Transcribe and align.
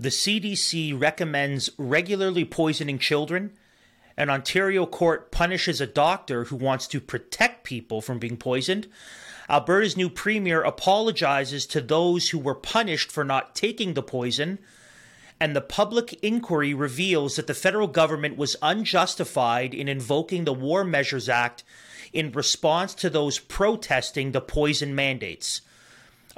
The 0.00 0.10
CDC 0.10 1.00
recommends 1.00 1.70
regularly 1.76 2.44
poisoning 2.44 3.00
children. 3.00 3.52
An 4.16 4.30
Ontario 4.30 4.86
court 4.86 5.32
punishes 5.32 5.80
a 5.80 5.88
doctor 5.88 6.44
who 6.44 6.56
wants 6.56 6.86
to 6.88 7.00
protect 7.00 7.64
people 7.64 8.00
from 8.00 8.20
being 8.20 8.36
poisoned. 8.36 8.86
Alberta's 9.50 9.96
new 9.96 10.08
premier 10.08 10.62
apologizes 10.62 11.66
to 11.66 11.80
those 11.80 12.28
who 12.28 12.38
were 12.38 12.54
punished 12.54 13.10
for 13.10 13.24
not 13.24 13.56
taking 13.56 13.94
the 13.94 14.02
poison. 14.02 14.60
And 15.40 15.56
the 15.56 15.60
public 15.60 16.12
inquiry 16.22 16.74
reveals 16.74 17.34
that 17.34 17.48
the 17.48 17.54
federal 17.54 17.88
government 17.88 18.36
was 18.36 18.56
unjustified 18.62 19.74
in 19.74 19.88
invoking 19.88 20.44
the 20.44 20.52
War 20.52 20.84
Measures 20.84 21.28
Act 21.28 21.64
in 22.12 22.30
response 22.30 22.94
to 22.94 23.10
those 23.10 23.40
protesting 23.40 24.30
the 24.30 24.40
poison 24.40 24.94
mandates. 24.94 25.62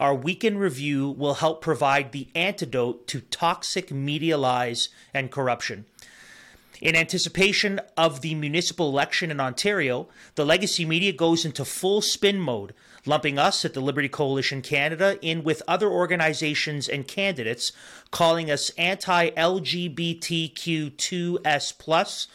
Our 0.00 0.14
weekend 0.14 0.58
review 0.58 1.10
will 1.10 1.34
help 1.34 1.60
provide 1.60 2.12
the 2.12 2.28
antidote 2.34 3.06
to 3.08 3.20
toxic 3.20 3.92
media 3.92 4.38
lies 4.38 4.88
and 5.12 5.30
corruption. 5.30 5.84
In 6.80 6.96
anticipation 6.96 7.82
of 7.98 8.22
the 8.22 8.34
municipal 8.34 8.88
election 8.88 9.30
in 9.30 9.40
Ontario, 9.40 10.08
the 10.36 10.46
legacy 10.46 10.86
media 10.86 11.12
goes 11.12 11.44
into 11.44 11.66
full 11.66 12.00
spin 12.00 12.40
mode, 12.40 12.72
lumping 13.04 13.38
us 13.38 13.62
at 13.66 13.74
the 13.74 13.82
Liberty 13.82 14.08
Coalition 14.08 14.62
Canada 14.62 15.18
in 15.20 15.44
with 15.44 15.62
other 15.68 15.90
organizations 15.90 16.88
and 16.88 17.06
candidates, 17.06 17.72
calling 18.10 18.50
us 18.50 18.70
anti 18.78 19.28
LGBTQ2S. 19.28 22.26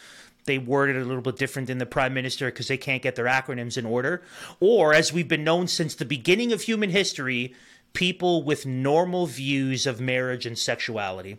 They 0.46 0.58
worded 0.58 0.96
it 0.96 1.02
a 1.02 1.04
little 1.04 1.22
bit 1.22 1.36
different 1.36 1.68
than 1.68 1.78
the 1.78 1.86
Prime 1.86 2.14
Minister 2.14 2.46
because 2.46 2.68
they 2.68 2.76
can't 2.76 3.02
get 3.02 3.16
their 3.16 3.26
acronyms 3.26 3.76
in 3.76 3.84
order. 3.84 4.22
Or, 4.60 4.94
as 4.94 5.12
we've 5.12 5.28
been 5.28 5.44
known 5.44 5.66
since 5.66 5.94
the 5.94 6.04
beginning 6.04 6.52
of 6.52 6.62
human 6.62 6.90
history, 6.90 7.54
people 7.92 8.42
with 8.42 8.64
normal 8.64 9.26
views 9.26 9.86
of 9.86 10.00
marriage 10.00 10.46
and 10.46 10.56
sexuality. 10.56 11.38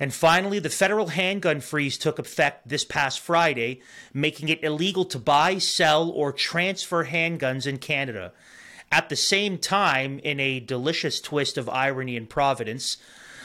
And 0.00 0.12
finally, 0.12 0.58
the 0.58 0.70
federal 0.70 1.08
handgun 1.08 1.60
freeze 1.60 1.98
took 1.98 2.18
effect 2.18 2.68
this 2.68 2.84
past 2.84 3.20
Friday, 3.20 3.80
making 4.12 4.48
it 4.48 4.64
illegal 4.64 5.04
to 5.06 5.18
buy, 5.18 5.58
sell, 5.58 6.10
or 6.10 6.32
transfer 6.32 7.04
handguns 7.06 7.66
in 7.66 7.78
Canada. 7.78 8.32
At 8.90 9.08
the 9.08 9.16
same 9.16 9.58
time, 9.58 10.18
in 10.20 10.40
a 10.40 10.60
delicious 10.60 11.20
twist 11.20 11.58
of 11.58 11.68
irony 11.68 12.16
and 12.16 12.28
providence, 12.28 12.96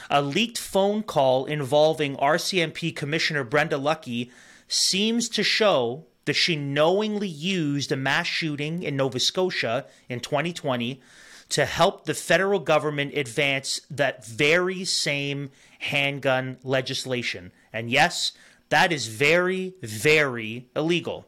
a 0.08 0.22
leaked 0.22 0.58
phone 0.58 1.02
call 1.02 1.44
involving 1.44 2.16
RCMP 2.16 2.94
Commissioner 2.94 3.44
Brenda 3.44 3.76
Lucki 3.76 4.30
seems 4.72 5.28
to 5.28 5.42
show 5.42 6.06
that 6.26 6.34
she 6.34 6.54
knowingly 6.54 7.28
used 7.28 7.90
a 7.90 7.96
mass 7.96 8.26
shooting 8.26 8.84
in 8.84 8.96
Nova 8.96 9.18
Scotia 9.18 9.86
in 10.08 10.20
2020 10.20 11.00
to 11.48 11.64
help 11.64 12.04
the 12.04 12.14
federal 12.14 12.60
government 12.60 13.12
advance 13.14 13.80
that 13.90 14.24
very 14.24 14.84
same 14.84 15.50
handgun 15.80 16.56
legislation. 16.62 17.50
And 17.72 17.90
yes, 17.90 18.30
that 18.68 18.92
is 18.92 19.08
very, 19.08 19.74
very 19.82 20.68
illegal. 20.76 21.26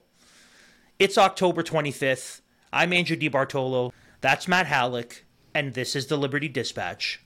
It's 1.01 1.19
October 1.19 1.65
25th. 1.65 2.43
I'm 2.73 2.93
Andrew 2.93 3.17
DiBartolo. 3.17 3.91
That's 4.21 4.47
Matt 4.47 4.67
Halleck. 4.67 5.25
And 5.53 5.75
this 5.75 5.97
is 5.97 6.07
the 6.07 6.17
Liberty 6.17 6.49
Dispatch. 6.49 7.21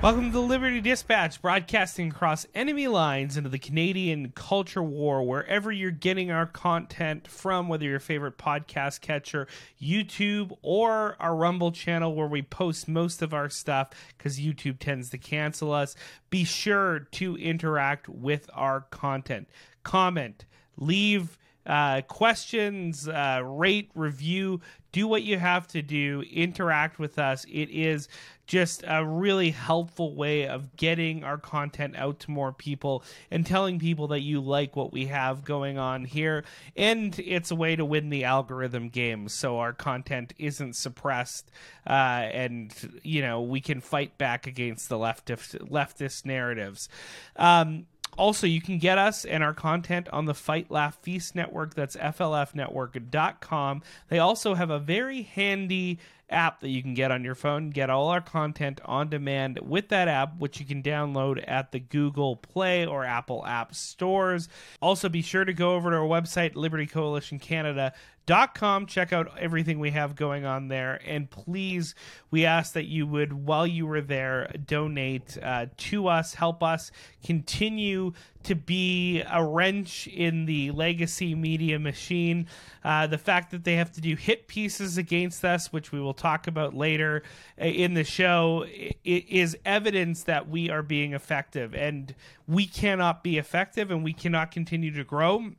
Welcome 0.00 0.26
to 0.26 0.32
the 0.32 0.40
Liberty 0.40 0.80
Dispatch, 0.80 1.42
broadcasting 1.42 2.10
across 2.10 2.46
enemy 2.54 2.86
lines 2.86 3.36
into 3.36 3.50
the 3.50 3.58
Canadian 3.58 4.30
culture 4.30 4.82
war, 4.82 5.24
wherever 5.24 5.72
you're 5.72 5.90
getting 5.90 6.30
our 6.30 6.46
content 6.46 7.26
from, 7.26 7.66
whether 7.66 7.84
your 7.84 7.98
favorite 7.98 8.38
podcast 8.38 9.00
catcher, 9.00 9.48
YouTube, 9.82 10.56
or 10.62 11.16
our 11.18 11.34
Rumble 11.34 11.72
channel 11.72 12.14
where 12.14 12.28
we 12.28 12.42
post 12.42 12.86
most 12.86 13.22
of 13.22 13.34
our 13.34 13.50
stuff 13.50 13.90
because 14.16 14.38
YouTube 14.38 14.78
tends 14.78 15.10
to 15.10 15.18
cancel 15.18 15.72
us. 15.72 15.96
Be 16.30 16.44
sure 16.44 17.00
to 17.00 17.36
interact 17.36 18.08
with 18.08 18.48
our 18.54 18.82
content. 18.82 19.48
Comment, 19.82 20.44
leave 20.76 21.36
uh, 21.66 22.02
questions, 22.02 23.08
uh, 23.08 23.42
rate, 23.44 23.90
review, 23.94 24.60
do 24.90 25.06
what 25.06 25.22
you 25.22 25.38
have 25.38 25.66
to 25.68 25.82
do, 25.82 26.22
interact 26.32 26.98
with 26.98 27.18
us. 27.18 27.44
It 27.44 27.68
is 27.68 28.08
just 28.48 28.82
a 28.88 29.04
really 29.04 29.50
helpful 29.50 30.16
way 30.16 30.48
of 30.48 30.74
getting 30.74 31.22
our 31.22 31.36
content 31.36 31.94
out 31.96 32.18
to 32.18 32.30
more 32.30 32.50
people 32.50 33.04
and 33.30 33.46
telling 33.46 33.78
people 33.78 34.08
that 34.08 34.22
you 34.22 34.40
like 34.40 34.74
what 34.74 34.90
we 34.90 35.06
have 35.06 35.44
going 35.44 35.78
on 35.78 36.04
here. 36.04 36.42
And 36.74 37.16
it's 37.18 37.50
a 37.50 37.54
way 37.54 37.76
to 37.76 37.84
win 37.84 38.08
the 38.08 38.24
algorithm 38.24 38.88
game 38.88 39.28
so 39.28 39.58
our 39.58 39.74
content 39.74 40.32
isn't 40.38 40.76
suppressed 40.76 41.50
uh, 41.86 41.92
and, 41.92 42.74
you 43.02 43.20
know, 43.20 43.42
we 43.42 43.60
can 43.60 43.82
fight 43.82 44.16
back 44.16 44.46
against 44.46 44.88
the 44.88 44.96
leftist, 44.96 45.54
leftist 45.68 46.24
narratives. 46.24 46.88
Um, 47.36 47.86
also, 48.16 48.46
you 48.46 48.60
can 48.60 48.78
get 48.78 48.98
us 48.98 49.24
and 49.24 49.44
our 49.44 49.54
content 49.54 50.08
on 50.08 50.24
the 50.24 50.34
Fight 50.34 50.70
Laugh 50.70 50.98
Feast 51.02 51.34
Network. 51.34 51.74
That's 51.74 51.96
FLFnetwork.com. 51.96 53.82
They 54.08 54.18
also 54.18 54.54
have 54.54 54.70
a 54.70 54.78
very 54.78 55.22
handy 55.22 55.98
app 56.30 56.60
that 56.60 56.68
you 56.68 56.82
can 56.82 56.94
get 56.94 57.10
on 57.10 57.24
your 57.24 57.34
phone. 57.34 57.70
Get 57.70 57.90
all 57.90 58.08
our 58.08 58.20
content 58.20 58.80
on 58.84 59.08
demand 59.08 59.58
with 59.62 59.88
that 59.88 60.08
app, 60.08 60.38
which 60.38 60.60
you 60.60 60.66
can 60.66 60.82
download 60.82 61.42
at 61.46 61.72
the 61.72 61.80
Google 61.80 62.36
Play 62.36 62.86
or 62.86 63.04
Apple 63.04 63.44
App 63.46 63.74
stores. 63.74 64.48
Also, 64.80 65.08
be 65.08 65.22
sure 65.22 65.44
to 65.44 65.52
go 65.52 65.74
over 65.74 65.90
to 65.90 65.96
our 65.96 66.02
website, 66.02 66.54
Liberty 66.54 66.86
Coalition 66.86 67.38
Canada 67.38 67.92
dot 68.26 68.54
com 68.54 68.84
check 68.84 69.10
out 69.10 69.38
everything 69.38 69.78
we 69.78 69.90
have 69.90 70.14
going 70.14 70.44
on 70.44 70.68
there 70.68 71.00
and 71.06 71.30
please 71.30 71.94
we 72.30 72.44
ask 72.44 72.74
that 72.74 72.84
you 72.84 73.06
would 73.06 73.32
while 73.32 73.66
you 73.66 73.86
were 73.86 74.02
there 74.02 74.52
donate 74.66 75.38
uh, 75.42 75.64
to 75.78 76.08
us 76.08 76.34
help 76.34 76.62
us 76.62 76.90
continue 77.24 78.12
to 78.44 78.54
be 78.54 79.22
a 79.30 79.44
wrench 79.44 80.06
in 80.06 80.46
the 80.46 80.70
legacy 80.70 81.34
media 81.34 81.78
machine 81.78 82.46
uh, 82.84 83.06
the 83.06 83.18
fact 83.18 83.50
that 83.50 83.64
they 83.64 83.74
have 83.74 83.92
to 83.92 84.00
do 84.00 84.14
hit 84.14 84.46
pieces 84.48 84.96
against 84.96 85.44
us 85.44 85.72
which 85.72 85.92
we 85.92 86.00
will 86.00 86.14
talk 86.14 86.46
about 86.46 86.74
later 86.74 87.22
uh, 87.60 87.64
in 87.64 87.94
the 87.94 88.04
show 88.04 88.64
is 89.04 89.56
evidence 89.64 90.22
that 90.24 90.48
we 90.48 90.70
are 90.70 90.82
being 90.82 91.12
effective 91.12 91.74
and 91.74 92.14
we 92.46 92.66
cannot 92.66 93.22
be 93.22 93.38
effective 93.38 93.90
and 93.90 94.04
we 94.04 94.12
cannot 94.12 94.50
continue 94.50 94.92
to 94.92 95.04
grow 95.04 95.50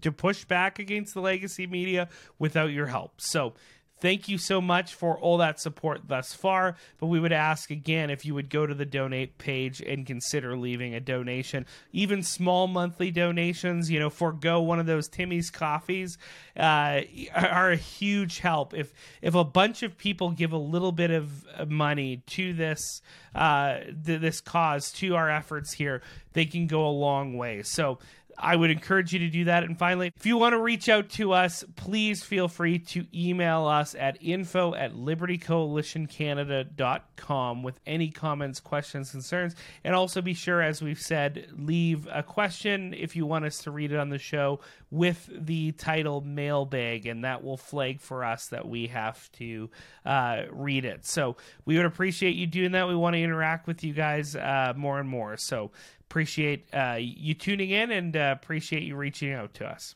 to 0.00 0.12
push 0.12 0.44
back 0.44 0.78
against 0.78 1.14
the 1.14 1.20
legacy 1.20 1.66
media 1.66 2.08
without 2.38 2.70
your 2.72 2.86
help. 2.86 3.20
So, 3.20 3.54
thank 4.00 4.28
you 4.28 4.38
so 4.38 4.60
much 4.60 4.94
for 4.94 5.18
all 5.18 5.38
that 5.38 5.60
support 5.60 6.02
thus 6.06 6.32
far. 6.32 6.76
But 6.98 7.06
we 7.06 7.20
would 7.20 7.32
ask 7.32 7.70
again 7.70 8.10
if 8.10 8.24
you 8.24 8.34
would 8.34 8.50
go 8.50 8.66
to 8.66 8.74
the 8.74 8.84
donate 8.84 9.38
page 9.38 9.80
and 9.80 10.06
consider 10.06 10.56
leaving 10.56 10.94
a 10.94 11.00
donation. 11.00 11.66
Even 11.92 12.22
small 12.22 12.66
monthly 12.66 13.10
donations, 13.10 13.90
you 13.90 13.98
know, 13.98 14.10
forego 14.10 14.60
one 14.60 14.80
of 14.80 14.86
those 14.86 15.08
Timmy's 15.08 15.50
coffees, 15.50 16.18
uh, 16.56 17.00
are 17.34 17.70
a 17.72 17.76
huge 17.76 18.40
help. 18.40 18.74
If 18.74 18.92
if 19.22 19.34
a 19.34 19.44
bunch 19.44 19.82
of 19.82 19.96
people 19.96 20.30
give 20.30 20.52
a 20.52 20.58
little 20.58 20.92
bit 20.92 21.10
of 21.10 21.70
money 21.70 22.22
to 22.28 22.52
this 22.52 23.02
uh, 23.34 23.78
th- 24.04 24.20
this 24.20 24.40
cause, 24.40 24.90
to 24.92 25.14
our 25.14 25.30
efforts 25.30 25.72
here, 25.72 26.02
they 26.32 26.44
can 26.44 26.66
go 26.66 26.86
a 26.86 26.90
long 26.90 27.36
way. 27.36 27.62
So 27.62 27.98
I 28.40 28.56
would 28.56 28.70
encourage 28.70 29.12
you 29.12 29.18
to 29.20 29.28
do 29.28 29.44
that. 29.44 29.62
And 29.64 29.78
finally, 29.78 30.12
if 30.16 30.26
you 30.26 30.36
want 30.36 30.54
to 30.54 30.58
reach 30.58 30.88
out 30.88 31.10
to 31.10 31.32
us, 31.32 31.62
please 31.76 32.24
feel 32.24 32.48
free 32.48 32.78
to 32.78 33.06
email 33.14 33.66
us 33.66 33.94
at 33.94 34.16
info 34.20 34.74
at 34.74 34.94
libertycoalitioncanada.com 34.94 37.62
with 37.62 37.78
any 37.86 38.10
comments, 38.10 38.58
questions, 38.60 39.10
concerns. 39.10 39.54
And 39.84 39.94
also 39.94 40.22
be 40.22 40.34
sure, 40.34 40.62
as 40.62 40.82
we've 40.82 40.98
said, 40.98 41.48
leave 41.56 42.08
a 42.10 42.22
question 42.22 42.94
if 42.94 43.14
you 43.14 43.26
want 43.26 43.44
us 43.44 43.58
to 43.58 43.70
read 43.70 43.92
it 43.92 43.98
on 43.98 44.08
the 44.08 44.18
show 44.18 44.60
with 44.90 45.28
the 45.32 45.72
title 45.72 46.20
mailbag, 46.20 47.06
and 47.06 47.24
that 47.24 47.44
will 47.44 47.56
flag 47.56 48.00
for 48.00 48.24
us 48.24 48.48
that 48.48 48.66
we 48.66 48.88
have 48.88 49.30
to 49.32 49.70
uh, 50.04 50.42
read 50.50 50.84
it. 50.84 51.06
So 51.06 51.36
we 51.64 51.76
would 51.76 51.86
appreciate 51.86 52.34
you 52.34 52.46
doing 52.46 52.72
that. 52.72 52.88
We 52.88 52.96
want 52.96 53.14
to 53.14 53.22
interact 53.22 53.68
with 53.68 53.84
you 53.84 53.92
guys 53.92 54.34
uh, 54.34 54.72
more 54.76 54.98
and 54.98 55.08
more. 55.08 55.36
So 55.36 55.70
appreciate 56.10 56.66
uh, 56.74 56.96
you 56.98 57.34
tuning 57.34 57.70
in 57.70 57.92
and 57.92 58.16
uh, 58.16 58.34
appreciate 58.36 58.82
you 58.82 58.96
reaching 58.96 59.32
out 59.32 59.54
to 59.54 59.64
us. 59.64 59.94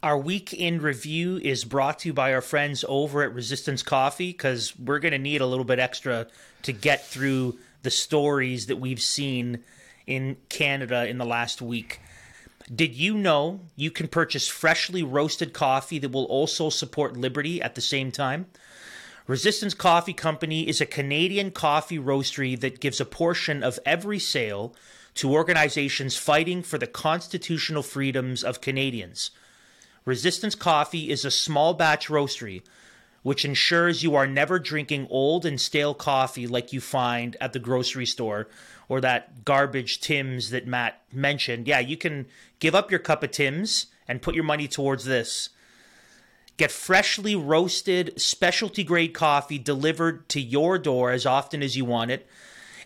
Our 0.00 0.16
week 0.16 0.54
in 0.54 0.80
review 0.80 1.38
is 1.38 1.64
brought 1.64 1.98
to 2.00 2.10
you 2.10 2.12
by 2.12 2.32
our 2.32 2.40
friends 2.40 2.84
over 2.86 3.24
at 3.24 3.34
Resistance 3.34 3.82
Coffee 3.82 4.30
because 4.30 4.78
we're 4.78 5.00
going 5.00 5.10
to 5.10 5.18
need 5.18 5.40
a 5.40 5.46
little 5.46 5.64
bit 5.64 5.80
extra 5.80 6.28
to 6.62 6.72
get 6.72 7.04
through 7.04 7.58
the 7.82 7.90
stories 7.90 8.66
that 8.66 8.76
we've 8.76 9.00
seen 9.00 9.64
in 10.06 10.36
Canada 10.48 11.08
in 11.08 11.18
the 11.18 11.24
last 11.24 11.60
week. 11.60 12.00
Did 12.72 12.94
you 12.94 13.18
know 13.18 13.62
you 13.74 13.90
can 13.90 14.06
purchase 14.06 14.46
freshly 14.46 15.02
roasted 15.02 15.52
coffee 15.52 15.98
that 15.98 16.12
will 16.12 16.26
also 16.26 16.70
support 16.70 17.16
liberty 17.16 17.60
at 17.60 17.74
the 17.74 17.80
same 17.80 18.12
time? 18.12 18.46
Resistance 19.26 19.74
Coffee 19.74 20.12
Company 20.12 20.68
is 20.68 20.80
a 20.80 20.86
Canadian 20.86 21.50
coffee 21.50 21.98
roastery 21.98 22.58
that 22.60 22.78
gives 22.78 23.00
a 23.00 23.04
portion 23.04 23.64
of 23.64 23.80
every 23.84 24.20
sale 24.20 24.72
to 25.16 25.32
organizations 25.32 26.16
fighting 26.16 26.62
for 26.62 26.78
the 26.78 26.86
constitutional 26.86 27.82
freedoms 27.82 28.44
of 28.44 28.60
Canadians. 28.60 29.30
Resistance 30.04 30.54
Coffee 30.54 31.10
is 31.10 31.24
a 31.24 31.30
small 31.30 31.74
batch 31.74 32.08
roastery 32.08 32.62
which 33.26 33.44
ensures 33.44 34.04
you 34.04 34.14
are 34.14 34.24
never 34.24 34.56
drinking 34.56 35.04
old 35.10 35.44
and 35.44 35.60
stale 35.60 35.94
coffee 35.94 36.46
like 36.46 36.72
you 36.72 36.80
find 36.80 37.36
at 37.40 37.52
the 37.52 37.58
grocery 37.58 38.06
store 38.06 38.46
or 38.88 39.00
that 39.00 39.44
garbage 39.44 40.00
Tim's 40.00 40.50
that 40.50 40.64
Matt 40.64 41.02
mentioned. 41.12 41.66
Yeah, 41.66 41.80
you 41.80 41.96
can 41.96 42.26
give 42.60 42.72
up 42.72 42.88
your 42.88 43.00
cup 43.00 43.24
of 43.24 43.32
Tim's 43.32 43.86
and 44.06 44.22
put 44.22 44.36
your 44.36 44.44
money 44.44 44.68
towards 44.68 45.06
this. 45.06 45.48
Get 46.56 46.70
freshly 46.70 47.34
roasted, 47.34 48.12
specialty 48.20 48.84
grade 48.84 49.12
coffee 49.12 49.58
delivered 49.58 50.28
to 50.28 50.40
your 50.40 50.78
door 50.78 51.10
as 51.10 51.26
often 51.26 51.64
as 51.64 51.76
you 51.76 51.84
want 51.84 52.12
it, 52.12 52.28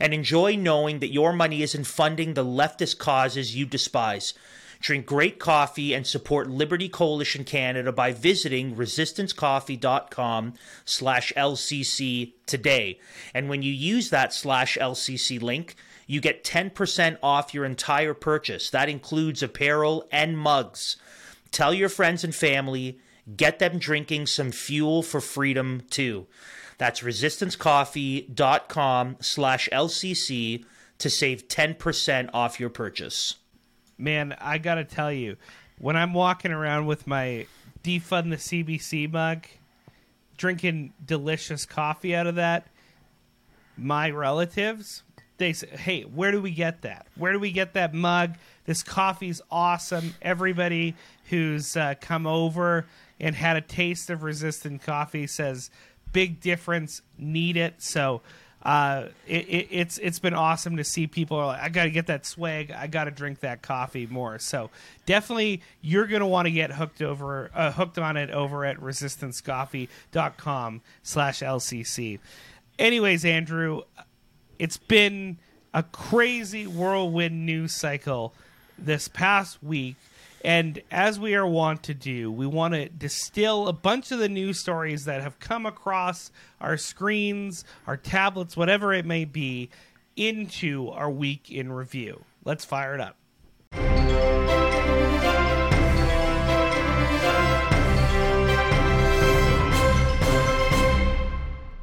and 0.00 0.14
enjoy 0.14 0.56
knowing 0.56 0.98
that 0.98 1.12
your 1.12 1.32
money 1.32 1.62
isn't 1.62 1.84
funding 1.84 2.34
the 2.34 2.44
leftist 2.44 2.98
causes 2.98 3.54
you 3.54 3.66
despise. 3.66 4.34
Drink 4.80 5.04
great 5.04 5.38
coffee 5.38 5.92
and 5.92 6.06
support 6.06 6.48
Liberty 6.48 6.88
Coalition 6.88 7.44
Canada 7.44 7.92
by 7.92 8.12
visiting 8.12 8.74
resistancecoffee.com 8.74 10.54
slash 10.86 11.32
LCC 11.36 12.32
today. 12.46 12.98
And 13.34 13.50
when 13.50 13.60
you 13.60 13.72
use 13.72 14.08
that 14.08 14.32
slash 14.32 14.78
LCC 14.80 15.40
link, 15.40 15.74
you 16.06 16.22
get 16.22 16.44
10% 16.44 17.18
off 17.22 17.52
your 17.52 17.66
entire 17.66 18.14
purchase. 18.14 18.70
That 18.70 18.88
includes 18.88 19.42
apparel 19.42 20.08
and 20.10 20.38
mugs. 20.38 20.96
Tell 21.50 21.74
your 21.74 21.90
friends 21.90 22.24
and 22.24 22.34
family, 22.34 22.98
get 23.36 23.58
them 23.58 23.78
drinking 23.78 24.26
some 24.28 24.50
fuel 24.50 25.02
for 25.02 25.20
freedom 25.20 25.82
too. 25.90 26.26
That's 26.80 27.02
resistancecoffee.com 27.02 29.16
slash 29.20 29.68
LCC 29.70 30.64
to 30.96 31.10
save 31.10 31.46
10% 31.46 32.30
off 32.32 32.58
your 32.58 32.70
purchase. 32.70 33.34
Man, 33.98 34.34
I 34.40 34.56
got 34.56 34.76
to 34.76 34.84
tell 34.84 35.12
you, 35.12 35.36
when 35.78 35.94
I'm 35.94 36.14
walking 36.14 36.52
around 36.52 36.86
with 36.86 37.06
my 37.06 37.44
defund 37.84 38.30
the 38.30 38.36
CBC 38.36 39.12
mug, 39.12 39.46
drinking 40.38 40.94
delicious 41.04 41.66
coffee 41.66 42.16
out 42.16 42.26
of 42.26 42.36
that, 42.36 42.66
my 43.76 44.08
relatives, 44.08 45.02
they 45.36 45.52
say, 45.52 45.68
"Hey, 45.68 46.04
where 46.04 46.32
do 46.32 46.40
we 46.40 46.50
get 46.50 46.80
that? 46.80 47.06
Where 47.14 47.34
do 47.34 47.38
we 47.38 47.52
get 47.52 47.74
that 47.74 47.92
mug? 47.92 48.36
This 48.64 48.82
coffee's 48.82 49.42
awesome. 49.50 50.14
Everybody 50.22 50.94
who's 51.28 51.76
uh, 51.76 51.92
come 52.00 52.26
over 52.26 52.86
and 53.20 53.36
had 53.36 53.58
a 53.58 53.60
taste 53.60 54.08
of 54.08 54.22
resistant 54.22 54.82
coffee 54.82 55.26
says 55.26 55.70
big 56.12 56.40
difference. 56.40 57.02
Need 57.18 57.56
it. 57.56 57.82
So 57.82 58.22
uh, 58.62 59.06
it, 59.26 59.48
it, 59.48 59.68
it's 59.70 59.96
it's 59.98 60.18
been 60.18 60.34
awesome 60.34 60.76
to 60.76 60.84
see 60.84 61.06
people 61.06 61.38
are 61.38 61.46
like, 61.46 61.62
I 61.62 61.70
got 61.70 61.84
to 61.84 61.90
get 61.90 62.08
that 62.08 62.26
swag. 62.26 62.70
I 62.70 62.88
got 62.88 63.04
to 63.04 63.10
drink 63.10 63.40
that 63.40 63.62
coffee 63.62 64.06
more. 64.06 64.38
So 64.38 64.68
definitely, 65.06 65.62
you're 65.80 66.06
gonna 66.06 66.28
want 66.28 66.44
to 66.46 66.52
get 66.52 66.72
hooked 66.72 67.00
over 67.00 67.50
uh, 67.54 67.72
hooked 67.72 67.98
on 67.98 68.18
it 68.18 68.28
over 68.30 68.66
at 68.66 68.78
resistancecoffee.com 68.78 70.82
slash 71.02 71.40
lcc. 71.40 72.18
Anyways, 72.78 73.24
Andrew, 73.24 73.82
it's 74.58 74.76
been 74.76 75.38
a 75.72 75.82
crazy 75.82 76.66
whirlwind 76.66 77.46
news 77.46 77.72
cycle 77.72 78.34
this 78.78 79.08
past 79.08 79.62
week. 79.62 79.96
And 80.42 80.82
as 80.90 81.20
we 81.20 81.34
are 81.34 81.46
wont 81.46 81.82
to 81.84 81.94
do, 81.94 82.32
we 82.32 82.46
want 82.46 82.74
to 82.74 82.88
distill 82.88 83.68
a 83.68 83.72
bunch 83.72 84.10
of 84.10 84.18
the 84.18 84.28
news 84.28 84.58
stories 84.58 85.04
that 85.04 85.20
have 85.22 85.38
come 85.38 85.66
across 85.66 86.30
our 86.60 86.76
screens, 86.76 87.64
our 87.86 87.96
tablets, 87.96 88.56
whatever 88.56 88.92
it 88.92 89.04
may 89.04 89.26
be, 89.26 89.68
into 90.16 90.88
our 90.90 91.10
week 91.10 91.50
in 91.50 91.72
review. 91.72 92.24
Let's 92.44 92.64
fire 92.64 92.94
it 92.94 93.00
up. 93.00 93.16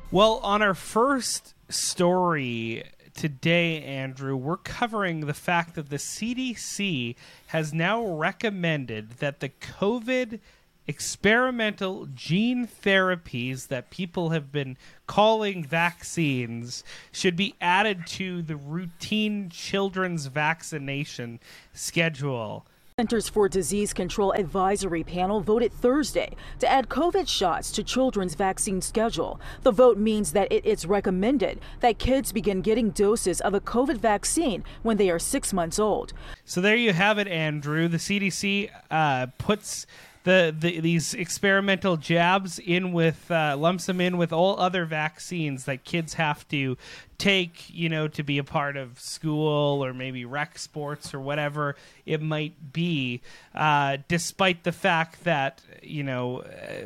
Well, 0.10 0.40
on 0.42 0.62
our 0.62 0.74
first 0.74 1.54
story 1.70 2.84
today, 3.18 3.82
Andrew, 3.82 4.36
we're 4.36 4.58
covering 4.58 5.22
the 5.22 5.34
fact 5.34 5.76
that 5.76 5.90
the 5.90 5.98
CDC 5.98 7.16
has 7.48 7.74
now 7.74 8.06
recommended 8.06 9.18
that 9.18 9.40
the 9.40 9.50
COVID 9.50 10.40
experimental 10.88 12.08
gene 12.14 12.66
therapies 12.66 13.68
that 13.68 13.90
people 13.90 14.30
have 14.30 14.52
been 14.52 14.78
calling 15.06 15.64
vaccines 15.64 16.84
should 17.12 17.36
be 17.36 17.56
added 17.60 18.08
to 18.08 18.42
the 18.42 18.56
routine 18.56 19.50
children's 19.50 20.28
vaccination 20.28 21.40
schedule. 21.74 22.66
Centers 23.00 23.30
for 23.30 23.48
Disease 23.48 23.94
Control 23.94 24.32
Advisory 24.32 25.04
Panel 25.04 25.40
voted 25.40 25.72
Thursday 25.72 26.36
to 26.58 26.68
add 26.68 26.90
COVID 26.90 27.28
shots 27.28 27.72
to 27.74 27.84
children's 27.84 28.34
vaccine 28.34 28.82
schedule. 28.82 29.40
The 29.62 29.72
vote 29.72 30.00
means 30.00 30.32
that 30.32 30.52
it 30.52 30.66
is 30.66 30.88
recommended 30.88 31.60
that 31.82 32.00
kids 32.00 32.32
begin 32.32 32.62
getting 32.62 32.90
doses 32.90 33.40
of 33.40 33.54
a 33.54 33.60
COVID 33.60 33.98
vaccine 33.98 34.64
when 34.82 34.98
they 34.98 35.12
are 35.12 35.20
six 35.20 35.54
months 35.54 35.78
old. 35.78 36.14
So 36.44 36.60
there 36.60 36.76
you 36.76 36.92
have 36.92 37.20
it, 37.20 37.28
Andrew. 37.28 37.88
The 37.88 37.98
CDC 37.98 38.72
uh, 38.90 39.28
puts 39.38 39.86
the, 40.28 40.54
the 40.60 40.82
these 40.82 41.14
experimental 41.14 41.96
jabs 41.96 42.60
in 42.60 42.92
with 42.92 43.32
uh, 43.32 43.56
lumps 43.58 43.86
them 43.86 44.02
in 44.02 44.18
with 44.18 44.34
all 44.34 44.60
other 44.60 44.84
vaccines 44.84 45.64
that 45.64 45.86
kids 45.86 46.16
have 46.16 46.46
to 46.50 46.78
take, 47.18 47.70
you 47.70 47.88
know, 47.88 48.10
to 48.10 48.24
be 48.24 48.38
a 48.38 48.44
part 48.44 48.76
of 48.76 49.00
school 49.00 49.84
or 49.84 49.94
maybe 49.94 50.26
rec 50.26 50.60
sports 50.60 51.14
or 51.14 51.22
whatever 51.22 51.78
it 52.06 52.22
might 52.22 52.74
be. 52.74 53.22
Uh, 53.56 54.00
despite 54.10 54.66
the 54.66 54.74
fact 54.74 55.24
that 55.24 55.62
you 55.82 56.04
know 56.04 56.42
uh, 56.42 56.84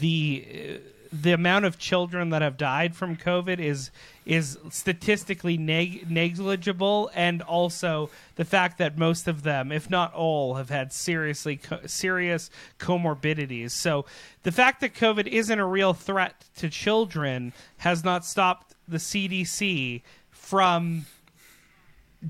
the 0.00 0.80
the 1.12 1.32
amount 1.32 1.64
of 1.64 1.78
children 1.78 2.30
that 2.30 2.42
have 2.42 2.56
died 2.56 2.94
from 2.94 3.16
COVID 3.16 3.58
is 3.58 3.90
is 4.24 4.58
statistically 4.70 5.56
neg- 5.56 6.08
negligible, 6.08 7.10
and 7.14 7.42
also 7.42 8.10
the 8.36 8.44
fact 8.44 8.78
that 8.78 8.96
most 8.96 9.26
of 9.26 9.42
them, 9.42 9.72
if 9.72 9.90
not 9.90 10.14
all, 10.14 10.54
have 10.54 10.70
had 10.70 10.92
seriously 10.92 11.56
co- 11.56 11.80
serious 11.86 12.48
comorbidities. 12.78 13.72
So 13.72 14.06
the 14.44 14.52
fact 14.52 14.80
that 14.82 14.94
COVID 14.94 15.26
isn't 15.26 15.58
a 15.58 15.66
real 15.66 15.94
threat 15.94 16.44
to 16.56 16.68
children 16.68 17.52
has 17.78 18.04
not 18.04 18.24
stopped 18.24 18.74
the 18.86 18.98
CDC 18.98 20.02
from 20.30 21.06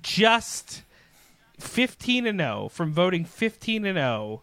just 0.00 0.82
15 1.58 2.26
and 2.26 2.40
0 2.40 2.70
from 2.72 2.92
voting 2.92 3.24
15 3.24 3.84
and 3.84 3.96
0 3.96 4.42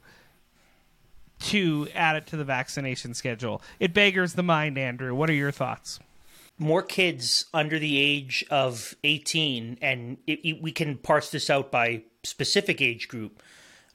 to 1.39 1.87
add 1.93 2.15
it 2.15 2.27
to 2.27 2.37
the 2.37 2.43
vaccination 2.43 3.13
schedule. 3.13 3.61
It 3.79 3.93
beggars 3.93 4.33
the 4.33 4.43
mind, 4.43 4.77
Andrew. 4.77 5.13
What 5.13 5.29
are 5.29 5.33
your 5.33 5.51
thoughts? 5.51 5.99
more 6.59 6.81
kids 6.81 7.45
under 7.53 7.77
the 7.77 7.99
age 7.99 8.43
of 8.49 8.95
18 9.03 9.77
and 9.81 10.17
it, 10.25 10.39
it, 10.43 10.61
we 10.61 10.71
can 10.71 10.97
parse 10.97 11.29
this 11.29 11.49
out 11.49 11.71
by 11.71 12.03
specific 12.23 12.81
age 12.81 13.07
group 13.07 13.41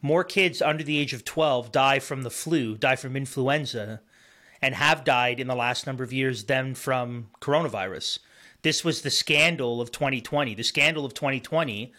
more 0.01 0.25
kids 0.25 0.63
under 0.63 0.83
the 0.85 0.99
age 0.99 1.13
of 1.13 1.25
12 1.25 1.73
die 1.73 1.99
from 1.99 2.23
the 2.23 2.31
flu 2.31 2.77
die 2.77 2.97
from 2.97 3.17
influenza 3.17 4.01
and 4.61 4.77
have 4.77 5.05
died 5.05 5.41
in 5.41 5.49
the 5.49 5.57
last 5.57 5.87
number 5.87 6.05
of 6.05 6.13
years 6.13 6.45
than 6.45 6.75
from 6.75 7.29
coronavirus 7.41 8.21
this 8.63 8.85
was 8.85 9.03
the 9.03 9.11
scandal 9.11 9.81
of 9.81 9.91
2020 9.91 10.55
the 10.55 10.63
scandal 10.63 11.05
of 11.05 11.15
2020 11.15 11.93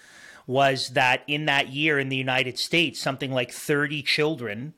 was 0.48 0.90
that 0.90 1.24
in 1.28 1.46
that 1.46 1.70
year 1.70 2.00
in 2.00 2.08
the 2.08 2.16
united 2.16 2.58
states 2.58 3.02
something 3.02 3.34
like 3.34 3.52
30 3.52 4.02
children 4.02 4.74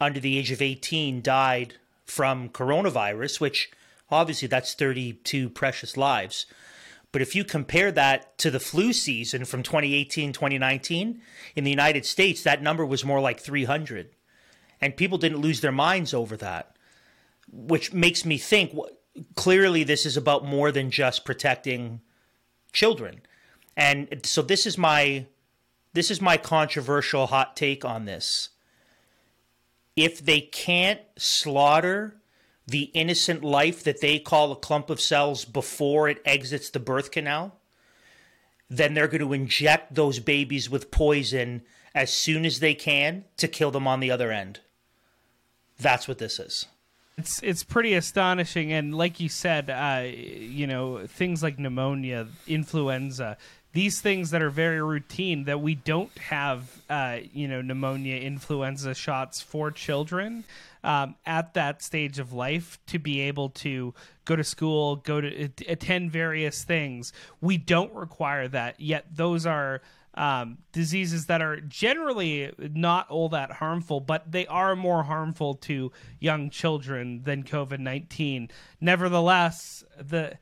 under 0.00 0.20
the 0.20 0.38
age 0.38 0.50
of 0.50 0.62
18 0.62 1.22
died 1.22 1.74
from 2.04 2.48
coronavirus 2.48 3.40
which 3.40 3.70
Obviously, 4.10 4.48
that's 4.48 4.74
32 4.74 5.50
precious 5.50 5.96
lives. 5.96 6.46
But 7.12 7.22
if 7.22 7.34
you 7.34 7.44
compare 7.44 7.90
that 7.92 8.36
to 8.38 8.50
the 8.50 8.60
flu 8.60 8.92
season 8.92 9.44
from 9.44 9.62
2018, 9.62 10.32
2019, 10.32 11.20
in 11.56 11.64
the 11.64 11.70
United 11.70 12.04
States, 12.04 12.42
that 12.42 12.62
number 12.62 12.84
was 12.84 13.04
more 13.04 13.20
like 13.20 13.40
300. 13.40 14.10
And 14.80 14.96
people 14.96 15.18
didn't 15.18 15.40
lose 15.40 15.60
their 15.60 15.72
minds 15.72 16.14
over 16.14 16.36
that, 16.36 16.76
which 17.50 17.92
makes 17.92 18.24
me 18.24 18.38
think 18.38 18.76
clearly 19.34 19.84
this 19.84 20.06
is 20.06 20.16
about 20.16 20.44
more 20.44 20.70
than 20.70 20.90
just 20.90 21.24
protecting 21.24 22.00
children. 22.72 23.20
And 23.76 24.20
so 24.24 24.42
this 24.42 24.66
is 24.66 24.76
my 24.78 25.26
this 25.94 26.10
is 26.10 26.20
my 26.20 26.36
controversial 26.36 27.26
hot 27.26 27.56
take 27.56 27.84
on 27.84 28.04
this. 28.04 28.50
If 29.98 30.24
they 30.24 30.40
can't 30.40 31.00
slaughter 31.16 32.14
the 32.68 32.82
innocent 32.94 33.42
life 33.42 33.82
that 33.82 34.00
they 34.00 34.20
call 34.20 34.52
a 34.52 34.56
clump 34.56 34.90
of 34.90 35.00
cells 35.00 35.44
before 35.44 36.08
it 36.08 36.22
exits 36.24 36.70
the 36.70 36.78
birth 36.78 37.10
canal, 37.10 37.56
then 38.70 38.94
they're 38.94 39.08
going 39.08 39.20
to 39.20 39.32
inject 39.32 39.96
those 39.96 40.20
babies 40.20 40.70
with 40.70 40.92
poison 40.92 41.62
as 41.96 42.12
soon 42.12 42.44
as 42.44 42.60
they 42.60 42.74
can 42.74 43.24
to 43.38 43.48
kill 43.48 43.72
them 43.72 43.88
on 43.88 43.98
the 43.98 44.10
other 44.10 44.30
end. 44.30 44.60
That's 45.80 46.06
what 46.06 46.18
this 46.18 46.38
is. 46.38 46.66
It's 47.16 47.42
it's 47.42 47.64
pretty 47.64 47.94
astonishing, 47.94 48.72
and 48.72 48.94
like 48.94 49.18
you 49.18 49.28
said, 49.28 49.70
uh, 49.70 50.04
you 50.08 50.68
know 50.68 51.04
things 51.08 51.42
like 51.42 51.58
pneumonia, 51.58 52.28
influenza, 52.46 53.36
these 53.78 54.00
things 54.00 54.32
that 54.32 54.42
are 54.42 54.50
very 54.50 54.82
routine 54.82 55.44
that 55.44 55.60
we 55.60 55.72
don't 55.72 56.10
have, 56.18 56.82
uh, 56.90 57.18
you 57.32 57.46
know, 57.46 57.62
pneumonia, 57.62 58.16
influenza 58.16 58.92
shots 58.92 59.40
for 59.40 59.70
children 59.70 60.42
um, 60.82 61.14
at 61.24 61.54
that 61.54 61.80
stage 61.80 62.18
of 62.18 62.32
life 62.32 62.80
to 62.88 62.98
be 62.98 63.20
able 63.20 63.50
to 63.50 63.94
go 64.24 64.34
to 64.34 64.42
school, 64.42 64.96
go 64.96 65.20
to 65.20 65.48
attend 65.68 66.10
various 66.10 66.64
things. 66.64 67.12
We 67.40 67.56
don't 67.56 67.94
require 67.94 68.48
that 68.48 68.80
yet. 68.80 69.04
Those 69.14 69.46
are 69.46 69.80
um, 70.18 70.58
diseases 70.72 71.26
that 71.26 71.40
are 71.40 71.60
generally 71.60 72.52
not 72.58 73.08
all 73.08 73.28
that 73.30 73.52
harmful, 73.52 74.00
but 74.00 74.30
they 74.30 74.46
are 74.48 74.74
more 74.74 75.04
harmful 75.04 75.54
to 75.54 75.92
young 76.18 76.50
children 76.50 77.22
than 77.22 77.44
COVID 77.44 77.78
nineteen. 77.78 78.50
Nevertheless, 78.80 79.84
the 79.98 80.38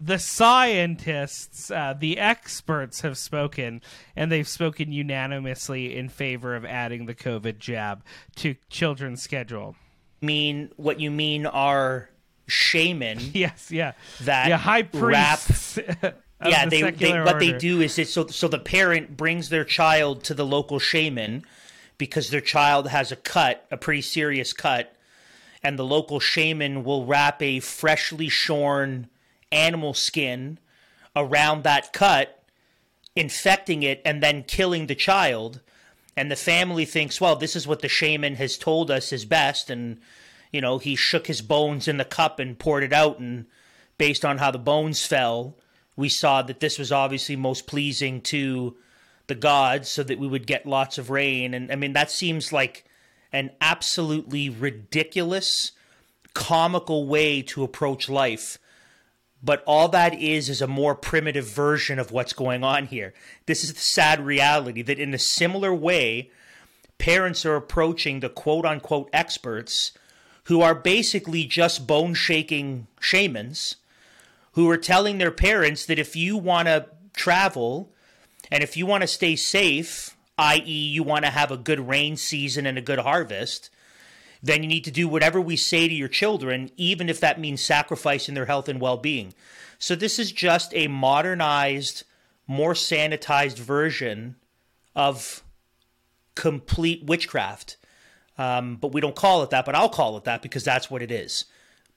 the 0.00 0.18
scientists, 0.18 1.70
uh, 1.70 1.94
the 1.98 2.18
experts 2.18 3.02
have 3.02 3.16
spoken, 3.16 3.80
and 4.16 4.30
they've 4.30 4.48
spoken 4.48 4.92
unanimously 4.92 5.96
in 5.96 6.08
favor 6.08 6.56
of 6.56 6.64
adding 6.64 7.06
the 7.06 7.14
COVID 7.14 7.58
jab 7.58 8.02
to 8.36 8.56
children's 8.68 9.22
schedule. 9.22 9.76
Mean 10.20 10.70
what 10.76 10.98
you 11.00 11.10
mean 11.10 11.46
are 11.46 12.10
shaman 12.46 13.18
Yes, 13.32 13.70
yeah, 13.70 13.92
that 14.22 14.48
yeah, 14.48 14.56
high 14.56 14.82
priests. 14.82 15.78
of 15.78 16.14
yeah, 16.44 16.66
the 16.66 16.82
they, 16.82 16.90
they 16.90 17.20
what 17.20 17.38
they 17.38 17.52
do 17.52 17.80
is 17.80 17.98
it 17.98 18.08
so 18.08 18.26
so 18.26 18.48
the 18.48 18.58
parent 18.58 19.16
brings 19.16 19.48
their 19.48 19.64
child 19.64 20.24
to 20.24 20.34
the 20.34 20.44
local 20.44 20.78
shaman 20.78 21.44
because 21.98 22.30
their 22.30 22.40
child 22.40 22.88
has 22.88 23.12
a 23.12 23.16
cut, 23.16 23.66
a 23.70 23.76
pretty 23.76 24.02
serious 24.02 24.52
cut, 24.52 24.94
and 25.62 25.78
the 25.78 25.84
local 25.84 26.20
shaman 26.20 26.84
will 26.84 27.06
wrap 27.06 27.40
a 27.40 27.60
freshly 27.60 28.28
shorn 28.28 29.08
animal 29.52 29.94
skin 29.94 30.58
around 31.14 31.62
that 31.62 31.92
cut, 31.92 32.42
infecting 33.14 33.82
it 33.82 34.02
and 34.04 34.22
then 34.22 34.42
killing 34.42 34.86
the 34.86 34.94
child. 34.94 35.60
And 36.16 36.30
the 36.30 36.36
family 36.36 36.84
thinks, 36.84 37.20
well, 37.20 37.36
this 37.36 37.56
is 37.56 37.66
what 37.66 37.80
the 37.80 37.88
shaman 37.88 38.36
has 38.36 38.56
told 38.56 38.90
us 38.90 39.12
is 39.12 39.24
best 39.24 39.70
and 39.70 40.00
you 40.54 40.60
know, 40.60 40.78
he 40.78 40.94
shook 40.94 41.26
his 41.26 41.42
bones 41.42 41.88
in 41.88 41.96
the 41.96 42.04
cup 42.04 42.38
and 42.38 42.56
poured 42.56 42.84
it 42.84 42.92
out 42.92 43.18
and 43.18 43.46
based 43.98 44.24
on 44.24 44.38
how 44.38 44.52
the 44.52 44.58
bones 44.58 45.04
fell, 45.04 45.56
we 45.96 46.08
saw 46.08 46.42
that 46.42 46.60
this 46.60 46.78
was 46.78 46.92
obviously 46.92 47.36
most 47.36 47.66
pleasing 47.66 48.20
to 48.22 48.76
the 49.26 49.34
gods 49.34 49.88
so 49.88 50.02
that 50.02 50.18
we 50.18 50.26
would 50.26 50.46
get 50.46 50.66
lots 50.66 50.98
of 50.98 51.10
rain. 51.10 51.54
And 51.54 51.70
I 51.70 51.76
mean, 51.76 51.92
that 51.92 52.10
seems 52.10 52.52
like 52.52 52.84
an 53.32 53.50
absolutely 53.60 54.48
ridiculous, 54.48 55.72
comical 56.34 57.06
way 57.06 57.42
to 57.42 57.64
approach 57.64 58.08
life. 58.08 58.58
But 59.42 59.62
all 59.66 59.88
that 59.88 60.18
is 60.18 60.48
is 60.48 60.62
a 60.62 60.66
more 60.66 60.94
primitive 60.94 61.46
version 61.46 61.98
of 61.98 62.10
what's 62.10 62.32
going 62.32 62.64
on 62.64 62.86
here. 62.86 63.12
This 63.46 63.62
is 63.62 63.74
the 63.74 63.80
sad 63.80 64.24
reality 64.24 64.82
that 64.82 64.98
in 64.98 65.12
a 65.12 65.18
similar 65.18 65.74
way, 65.74 66.30
parents 66.98 67.44
are 67.44 67.56
approaching 67.56 68.20
the 68.20 68.30
quote 68.30 68.64
unquote 68.64 69.10
experts 69.12 69.92
who 70.44 70.60
are 70.60 70.74
basically 70.74 71.44
just 71.44 71.86
bone 71.86 72.14
shaking 72.14 72.86
shamans 73.00 73.76
who 74.54 74.68
are 74.70 74.76
telling 74.76 75.18
their 75.18 75.30
parents 75.30 75.86
that 75.86 75.98
if 75.98 76.16
you 76.16 76.36
want 76.36 76.68
to 76.68 76.86
travel 77.12 77.92
and 78.50 78.62
if 78.62 78.76
you 78.76 78.86
want 78.86 79.02
to 79.02 79.06
stay 79.06 79.36
safe, 79.36 80.16
i.e., 80.38 80.88
you 80.88 81.02
want 81.02 81.24
to 81.24 81.30
have 81.30 81.50
a 81.50 81.56
good 81.56 81.88
rain 81.88 82.16
season 82.16 82.66
and 82.66 82.78
a 82.78 82.82
good 82.82 83.00
harvest, 83.00 83.70
then 84.42 84.62
you 84.62 84.68
need 84.68 84.84
to 84.84 84.90
do 84.90 85.08
whatever 85.08 85.40
we 85.40 85.56
say 85.56 85.88
to 85.88 85.94
your 85.94 86.08
children, 86.08 86.70
even 86.76 87.08
if 87.08 87.18
that 87.20 87.40
means 87.40 87.62
sacrificing 87.62 88.34
their 88.34 88.46
health 88.46 88.68
and 88.68 88.80
well 88.80 88.96
being. 88.96 89.34
So, 89.78 89.94
this 89.94 90.18
is 90.18 90.30
just 90.32 90.72
a 90.74 90.86
modernized, 90.86 92.04
more 92.46 92.74
sanitized 92.74 93.58
version 93.58 94.36
of 94.94 95.42
complete 96.34 97.04
witchcraft. 97.04 97.76
Um, 98.36 98.76
but 98.76 98.92
we 98.92 99.00
don't 99.00 99.16
call 99.16 99.42
it 99.42 99.50
that, 99.50 99.64
but 99.64 99.74
I'll 99.74 99.88
call 99.88 100.16
it 100.16 100.24
that 100.24 100.42
because 100.42 100.64
that's 100.64 100.90
what 100.90 101.02
it 101.02 101.10
is. 101.10 101.44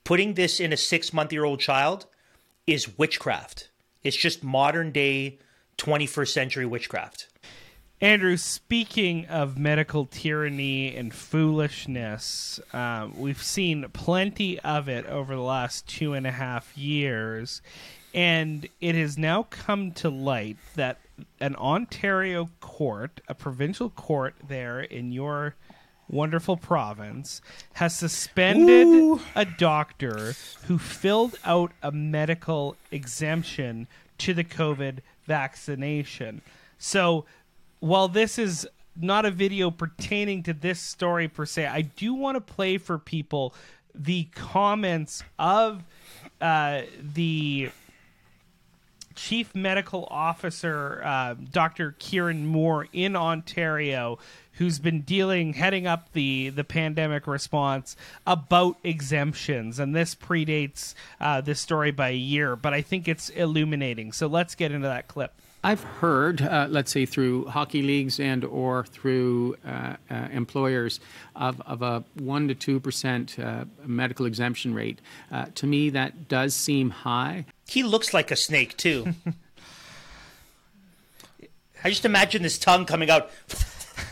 Putting 0.04 0.34
this 0.34 0.60
in 0.60 0.72
a 0.72 0.76
six 0.76 1.12
month 1.12 1.32
year 1.32 1.44
old 1.44 1.60
child 1.60 2.06
is 2.68 2.98
witchcraft. 2.98 3.70
It's 4.04 4.16
just 4.16 4.44
modern 4.44 4.92
day 4.92 5.38
21st 5.78 6.28
century 6.28 6.66
witchcraft. 6.66 7.28
Andrew, 8.00 8.36
speaking 8.36 9.26
of 9.26 9.58
medical 9.58 10.04
tyranny 10.04 10.94
and 10.94 11.12
foolishness, 11.12 12.60
um, 12.72 13.18
we've 13.18 13.42
seen 13.42 13.86
plenty 13.92 14.60
of 14.60 14.88
it 14.88 15.06
over 15.06 15.34
the 15.34 15.40
last 15.40 15.88
two 15.88 16.12
and 16.12 16.26
a 16.26 16.30
half 16.30 16.76
years. 16.76 17.60
And 18.14 18.68
it 18.80 18.94
has 18.94 19.18
now 19.18 19.44
come 19.44 19.92
to 19.92 20.10
light 20.10 20.58
that 20.76 21.00
an 21.40 21.56
Ontario 21.56 22.50
court, 22.60 23.20
a 23.28 23.34
provincial 23.34 23.90
court 23.90 24.34
there 24.46 24.80
in 24.80 25.10
your 25.10 25.56
wonderful 26.08 26.56
province, 26.56 27.40
has 27.74 27.96
suspended 27.96 29.20
a 29.34 29.44
doctor 29.44 30.34
who 30.66 30.78
filled 30.78 31.38
out 31.44 31.72
a 31.82 31.92
medical 31.92 32.76
exemption 32.90 33.86
to 34.18 34.34
the 34.34 34.44
COVID 34.44 34.98
vaccination. 35.26 36.40
So 36.78 37.24
while 37.80 38.08
this 38.08 38.38
is 38.38 38.66
not 39.00 39.24
a 39.24 39.30
video 39.30 39.70
pertaining 39.70 40.42
to 40.44 40.52
this 40.52 40.80
story 40.80 41.28
per 41.28 41.46
se, 41.46 41.66
I 41.66 41.82
do 41.82 42.14
want 42.14 42.36
to 42.36 42.40
play 42.40 42.78
for 42.78 42.98
people 42.98 43.54
the 43.94 44.24
comments 44.34 45.22
of 45.38 45.82
uh, 46.40 46.82
the 47.14 47.70
chief 49.18 49.52
medical 49.52 50.06
officer, 50.10 51.02
uh, 51.04 51.34
Dr. 51.34 51.96
Kieran 51.98 52.46
Moore 52.46 52.86
in 52.92 53.16
Ontario, 53.16 54.18
who's 54.52 54.78
been 54.78 55.00
dealing, 55.00 55.54
heading 55.54 55.88
up 55.88 56.12
the, 56.12 56.50
the 56.50 56.62
pandemic 56.62 57.26
response 57.26 57.96
about 58.28 58.76
exemptions. 58.84 59.80
And 59.80 59.94
this 59.94 60.14
predates 60.14 60.94
uh, 61.20 61.40
this 61.40 61.58
story 61.58 61.90
by 61.90 62.10
a 62.10 62.16
year, 62.16 62.54
but 62.54 62.72
I 62.72 62.80
think 62.80 63.08
it's 63.08 63.28
illuminating. 63.30 64.12
So 64.12 64.28
let's 64.28 64.54
get 64.54 64.70
into 64.70 64.86
that 64.86 65.08
clip. 65.08 65.32
I've 65.64 65.82
heard, 65.82 66.40
uh, 66.40 66.68
let's 66.70 66.92
say 66.92 67.04
through 67.04 67.46
hockey 67.46 67.82
leagues 67.82 68.20
and 68.20 68.44
or 68.44 68.84
through 68.86 69.56
uh, 69.66 69.96
uh, 70.08 70.14
employers, 70.30 71.00
of, 71.34 71.60
of 71.62 71.82
a 71.82 72.04
one 72.14 72.46
to 72.46 72.54
two 72.54 72.78
percent 72.78 73.36
uh, 73.40 73.64
medical 73.84 74.26
exemption 74.26 74.72
rate. 74.72 75.00
Uh, 75.32 75.46
to 75.56 75.66
me, 75.66 75.90
that 75.90 76.28
does 76.28 76.54
seem 76.54 76.90
high. 76.90 77.44
He 77.68 77.82
looks 77.82 78.12
like 78.14 78.30
a 78.30 78.36
snake, 78.36 78.76
too. 78.76 79.14
I 81.84 81.90
just 81.90 82.04
imagine 82.04 82.42
this 82.42 82.58
tongue 82.58 82.86
coming 82.86 83.08
out, 83.08 83.30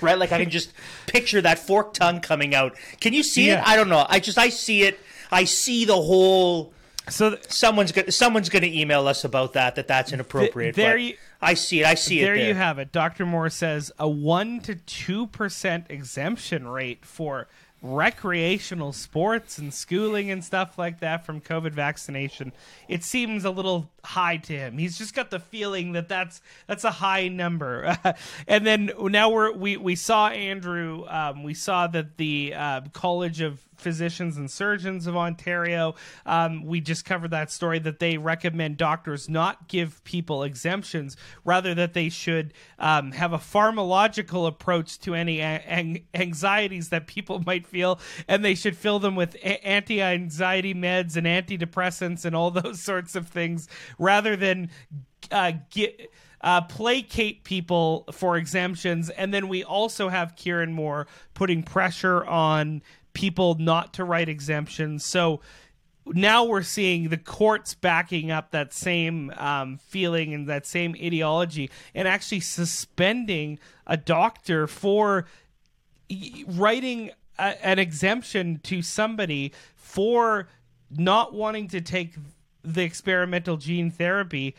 right? 0.01 0.17
Like 0.19 0.31
I 0.33 0.39
can 0.41 0.51
just 0.51 0.73
picture 1.07 1.41
that 1.41 1.59
forked 1.59 1.97
tongue 1.97 2.21
coming 2.21 2.55
out. 2.55 2.77
Can 3.01 3.13
you 3.13 3.23
see 3.25 3.49
Yeah. 3.49 3.61
it? 3.61 3.67
I 3.69 3.75
don't 3.77 3.89
know. 3.89 4.07
I 4.09 4.21
just, 4.21 4.39
I 4.39 4.51
see 4.51 4.83
it. 4.85 5.01
I 5.33 5.45
see 5.45 5.85
the 5.85 5.97
whole. 5.97 6.73
So 7.09 7.31
th- 7.31 7.51
Someone's 7.51 7.91
gonna 7.93 8.13
someone's 8.13 8.49
gonna 8.49 8.67
email 8.67 9.09
us 9.09 9.25
about 9.25 9.53
that. 9.55 9.75
That 9.77 9.89
that's 9.89 10.13
inappropriate. 10.13 10.75
Th- 10.77 10.87
there 10.87 10.97
you- 10.97 11.17
I 11.43 11.55
see 11.55 11.81
it. 11.81 11.87
I 11.87 11.95
see 11.95 12.21
there 12.23 12.35
it. 12.35 12.39
There 12.39 12.49
you 12.49 12.55
have 12.55 12.79
it. 12.79 12.93
Dr. 12.93 13.27
Moore 13.27 13.51
says 13.51 13.91
a 13.99 14.09
1 14.09 14.61
to 14.61 14.77
2% 14.77 15.85
exemption 15.91 16.67
rate 16.69 17.05
for 17.05 17.49
recreational 17.95 18.93
sports 18.93 19.59
and 19.59 19.73
schooling 19.73 20.31
and 20.31 20.45
stuff 20.45 20.79
like 20.79 21.01
that 21.01 21.25
from 21.25 21.41
COVID 21.41 21.73
vaccination. 21.73 22.53
It 22.89 23.05
seems 23.05 23.45
a 23.45 23.51
little 23.51 23.91
high 24.05 24.37
to 24.39 24.53
him. 24.53 24.79
He's 24.79 24.99
just 24.99 25.15
got 25.15 25.31
the 25.31 25.41
feeling 25.41 25.93
that 25.93 26.09
that's 26.09 26.41
that's 26.67 26.85
a 26.85 26.91
high 26.91 27.29
number. 27.29 27.97
and 28.49 28.67
then 28.67 28.91
now 28.99 29.31
we're 29.31 29.53
we 29.53 29.77
we 29.77 29.97
saw 29.97 30.29
Andrew 30.29 31.05
um, 31.09 31.43
we 31.43 31.55
saw 31.55 31.87
that 31.89 32.17
the 32.17 32.55
uh, 32.55 32.81
College 32.93 33.41
of 33.41 33.61
Physicians 33.77 34.37
and 34.37 34.51
Surgeons 34.51 35.07
of 35.07 35.17
Ontario. 35.17 35.95
Um, 36.25 36.65
we 36.65 36.81
just 36.81 37.05
covered 37.05 37.31
that 37.31 37.51
story 37.51 37.79
that 37.81 37.99
they 37.99 38.19
recommend 38.19 38.77
doctors 38.77 39.29
not 39.29 39.69
give 39.69 40.03
people 40.05 40.43
exemptions, 40.43 41.17
rather 41.45 41.75
that 41.75 41.95
they 41.95 42.09
should 42.09 42.55
um, 42.79 43.13
have 43.13 43.33
a 43.33 43.39
pharmacological 43.39 44.47
approach 44.47 44.99
to 45.01 45.15
any 45.15 45.41
a- 45.41 45.63
ang- 45.67 46.05
anxieties 46.15 46.89
that 46.91 47.07
people 47.07 47.43
might 47.47 47.67
feel, 47.67 47.99
and 48.29 48.45
they 48.45 48.55
should 48.55 48.77
fill 48.77 48.99
them 48.99 49.17
with 49.17 49.35
a- 49.37 49.67
anti-anxiety 49.67 50.75
meds 50.75 51.17
and 51.17 51.27
antidepressants 51.27 52.25
and 52.25 52.35
all 52.35 52.51
those 52.57 52.81
sorts 52.81 53.15
of 53.15 53.29
things, 53.29 53.69
rather 53.99 54.37
than 54.37 54.71
uh, 55.31 55.53
get 55.71 56.11
uh, 56.43 56.61
placate 56.63 57.45
people 57.45 58.05
for 58.13 58.37
exemptions, 58.37 59.11
and 59.11 59.33
then 59.33 59.49
we 59.49 59.65
also 59.65 60.09
have 60.09 60.37
Kieran 60.37 60.73
Moore 60.73 61.07
putting 61.35 61.63
pressure 61.63 62.25
on 62.25 62.83
people 63.17 63.57
not 63.59 63.95
to 63.95 64.05
write 64.05 64.29
exemptions. 64.29 65.03
So 65.03 65.41
now 66.05 66.45
we're 66.45 66.63
seeing 66.63 67.09
the 67.09 67.17
courts 67.17 67.73
backing 67.73 68.31
up 68.31 68.51
that 68.51 68.75
same 68.75 69.33
um, 69.39 69.79
feeling 69.79 70.35
and 70.35 70.47
that 70.49 70.67
same 70.67 70.95
ideology 71.03 71.71
and 71.95 72.07
actually 72.07 72.41
suspending 72.41 73.59
a 73.87 73.97
doctor 73.97 74.67
for 74.67 75.25
writing 76.47 77.11
a, 77.39 77.67
an 77.67 77.79
exemption 77.79 78.61
to 78.65 78.83
somebody 78.83 79.51
for 79.75 80.47
not 80.91 81.33
wanting 81.33 81.69
to 81.69 81.81
take 81.81 82.17
the 82.63 82.83
experimental 82.83 83.57
gene 83.57 83.91
therapy 83.91 84.55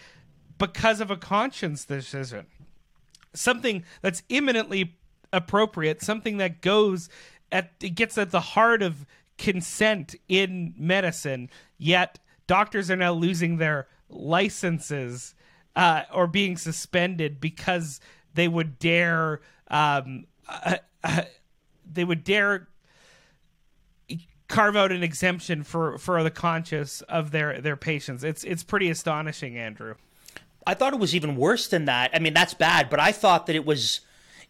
because 0.58 1.00
of 1.00 1.12
a 1.12 1.16
conscience 1.16 1.86
decision 1.86 2.48
something 3.36 3.84
that's 4.02 4.24
imminently 4.30 4.96
appropriate, 5.32 6.02
something 6.02 6.38
that 6.38 6.62
goes 6.62 7.10
at 7.52 7.72
it 7.82 7.96
gets 7.96 8.18
at 8.18 8.32
the 8.32 8.40
heart 8.40 8.82
of 8.82 9.06
consent 9.38 10.16
in 10.28 10.74
medicine. 10.78 11.50
Yet 11.78 12.20
doctors 12.48 12.90
are 12.90 12.96
now 12.96 13.14
losing 13.14 13.58
their 13.58 13.88
licenses 14.10 15.36
uh, 15.76 16.04
or 16.14 16.28
being 16.28 16.58
suspended 16.58 17.40
because 17.40 18.00
they 18.34 18.48
would 18.48 18.80
dare 18.80 19.42
um, 19.70 20.26
uh, 20.48 20.78
uh, 21.04 21.24
they 21.92 22.04
would 22.04 22.24
dare 22.24 22.68
carve 24.48 24.76
out 24.76 24.92
an 24.92 25.04
exemption 25.04 25.64
for 25.64 25.98
for 25.98 26.24
the 26.24 26.32
conscience 26.32 27.02
of 27.02 27.32
their 27.32 27.62
their 27.62 27.76
patients. 27.76 28.24
It's 28.24 28.44
it's 28.44 28.64
pretty 28.64 28.90
astonishing, 28.90 29.58
Andrew. 29.58 29.96
I 30.66 30.74
thought 30.74 30.94
it 30.94 31.00
was 31.00 31.16
even 31.16 31.38
worse 31.38 31.68
than 31.68 31.86
that. 31.86 32.12
I 32.14 32.20
mean, 32.20 32.34
that's 32.34 32.54
bad, 32.54 32.90
but 32.90 33.00
I 33.00 33.12
thought 33.12 33.46
that 33.46 33.56
it 33.56 33.66
was 33.66 34.02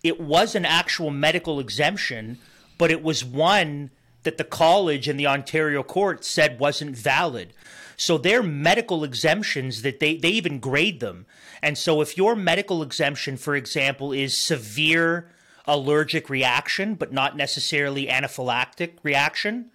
it 0.03 0.19
was 0.19 0.55
an 0.55 0.65
actual 0.65 1.09
medical 1.09 1.59
exemption, 1.59 2.37
but 2.77 2.91
it 2.91 3.03
was 3.03 3.23
one 3.23 3.91
that 4.23 4.37
the 4.37 4.43
college 4.43 5.07
and 5.07 5.19
the 5.19 5.27
Ontario 5.27 5.83
court 5.83 6.25
said 6.25 6.59
wasn't 6.59 6.95
valid. 6.95 7.53
So 7.95 8.17
they're 8.17 8.43
medical 8.43 9.03
exemptions 9.03 9.81
that 9.81 9.99
they 9.99 10.17
they 10.17 10.29
even 10.29 10.59
grade 10.59 10.99
them. 10.99 11.25
And 11.61 11.77
so 11.77 12.01
if 12.01 12.17
your 12.17 12.35
medical 12.35 12.83
exemption, 12.83 13.37
for 13.37 13.55
example, 13.55 14.11
is 14.11 14.37
severe 14.37 15.31
allergic 15.65 16.29
reaction, 16.29 16.95
but 16.95 17.11
not 17.11 17.35
necessarily 17.35 18.07
anaphylactic 18.07 18.93
reaction, 19.03 19.71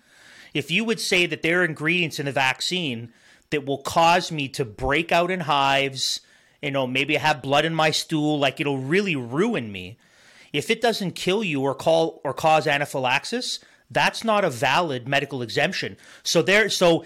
if 0.55 0.71
you 0.71 0.85
would 0.85 1.01
say 1.01 1.27
that 1.27 1.43
there 1.43 1.61
are 1.61 1.65
ingredients 1.65 2.19
in 2.19 2.27
the 2.27 2.33
vaccine 2.33 3.13
that 3.51 3.67
will 3.67 3.79
cause 3.79 4.31
me 4.31 4.49
to 4.49 4.65
break 4.65 5.13
out 5.13 5.31
in 5.31 5.41
hives, 5.41 6.21
you 6.63 6.71
know, 6.71 6.87
maybe 6.87 7.17
have 7.17 7.43
blood 7.43 7.65
in 7.65 7.75
my 7.75 7.91
stool, 7.91 8.39
like 8.39 8.61
it'll 8.61 8.79
really 8.79 9.17
ruin 9.17 9.73
me. 9.73 9.99
If 10.53 10.71
it 10.71 10.81
doesn't 10.81 11.13
kill 11.13 11.43
you 11.43 11.63
or 11.63 11.75
call 11.75 12.21
or 12.25 12.35
cause 12.35 12.67
anaphylaxis, 12.67 13.61
that's 13.91 14.25
not 14.25 14.45
a 14.45 14.51
valid 14.51 15.09
medical 15.09 15.43
exemption. 15.43 15.97
So 16.23 16.43
there, 16.43 16.69
so 16.69 17.05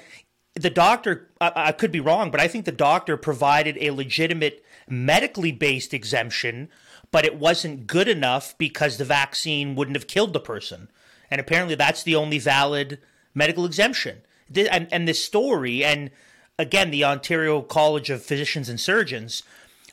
the 0.54 0.70
doctor, 0.70 1.28
I, 1.40 1.52
I 1.54 1.72
could 1.72 1.92
be 1.92 2.00
wrong, 2.00 2.30
but 2.30 2.40
I 2.40 2.48
think 2.48 2.64
the 2.64 2.72
doctor 2.72 3.16
provided 3.16 3.76
a 3.80 3.90
legitimate 3.90 4.64
medically 4.88 5.52
based 5.52 5.92
exemption, 5.92 6.68
but 7.10 7.24
it 7.24 7.36
wasn't 7.36 7.86
good 7.86 8.08
enough 8.08 8.56
because 8.58 8.96
the 8.96 9.04
vaccine 9.04 9.74
wouldn't 9.74 9.96
have 9.96 10.06
killed 10.06 10.32
the 10.32 10.40
person. 10.40 10.88
And 11.30 11.40
apparently, 11.40 11.74
that's 11.74 12.02
the 12.02 12.14
only 12.14 12.38
valid 12.38 13.00
medical 13.34 13.64
exemption. 13.64 14.22
And, 14.54 14.88
and 14.92 15.08
this 15.08 15.24
story, 15.24 15.84
and 15.84 16.10
again, 16.58 16.90
the 16.90 17.04
Ontario 17.04 17.62
College 17.62 18.10
of 18.10 18.22
Physicians 18.22 18.68
and 18.68 18.80
Surgeons 18.80 19.42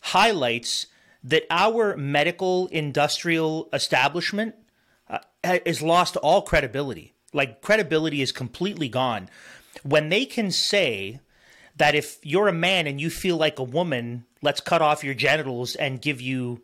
highlights 0.01 0.87
that 1.23 1.45
our 1.49 1.95
medical 1.95 2.67
industrial 2.67 3.69
establishment 3.71 4.55
uh, 5.09 5.19
has 5.43 5.81
lost 5.81 6.17
all 6.17 6.41
credibility. 6.41 7.13
Like, 7.33 7.61
credibility 7.61 8.21
is 8.21 8.31
completely 8.31 8.89
gone. 8.89 9.29
When 9.83 10.09
they 10.09 10.25
can 10.25 10.51
say 10.51 11.19
that 11.75 11.95
if 11.95 12.19
you're 12.23 12.47
a 12.47 12.53
man 12.53 12.85
and 12.87 13.01
you 13.01 13.09
feel 13.09 13.37
like 13.37 13.57
a 13.57 13.63
woman, 13.63 14.25
let's 14.41 14.61
cut 14.61 14.81
off 14.81 15.03
your 15.03 15.15
genitals 15.15 15.75
and 15.75 16.01
give 16.01 16.21
you 16.21 16.61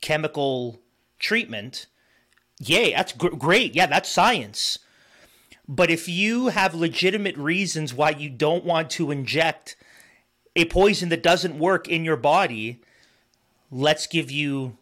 chemical 0.00 0.80
treatment, 1.18 1.86
yay, 2.58 2.92
that's 2.92 3.12
gr- 3.12 3.28
great. 3.28 3.74
Yeah, 3.74 3.86
that's 3.86 4.10
science. 4.10 4.78
But 5.68 5.90
if 5.90 6.08
you 6.08 6.48
have 6.48 6.74
legitimate 6.74 7.36
reasons 7.36 7.92
why 7.92 8.10
you 8.10 8.30
don't 8.30 8.64
want 8.64 8.90
to 8.90 9.10
inject 9.10 9.76
a 10.56 10.64
poison 10.64 11.10
that 11.10 11.22
doesn't 11.22 11.58
work 11.58 11.86
in 11.86 12.04
your 12.04 12.16
body, 12.16 12.80
let's 13.70 14.06
give 14.06 14.30
you 14.30 14.76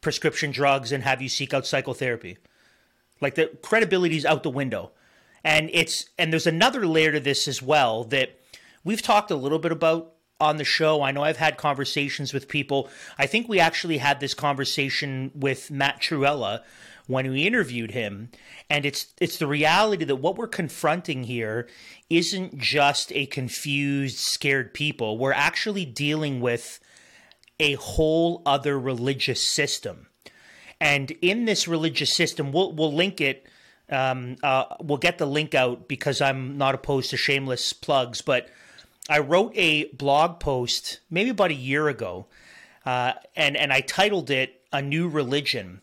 prescription 0.00 0.50
drugs 0.50 0.92
and 0.92 1.04
have 1.04 1.22
you 1.22 1.28
seek 1.28 1.54
out 1.54 1.66
psychotherapy. 1.66 2.36
Like 3.20 3.36
the 3.36 3.46
credibility 3.62 4.16
is 4.16 4.26
out 4.26 4.42
the 4.42 4.50
window. 4.50 4.90
And 5.44 5.70
it's 5.72 6.06
and 6.18 6.32
there's 6.32 6.46
another 6.46 6.86
layer 6.86 7.12
to 7.12 7.20
this 7.20 7.48
as 7.48 7.62
well 7.62 8.04
that 8.04 8.38
we've 8.84 9.02
talked 9.02 9.30
a 9.30 9.36
little 9.36 9.58
bit 9.58 9.72
about 9.72 10.12
on 10.40 10.56
the 10.56 10.64
show. 10.64 11.02
I 11.02 11.12
know 11.12 11.22
I've 11.22 11.36
had 11.36 11.56
conversations 11.56 12.32
with 12.32 12.48
people. 12.48 12.88
I 13.16 13.26
think 13.26 13.48
we 13.48 13.60
actually 13.60 13.98
had 13.98 14.20
this 14.20 14.34
conversation 14.34 15.30
with 15.34 15.70
Matt 15.70 16.00
Truella 16.00 16.62
when 17.06 17.30
we 17.30 17.46
interviewed 17.46 17.90
him 17.90 18.30
and 18.70 18.86
it's 18.86 19.06
it's 19.20 19.36
the 19.36 19.46
reality 19.46 20.04
that 20.04 20.16
what 20.16 20.36
we're 20.36 20.46
confronting 20.46 21.24
here 21.24 21.68
isn't 22.08 22.56
just 22.56 23.12
a 23.12 23.26
confused 23.26 24.18
scared 24.18 24.72
people 24.72 25.18
we're 25.18 25.32
actually 25.32 25.84
dealing 25.84 26.40
with 26.40 26.78
a 27.58 27.74
whole 27.74 28.42
other 28.46 28.78
religious 28.78 29.42
system. 29.42 30.06
And 30.80 31.12
in 31.22 31.44
this 31.44 31.68
religious 31.68 32.12
system 32.14 32.52
we'll 32.52 32.72
we'll 32.72 32.92
link 32.92 33.20
it 33.20 33.46
um, 33.90 34.36
uh, 34.42 34.64
we'll 34.80 34.98
get 34.98 35.18
the 35.18 35.26
link 35.26 35.54
out 35.54 35.86
because 35.86 36.20
I'm 36.20 36.56
not 36.56 36.74
opposed 36.74 37.10
to 37.10 37.16
shameless 37.16 37.72
plugs 37.72 38.20
but 38.22 38.48
I 39.08 39.18
wrote 39.18 39.52
a 39.54 39.84
blog 39.92 40.40
post 40.40 41.00
maybe 41.10 41.30
about 41.30 41.50
a 41.50 41.54
year 41.54 41.88
ago 41.88 42.26
uh, 42.84 43.12
and 43.36 43.56
and 43.56 43.72
I 43.72 43.80
titled 43.80 44.30
it 44.30 44.62
a 44.72 44.82
new 44.82 45.08
religion. 45.08 45.80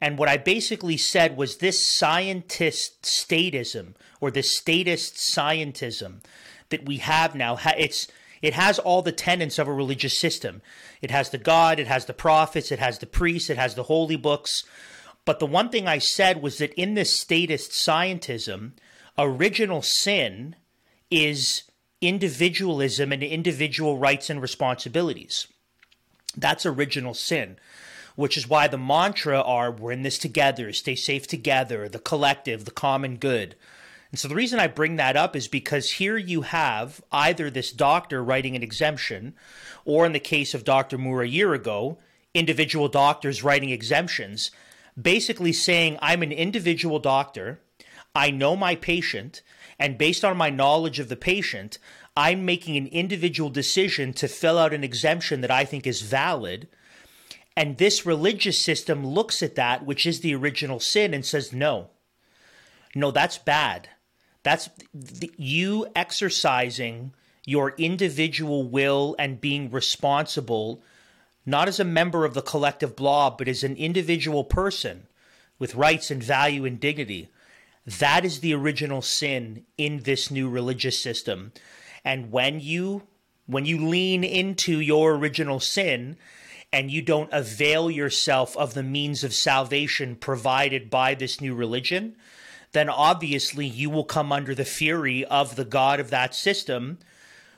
And 0.00 0.18
what 0.18 0.28
I 0.28 0.36
basically 0.36 0.96
said 0.96 1.36
was 1.36 1.56
this 1.56 1.84
scientist 1.84 3.02
statism 3.02 3.94
or 4.20 4.30
this 4.30 4.54
statist 4.54 5.16
scientism 5.16 6.20
that 6.68 6.86
we 6.86 6.98
have 6.98 7.34
now, 7.34 7.58
it's 7.76 8.06
it 8.42 8.54
has 8.54 8.78
all 8.78 9.02
the 9.02 9.12
tenets 9.12 9.58
of 9.58 9.68
a 9.68 9.72
religious 9.72 10.18
system. 10.18 10.62
It 11.00 11.10
has 11.10 11.30
the 11.30 11.38
God, 11.38 11.78
it 11.78 11.86
has 11.86 12.06
the 12.06 12.12
prophets, 12.12 12.70
it 12.72 12.78
has 12.78 12.98
the 12.98 13.06
priests, 13.06 13.50
it 13.50 13.58
has 13.58 13.74
the 13.74 13.84
holy 13.84 14.16
books. 14.16 14.64
But 15.24 15.38
the 15.38 15.46
one 15.46 15.70
thing 15.70 15.86
I 15.86 15.98
said 15.98 16.42
was 16.42 16.58
that 16.58 16.72
in 16.74 16.94
this 16.94 17.18
statist 17.18 17.72
scientism, 17.72 18.72
original 19.18 19.82
sin 19.82 20.56
is 21.10 21.64
individualism 22.00 23.12
and 23.12 23.22
individual 23.22 23.98
rights 23.98 24.30
and 24.30 24.40
responsibilities. 24.40 25.48
That's 26.36 26.64
original 26.64 27.14
sin 27.14 27.58
which 28.18 28.36
is 28.36 28.48
why 28.48 28.66
the 28.66 28.76
mantra 28.76 29.40
are 29.40 29.70
we're 29.70 29.92
in 29.92 30.02
this 30.02 30.18
together, 30.18 30.72
stay 30.72 30.96
safe 30.96 31.28
together, 31.28 31.88
the 31.88 32.00
collective, 32.00 32.64
the 32.64 32.72
common 32.72 33.14
good. 33.14 33.54
And 34.10 34.18
so 34.18 34.28
the 34.28 34.34
reason 34.34 34.58
I 34.58 34.66
bring 34.68 34.96
that 34.96 35.16
up 35.16 35.36
is 35.36 35.48
because 35.48 35.92
here 35.92 36.16
you 36.16 36.42
have 36.42 37.02
either 37.12 37.50
this 37.50 37.72
doctor 37.72 38.22
writing 38.24 38.56
an 38.56 38.62
exemption, 38.62 39.34
or 39.84 40.06
in 40.06 40.12
the 40.12 40.20
case 40.20 40.54
of 40.54 40.64
Dr. 40.64 40.96
Moore 40.96 41.22
a 41.22 41.28
year 41.28 41.52
ago, 41.54 41.98
individual 42.34 42.88
doctors 42.88 43.42
writing 43.42 43.70
exemptions, 43.70 44.50
basically 45.00 45.52
saying, 45.52 45.98
I'm 46.00 46.22
an 46.22 46.32
individual 46.32 46.98
doctor, 46.98 47.60
I 48.14 48.30
know 48.30 48.56
my 48.56 48.74
patient, 48.74 49.42
and 49.78 49.98
based 49.98 50.24
on 50.24 50.36
my 50.36 50.50
knowledge 50.50 50.98
of 50.98 51.08
the 51.08 51.16
patient, 51.16 51.78
I'm 52.16 52.44
making 52.44 52.76
an 52.76 52.86
individual 52.88 53.50
decision 53.50 54.12
to 54.14 54.26
fill 54.26 54.58
out 54.58 54.74
an 54.74 54.82
exemption 54.82 55.42
that 55.42 55.50
I 55.50 55.64
think 55.64 55.86
is 55.86 56.02
valid 56.02 56.68
and 57.58 57.76
this 57.76 58.06
religious 58.06 58.56
system 58.56 59.04
looks 59.04 59.42
at 59.42 59.56
that, 59.56 59.84
which 59.84 60.06
is 60.06 60.20
the 60.20 60.32
original 60.32 60.78
sin, 60.78 61.12
and 61.12 61.26
says, 61.26 61.52
no, 61.52 61.90
no, 62.94 63.10
that's 63.10 63.36
bad. 63.36 63.88
That's 64.42 64.70
you 65.36 65.86
exercising 65.94 67.12
your 67.44 67.74
individual 67.78 68.68
will 68.68 69.16
and 69.18 69.40
being 69.40 69.70
responsible, 69.70 70.82
not 71.46 71.68
as 71.68 71.80
a 71.80 71.84
member 71.84 72.24
of 72.24 72.34
the 72.34 72.42
collective 72.42 72.94
blob, 72.94 73.38
but 73.38 73.48
as 73.48 73.64
an 73.64 73.76
individual 73.76 74.44
person 74.44 75.06
with 75.58 75.74
rights 75.74 76.10
and 76.10 76.22
value 76.22 76.64
and 76.64 76.78
dignity. 76.78 77.28
That 77.86 78.24
is 78.24 78.40
the 78.40 78.54
original 78.54 79.00
sin 79.00 79.64
in 79.76 80.02
this 80.02 80.30
new 80.30 80.48
religious 80.48 81.00
system. 81.00 81.52
And 82.04 82.30
when 82.30 82.60
you 82.60 83.02
when 83.46 83.64
you 83.64 83.86
lean 83.88 84.24
into 84.24 84.78
your 84.78 85.14
original 85.14 85.58
sin, 85.58 86.18
and 86.72 86.90
you 86.90 87.00
don't 87.00 87.32
avail 87.32 87.90
yourself 87.90 88.56
of 88.56 88.74
the 88.74 88.82
means 88.82 89.24
of 89.24 89.32
salvation 89.32 90.16
provided 90.16 90.90
by 90.90 91.14
this 91.14 91.40
new 91.40 91.54
religion, 91.54 92.14
then 92.72 92.88
obviously 92.88 93.66
you 93.66 93.90
will 93.90 94.04
come 94.04 94.32
under 94.32 94.54
the 94.54 94.64
fury 94.64 95.24
of 95.24 95.56
the 95.56 95.64
God 95.64 96.00
of 96.00 96.10
that 96.10 96.34
system 96.34 96.98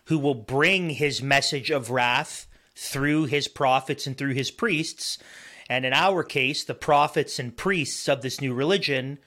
who 0.06 0.18
will 0.18 0.34
bring 0.34 0.90
his 0.90 1.22
message 1.22 1.70
of 1.70 1.90
wrath 1.90 2.46
through 2.74 3.26
his 3.26 3.48
prophets 3.48 4.06
and 4.06 4.16
through 4.16 4.34
his 4.34 4.50
priests. 4.50 5.18
And 5.68 5.84
in 5.84 5.92
our 5.92 6.22
case, 6.22 6.64
the 6.64 6.74
prophets 6.74 7.38
and 7.38 7.56
priests 7.56 8.08
of 8.08 8.22
this 8.22 8.40
new 8.40 8.54
religion 8.54 9.18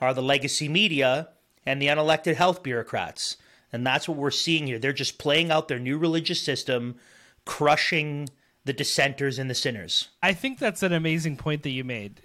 are 0.00 0.14
the 0.14 0.22
legacy 0.22 0.68
media 0.68 1.28
and 1.64 1.80
the 1.80 1.86
unelected 1.86 2.34
health 2.34 2.62
bureaucrats. 2.62 3.36
And 3.72 3.86
that's 3.86 4.08
what 4.08 4.18
we're 4.18 4.30
seeing 4.30 4.66
here. 4.66 4.78
They're 4.78 4.92
just 4.92 5.18
playing 5.18 5.50
out 5.50 5.68
their 5.68 5.78
new 5.78 5.96
religious 5.96 6.42
system, 6.42 6.96
crushing 7.44 8.28
the 8.64 8.72
dissenters 8.72 9.38
and 9.38 9.48
the 9.48 9.54
sinners. 9.54 10.08
I 10.22 10.32
think 10.32 10.58
that's 10.58 10.82
an 10.82 10.92
amazing 10.92 11.36
point 11.36 11.62
that 11.62 11.70
you 11.70 11.84
made. 11.84 12.20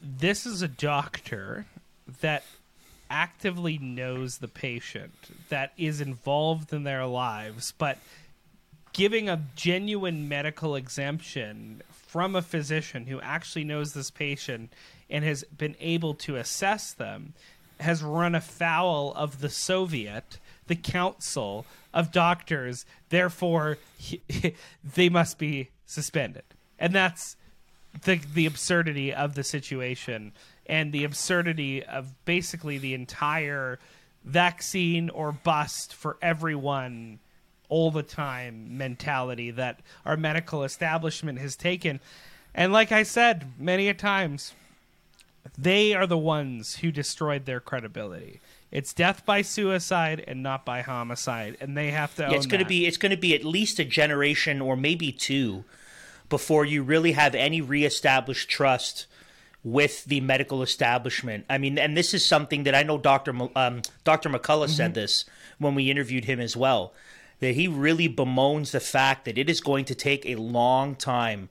This 0.00 0.46
is 0.46 0.62
a 0.62 0.68
doctor 0.68 1.66
that 2.20 2.44
actively 3.12 3.76
knows 3.76 4.38
the 4.38 4.48
patient, 4.48 5.12
that 5.50 5.72
is 5.76 6.00
involved 6.00 6.72
in 6.72 6.84
their 6.84 7.04
lives, 7.04 7.74
but 7.76 7.98
giving 8.94 9.28
a 9.28 9.42
genuine 9.54 10.26
medical 10.28 10.74
exemption 10.74 11.82
from 11.90 12.34
a 12.34 12.42
physician 12.42 13.06
who 13.06 13.20
actually 13.20 13.64
knows 13.64 13.92
this 13.92 14.10
patient 14.10 14.72
and 15.10 15.24
has 15.24 15.44
been 15.44 15.76
able 15.78 16.14
to 16.14 16.36
assess 16.36 16.92
them 16.94 17.34
has 17.80 18.02
run 18.02 18.34
afoul 18.34 19.12
of 19.14 19.40
the 19.40 19.50
Soviet, 19.50 20.38
the 20.66 20.76
Council 20.76 21.66
of 21.92 22.12
Doctors. 22.12 22.86
Therefore, 23.10 23.76
he, 23.98 24.22
they 24.84 25.08
must 25.10 25.38
be 25.38 25.68
suspended. 25.84 26.44
And 26.78 26.94
that's 26.94 27.36
the 28.04 28.16
the 28.34 28.46
absurdity 28.46 29.12
of 29.12 29.34
the 29.34 29.44
situation 29.44 30.32
and 30.72 30.90
the 30.90 31.04
absurdity 31.04 31.84
of 31.84 32.14
basically 32.24 32.78
the 32.78 32.94
entire 32.94 33.78
vaccine 34.24 35.10
or 35.10 35.30
bust 35.30 35.92
for 35.92 36.16
everyone 36.22 37.18
all 37.68 37.90
the 37.90 38.02
time 38.02 38.78
mentality 38.78 39.50
that 39.50 39.80
our 40.06 40.16
medical 40.16 40.64
establishment 40.64 41.38
has 41.38 41.56
taken. 41.56 42.00
And 42.54 42.72
like 42.72 42.90
I 42.90 43.02
said 43.02 43.52
many 43.58 43.86
a 43.90 43.92
times, 43.92 44.54
they 45.58 45.92
are 45.92 46.06
the 46.06 46.16
ones 46.16 46.76
who 46.76 46.90
destroyed 46.90 47.44
their 47.44 47.60
credibility. 47.60 48.40
It's 48.70 48.94
death 48.94 49.26
by 49.26 49.42
suicide 49.42 50.24
and 50.26 50.42
not 50.42 50.64
by 50.64 50.80
homicide, 50.80 51.58
and 51.60 51.76
they 51.76 51.90
have 51.90 52.14
to. 52.14 52.22
Yeah, 52.22 52.32
it's 52.32 52.46
going 52.46 52.62
to 52.62 52.66
be 52.66 52.86
it's 52.86 52.96
going 52.96 53.10
to 53.10 53.18
be 53.18 53.34
at 53.34 53.44
least 53.44 53.78
a 53.78 53.84
generation 53.84 54.62
or 54.62 54.74
maybe 54.74 55.12
two 55.12 55.64
before 56.30 56.64
you 56.64 56.82
really 56.82 57.12
have 57.12 57.34
any 57.34 57.60
reestablished 57.60 58.48
trust 58.48 59.06
with 59.64 60.04
the 60.06 60.20
medical 60.20 60.62
establishment. 60.62 61.44
I 61.48 61.58
mean, 61.58 61.78
and 61.78 61.96
this 61.96 62.14
is 62.14 62.24
something 62.24 62.64
that 62.64 62.74
I 62.74 62.82
know 62.82 62.98
Dr. 62.98 63.30
M- 63.30 63.50
um, 63.54 63.82
Dr. 64.04 64.28
McCullough 64.28 64.64
mm-hmm. 64.64 64.72
said 64.72 64.94
this 64.94 65.24
when 65.58 65.74
we 65.74 65.90
interviewed 65.90 66.24
him 66.24 66.40
as 66.40 66.56
well, 66.56 66.92
that 67.40 67.54
he 67.54 67.68
really 67.68 68.08
bemoans 68.08 68.72
the 68.72 68.80
fact 68.80 69.24
that 69.24 69.38
it 69.38 69.48
is 69.48 69.60
going 69.60 69.84
to 69.86 69.94
take 69.94 70.26
a 70.26 70.36
long 70.36 70.94
time 70.96 71.48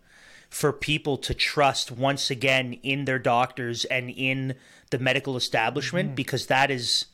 for 0.49 0.73
people 0.73 1.17
to 1.17 1.33
trust 1.33 1.91
once 1.91 2.29
again 2.29 2.73
in 2.83 3.05
their 3.05 3.19
doctors 3.19 3.85
and 3.85 4.09
in 4.09 4.55
the 4.89 4.99
medical 4.99 5.37
establishment 5.37 6.09
mm-hmm. 6.09 6.15
because 6.15 6.47
that 6.47 6.69
is 6.69 7.05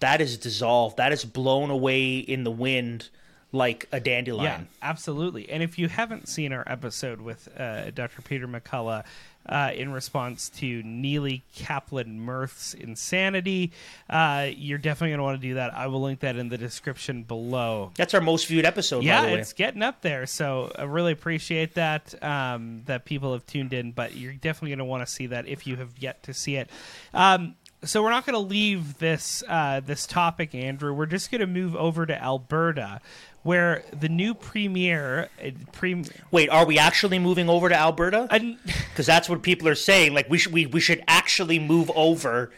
that 0.00 0.20
is 0.20 0.36
dissolved 0.36 0.96
that 0.96 1.12
is 1.12 1.24
blown 1.24 1.70
away 1.70 2.18
in 2.18 2.42
the 2.42 2.50
wind 2.50 3.08
like 3.52 3.88
a 3.92 4.00
dandelion. 4.00 4.68
Yeah, 4.70 4.88
absolutely. 4.88 5.50
And 5.50 5.62
if 5.62 5.78
you 5.78 5.88
haven't 5.88 6.28
seen 6.28 6.52
our 6.52 6.64
episode 6.66 7.20
with 7.20 7.48
uh, 7.58 7.90
Dr. 7.90 8.22
Peter 8.22 8.46
McCullough 8.46 9.04
uh, 9.46 9.72
in 9.74 9.92
response 9.92 10.48
to 10.50 10.82
Neely 10.82 11.42
Kaplan 11.54 12.20
Mirth's 12.20 12.74
insanity, 12.74 13.72
uh, 14.08 14.48
you're 14.54 14.78
definitely 14.78 15.10
going 15.10 15.18
to 15.18 15.24
want 15.24 15.40
to 15.40 15.48
do 15.48 15.54
that. 15.54 15.74
I 15.74 15.86
will 15.86 16.02
link 16.02 16.20
that 16.20 16.36
in 16.36 16.48
the 16.48 16.58
description 16.58 17.22
below. 17.22 17.92
That's 17.96 18.14
our 18.14 18.20
most 18.20 18.46
viewed 18.46 18.64
episode. 18.64 19.02
Yeah, 19.02 19.24
it's 19.24 19.52
getting 19.52 19.82
up 19.82 20.02
there. 20.02 20.26
So 20.26 20.70
I 20.78 20.84
really 20.84 21.12
appreciate 21.12 21.74
that 21.74 22.14
um, 22.22 22.82
that 22.86 23.04
people 23.04 23.32
have 23.32 23.46
tuned 23.46 23.72
in. 23.72 23.92
But 23.92 24.16
you're 24.16 24.32
definitely 24.32 24.70
going 24.70 24.78
to 24.78 24.84
want 24.84 25.06
to 25.06 25.12
see 25.12 25.26
that 25.28 25.48
if 25.48 25.66
you 25.66 25.76
have 25.76 25.98
yet 25.98 26.22
to 26.24 26.34
see 26.34 26.56
it. 26.56 26.70
Um, 27.14 27.54
so 27.82 28.02
we're 28.02 28.10
not 28.10 28.26
going 28.26 28.34
to 28.34 28.46
leave 28.46 28.98
this 28.98 29.42
uh, 29.48 29.80
this 29.80 30.06
topic, 30.06 30.54
Andrew. 30.54 30.92
We're 30.92 31.06
just 31.06 31.30
going 31.30 31.40
to 31.40 31.46
move 31.46 31.74
over 31.74 32.04
to 32.04 32.22
Alberta, 32.22 33.00
where 33.42 33.82
the 33.98 34.08
new 34.08 34.34
premier. 34.34 35.28
Uh, 35.42 35.50
pre- 35.72 36.04
Wait, 36.30 36.48
are 36.50 36.66
we 36.66 36.78
actually 36.78 37.18
moving 37.18 37.48
over 37.48 37.68
to 37.68 37.74
Alberta? 37.74 38.28
Because 38.90 39.06
that's 39.06 39.28
what 39.28 39.42
people 39.42 39.68
are 39.68 39.74
saying. 39.74 40.14
Like 40.14 40.28
we 40.28 40.36
should 40.36 40.52
we, 40.52 40.66
we 40.66 40.80
should 40.80 41.02
actually 41.08 41.58
move 41.58 41.90
over 41.94 42.50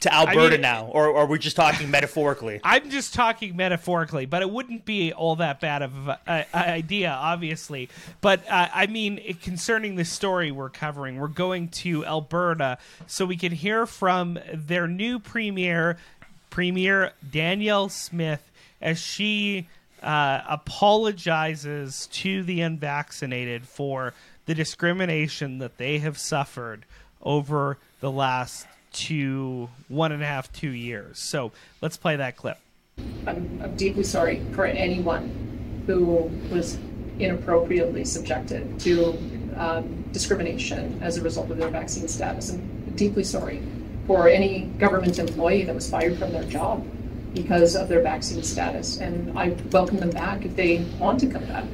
to 0.00 0.14
Alberta 0.14 0.40
I 0.40 0.50
mean, 0.50 0.60
now, 0.60 0.86
or, 0.86 1.08
or 1.08 1.26
we're 1.26 1.38
just 1.38 1.56
talking 1.56 1.90
metaphorically. 1.90 2.60
I'm 2.64 2.90
just 2.90 3.14
talking 3.14 3.56
metaphorically, 3.56 4.26
but 4.26 4.42
it 4.42 4.50
wouldn't 4.50 4.84
be 4.84 5.12
all 5.12 5.36
that 5.36 5.60
bad 5.60 5.82
of 5.82 5.92
an 6.26 6.44
idea, 6.54 7.10
obviously. 7.10 7.88
But 8.20 8.48
uh, 8.48 8.68
I 8.72 8.86
mean, 8.86 9.18
it, 9.24 9.42
concerning 9.42 9.96
the 9.96 10.04
story 10.04 10.52
we're 10.52 10.70
covering, 10.70 11.16
we're 11.16 11.28
going 11.28 11.68
to 11.68 12.04
Alberta 12.04 12.78
so 13.06 13.26
we 13.26 13.36
can 13.36 13.52
hear 13.52 13.86
from 13.86 14.38
their 14.52 14.86
new 14.86 15.18
premier, 15.18 15.98
Premier 16.50 17.12
Danielle 17.28 17.88
Smith, 17.88 18.50
as 18.80 19.00
she 19.00 19.66
uh, 20.02 20.42
apologizes 20.48 22.06
to 22.08 22.42
the 22.42 22.60
unvaccinated 22.60 23.66
for 23.66 24.14
the 24.46 24.54
discrimination 24.54 25.58
that 25.58 25.78
they 25.78 25.98
have 25.98 26.18
suffered 26.18 26.84
over 27.22 27.78
the 28.00 28.10
last 28.10 28.66
two, 28.92 29.68
one 29.88 30.12
and 30.12 30.22
a 30.22 30.26
half, 30.26 30.50
two 30.52 30.70
years. 30.70 31.18
So 31.18 31.52
let's 31.80 31.96
play 31.96 32.16
that 32.16 32.36
clip. 32.36 32.58
I'm, 33.26 33.60
I'm 33.62 33.76
deeply 33.76 34.04
sorry 34.04 34.42
for 34.52 34.64
anyone 34.64 35.84
who 35.86 36.30
was 36.50 36.78
inappropriately 37.18 38.04
subjected 38.04 38.78
to 38.80 39.18
um, 39.56 40.02
discrimination 40.12 40.98
as 41.02 41.16
a 41.16 41.22
result 41.22 41.50
of 41.50 41.58
their 41.58 41.68
vaccine 41.68 42.08
status. 42.08 42.50
I'm 42.50 42.92
deeply 42.94 43.24
sorry 43.24 43.62
for 44.06 44.28
any 44.28 44.60
government 44.78 45.18
employee 45.18 45.64
that 45.64 45.74
was 45.74 45.90
fired 45.90 46.18
from 46.18 46.32
their 46.32 46.44
job 46.44 46.86
because 47.34 47.76
of 47.76 47.88
their 47.88 48.02
vaccine 48.02 48.42
status. 48.42 48.98
And 48.98 49.38
I 49.38 49.50
welcome 49.70 49.98
them 49.98 50.10
back 50.10 50.44
if 50.44 50.56
they 50.56 50.84
want 50.98 51.20
to 51.20 51.26
come 51.26 51.44
back. 51.46 51.64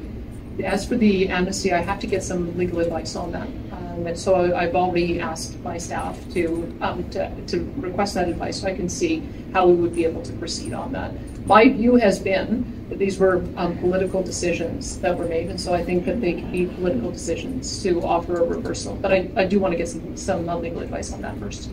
As 0.63 0.87
for 0.87 0.95
the 0.95 1.27
amnesty, 1.27 1.73
I 1.73 1.81
have 1.81 1.99
to 1.99 2.07
get 2.07 2.23
some 2.23 2.57
legal 2.57 2.79
advice 2.79 3.15
on 3.15 3.31
that. 3.33 3.47
Um, 3.71 4.07
and 4.07 4.17
so 4.17 4.55
I've 4.55 4.75
already 4.75 5.19
asked 5.19 5.59
my 5.61 5.77
staff 5.77 6.17
to, 6.33 6.77
um, 6.81 7.09
to, 7.09 7.29
to 7.47 7.73
request 7.75 8.13
that 8.13 8.29
advice 8.29 8.61
so 8.61 8.67
I 8.67 8.75
can 8.75 8.87
see 8.87 9.21
how 9.53 9.67
we 9.67 9.75
would 9.75 9.93
be 9.93 10.05
able 10.05 10.21
to 10.21 10.33
proceed 10.33 10.73
on 10.73 10.93
that. 10.93 11.11
My 11.45 11.67
view 11.69 11.95
has 11.97 12.19
been 12.19 12.87
that 12.89 12.99
these 12.99 13.17
were 13.19 13.43
um, 13.57 13.77
political 13.79 14.23
decisions 14.23 14.99
that 14.99 15.17
were 15.17 15.25
made, 15.25 15.49
and 15.49 15.59
so 15.59 15.73
I 15.73 15.83
think 15.83 16.05
that 16.05 16.21
they 16.21 16.33
can 16.33 16.51
be 16.51 16.67
political 16.67 17.11
decisions 17.11 17.81
to 17.83 18.01
offer 18.03 18.37
a 18.37 18.45
reversal. 18.45 18.95
But 18.95 19.11
I, 19.11 19.29
I 19.35 19.45
do 19.45 19.59
want 19.59 19.71
to 19.73 19.77
get 19.77 19.89
some, 19.89 20.15
some 20.15 20.47
legal 20.61 20.81
advice 20.81 21.11
on 21.13 21.21
that 21.21 21.37
first. 21.37 21.69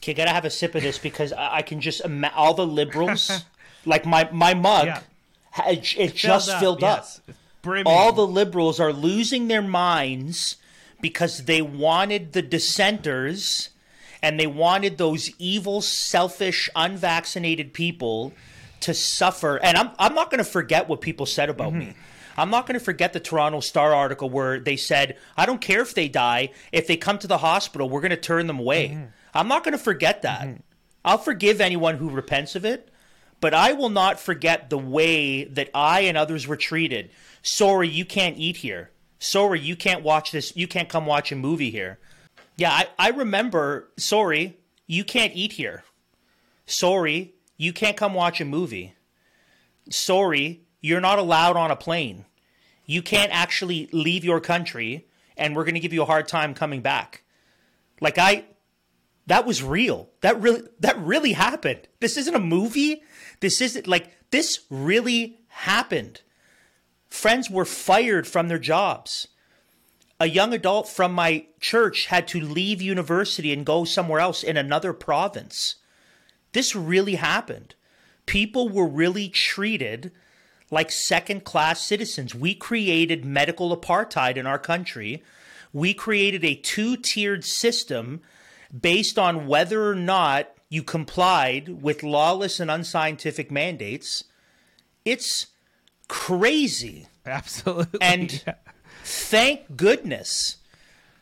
Okay, 0.00 0.14
gotta 0.14 0.30
have 0.30 0.44
a 0.44 0.50
sip 0.50 0.74
of 0.74 0.82
this 0.82 0.98
because 0.98 1.32
I, 1.32 1.56
I 1.56 1.62
can 1.62 1.80
just 1.80 2.00
imagine 2.02 2.36
all 2.36 2.54
the 2.54 2.66
liberals, 2.66 3.44
like 3.84 4.06
my 4.06 4.28
my 4.32 4.54
mug, 4.54 4.86
yeah. 4.86 5.00
it, 5.66 5.94
it 5.98 6.14
just 6.14 6.48
filled 6.58 6.58
up. 6.58 6.60
Filled 6.60 6.84
up. 6.84 7.06
Yes. 7.26 7.84
All 7.84 8.12
the 8.12 8.26
liberals 8.26 8.80
are 8.80 8.92
losing 8.92 9.48
their 9.48 9.60
minds 9.60 10.56
because 11.02 11.44
they 11.44 11.60
wanted 11.60 12.32
the 12.32 12.40
dissenters 12.40 13.68
and 14.22 14.38
they 14.38 14.46
wanted 14.46 14.98
those 14.98 15.30
evil, 15.38 15.80
selfish, 15.80 16.68
unvaccinated 16.76 17.72
people 17.72 18.32
to 18.80 18.94
suffer. 18.94 19.56
And 19.62 19.76
I'm 19.76 19.90
I'm 19.98 20.14
not 20.14 20.30
going 20.30 20.42
to 20.42 20.50
forget 20.50 20.88
what 20.88 21.00
people 21.00 21.26
said 21.26 21.50
about 21.50 21.70
mm-hmm. 21.70 21.90
me. 21.90 21.94
I'm 22.36 22.50
not 22.50 22.66
going 22.66 22.78
to 22.78 22.84
forget 22.84 23.12
the 23.12 23.20
Toronto 23.20 23.60
Star 23.60 23.94
article 23.94 24.30
where 24.30 24.58
they 24.58 24.76
said, 24.76 25.18
"I 25.36 25.46
don't 25.46 25.60
care 25.60 25.82
if 25.82 25.94
they 25.94 26.08
die. 26.08 26.50
If 26.72 26.86
they 26.86 26.96
come 26.96 27.18
to 27.18 27.26
the 27.26 27.38
hospital, 27.38 27.88
we're 27.88 28.00
going 28.00 28.10
to 28.10 28.16
turn 28.16 28.46
them 28.46 28.58
away." 28.58 28.88
Mm-hmm. 28.88 29.04
I'm 29.34 29.48
not 29.48 29.64
going 29.64 29.72
to 29.72 29.78
forget 29.78 30.22
that. 30.22 30.42
Mm-hmm. 30.42 30.60
I'll 31.04 31.18
forgive 31.18 31.60
anyone 31.60 31.96
who 31.96 32.10
repents 32.10 32.56
of 32.56 32.64
it, 32.64 32.90
but 33.40 33.54
I 33.54 33.72
will 33.72 33.88
not 33.88 34.20
forget 34.20 34.68
the 34.68 34.78
way 34.78 35.44
that 35.44 35.70
I 35.74 36.00
and 36.00 36.18
others 36.18 36.46
were 36.46 36.56
treated. 36.56 37.10
Sorry, 37.42 37.88
you 37.88 38.04
can't 38.04 38.36
eat 38.36 38.58
here. 38.58 38.90
Sorry, 39.18 39.60
you 39.60 39.76
can't 39.76 40.02
watch 40.02 40.30
this. 40.32 40.54
You 40.56 40.66
can't 40.66 40.88
come 40.88 41.06
watch 41.06 41.32
a 41.32 41.36
movie 41.36 41.70
here. 41.70 41.98
Yeah, 42.56 42.70
I, 42.72 42.88
I 42.98 43.08
remember. 43.10 43.88
Sorry, 43.96 44.58
you 44.86 45.04
can't 45.04 45.34
eat 45.34 45.52
here. 45.52 45.84
Sorry, 46.66 47.34
you 47.56 47.72
can't 47.72 47.96
come 47.96 48.14
watch 48.14 48.40
a 48.40 48.44
movie. 48.44 48.94
Sorry, 49.90 50.62
you're 50.80 51.00
not 51.00 51.18
allowed 51.18 51.56
on 51.56 51.70
a 51.70 51.76
plane. 51.76 52.26
You 52.86 53.02
can't 53.02 53.32
actually 53.32 53.88
leave 53.92 54.24
your 54.24 54.40
country, 54.40 55.06
and 55.36 55.54
we're 55.54 55.64
going 55.64 55.74
to 55.74 55.80
give 55.80 55.92
you 55.92 56.02
a 56.02 56.06
hard 56.06 56.28
time 56.28 56.54
coming 56.54 56.80
back. 56.80 57.22
Like, 58.00 58.18
I, 58.18 58.44
that 59.30 59.46
was 59.46 59.62
real. 59.62 60.08
That 60.22 60.40
really 60.40 60.64
that 60.80 60.98
really 60.98 61.34
happened. 61.34 61.86
This 62.00 62.16
isn't 62.16 62.34
a 62.34 62.40
movie. 62.40 63.04
This 63.38 63.60
isn't 63.60 63.86
like 63.86 64.10
this 64.32 64.66
really 64.68 65.38
happened. 65.46 66.22
Friends 67.08 67.48
were 67.48 67.64
fired 67.64 68.26
from 68.26 68.48
their 68.48 68.58
jobs. 68.58 69.28
A 70.18 70.28
young 70.28 70.52
adult 70.52 70.88
from 70.88 71.12
my 71.12 71.46
church 71.60 72.06
had 72.06 72.26
to 72.28 72.40
leave 72.40 72.82
university 72.82 73.52
and 73.52 73.64
go 73.64 73.84
somewhere 73.84 74.18
else 74.18 74.42
in 74.42 74.56
another 74.56 74.92
province. 74.92 75.76
This 76.50 76.74
really 76.74 77.14
happened. 77.14 77.76
People 78.26 78.68
were 78.68 78.88
really 78.88 79.28
treated 79.28 80.10
like 80.72 80.90
second 80.90 81.44
class 81.44 81.80
citizens. 81.80 82.34
We 82.34 82.56
created 82.56 83.24
medical 83.24 83.76
apartheid 83.76 84.36
in 84.36 84.48
our 84.48 84.58
country. 84.58 85.22
We 85.72 85.94
created 85.94 86.44
a 86.44 86.56
two 86.56 86.96
tiered 86.96 87.44
system 87.44 88.22
based 88.78 89.18
on 89.18 89.46
whether 89.46 89.88
or 89.88 89.94
not 89.94 90.50
you 90.68 90.82
complied 90.82 91.82
with 91.82 92.02
lawless 92.02 92.60
and 92.60 92.70
unscientific 92.70 93.50
mandates. 93.50 94.24
It's 95.04 95.48
crazy. 96.08 97.06
Absolutely. 97.26 98.00
And 98.00 98.44
thank 99.04 99.76
goodness, 99.76 100.56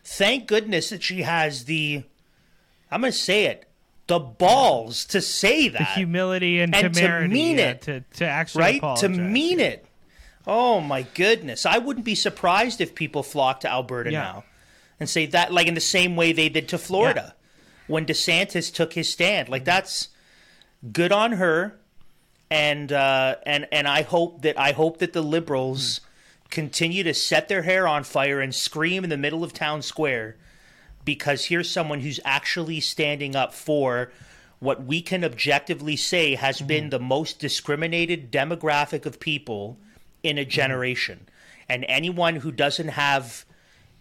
thank 0.05 0.47
goodness 0.47 0.91
that 0.91 1.03
she 1.03 1.23
has 1.23 1.65
the, 1.65 2.03
I'm 2.91 3.01
going 3.01 3.13
to 3.13 3.19
say 3.19 3.47
it, 3.47 3.65
the 4.07 4.19
balls 4.19 5.05
to 5.07 5.21
say 5.21 5.69
that. 5.69 5.79
the 5.79 5.85
humility 5.85 6.61
and, 6.61 6.75
And 6.75 6.95
to 6.95 7.29
mean 7.29 7.59
uh, 7.59 7.63
it, 7.63 7.83
to, 7.83 8.01
to 8.15 8.25
actually 8.27 8.61
right? 8.63 8.79
apologize. 8.79 9.01
To 9.03 9.09
mean 9.09 9.61
it. 9.61 9.85
Oh 10.47 10.81
my 10.81 11.03
goodness. 11.15 11.67
I 11.67 11.77
wouldn't 11.79 12.07
be 12.07 12.15
surprised 12.15 12.81
if 12.81 12.95
people 12.95 13.23
flock 13.23 13.61
to 13.61 13.71
Alberta 13.71 14.11
Yeah. 14.11 14.23
now 14.23 14.45
and 14.99 15.09
say 15.09 15.27
that, 15.27 15.53
like 15.53 15.67
in 15.67 15.75
the 15.75 15.81
same 15.81 16.17
way 16.17 16.33
they 16.33 16.49
did 16.49 16.69
to 16.69 16.79
Florida 16.79 17.35
when 17.89 18.07
DeSantis 18.07 18.73
took 18.73 18.93
his 18.93 19.11
stand. 19.11 19.49
Like 19.49 19.65
that's 19.65 20.09
good 20.93 21.11
on 21.11 21.33
her. 21.33 21.75
And 22.51 22.93
uh, 22.93 23.37
and 23.45 23.67
and 23.73 23.87
I 23.87 24.03
hope 24.03 24.43
that 24.43 24.59
I 24.59 24.73
hope 24.73 24.99
that 24.99 25.13
the 25.13 25.23
liberals 25.23 25.99
hmm. 25.99 26.49
continue 26.51 27.03
to 27.03 27.13
set 27.13 27.49
their 27.49 27.63
hair 27.63 27.87
on 27.87 28.05
fire 28.05 28.41
and 28.41 28.55
scream 28.55 29.05
in 29.05 29.11
the 29.11 29.19
middle 29.19 29.45
of 29.45 29.53
town 29.53 29.83
square 29.83 30.37
because 31.05 31.47
here's 31.47 31.71
someone 31.71 32.01
who's 32.01 32.21
actually 32.25 32.81
standing 32.81 33.35
up 33.37 33.53
for 33.53 34.11
what 34.61 34.85
we 34.85 35.01
can 35.01 35.25
objectively 35.25 35.97
say 35.97 36.35
has 36.37 36.61
been 36.61 36.85
hmm. 36.85 36.91
the 36.91 36.99
most 36.99 37.39
discriminated 37.39 38.31
demographic 38.33 39.05
of 39.05 39.21
people 39.21 39.77
in 40.23 40.39
a 40.39 40.45
hmm. 40.45 40.51
generation. 40.51 41.27
And 41.69 41.85
anyone 41.87 42.37
who 42.37 42.51
doesn't 42.51 42.89
have 42.89 43.45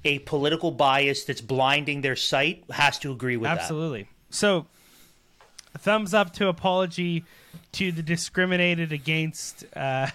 a 0.08 0.20
political 0.20 0.72
bias 0.72 1.26
that's 1.26 1.41
blinding 1.41 2.02
their 2.02 2.15
sight 2.15 2.63
has 2.72 2.98
to 3.00 3.12
agree 3.12 3.36
with 3.36 3.50
Absolutely. 3.50 4.08
So, 4.30 4.65
thumbs 5.78 6.13
up 6.13 6.34
to 6.34 6.48
apology 6.48 7.26
to 7.74 7.91
the 7.91 8.02
discriminated 8.02 8.93
against 8.93 9.65
uh, 9.76 10.08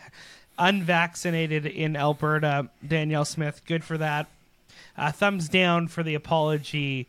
unvaccinated 0.58 1.66
in 1.66 1.94
Alberta. 1.94 2.68
Danielle 2.86 3.26
Smith, 3.26 3.60
good 3.66 3.84
for 3.84 3.98
that. 3.98 4.28
Uh, 4.96 5.12
thumbs 5.12 5.48
down 5.48 5.88
for 5.88 6.02
the 6.02 6.14
apology 6.14 7.06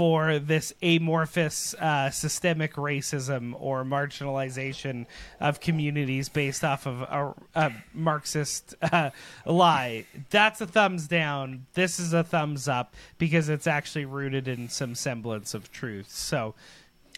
for 0.00 0.38
this 0.38 0.72
amorphous 0.82 1.74
uh, 1.74 2.08
systemic 2.08 2.72
racism 2.76 3.52
or 3.60 3.84
marginalization 3.84 5.04
of 5.40 5.60
communities 5.60 6.30
based 6.30 6.64
off 6.64 6.86
of 6.86 7.02
a, 7.02 7.34
a 7.54 7.70
Marxist 7.92 8.74
uh, 8.82 9.10
lie. 9.44 10.06
That's 10.30 10.58
a 10.62 10.66
thumbs 10.66 11.06
down. 11.06 11.66
This 11.74 12.00
is 12.00 12.14
a 12.14 12.24
thumbs 12.24 12.66
up 12.66 12.94
because 13.18 13.50
it's 13.50 13.66
actually 13.66 14.06
rooted 14.06 14.48
in 14.48 14.70
some 14.70 14.94
semblance 14.94 15.52
of 15.52 15.70
truth. 15.70 16.08
So, 16.10 16.54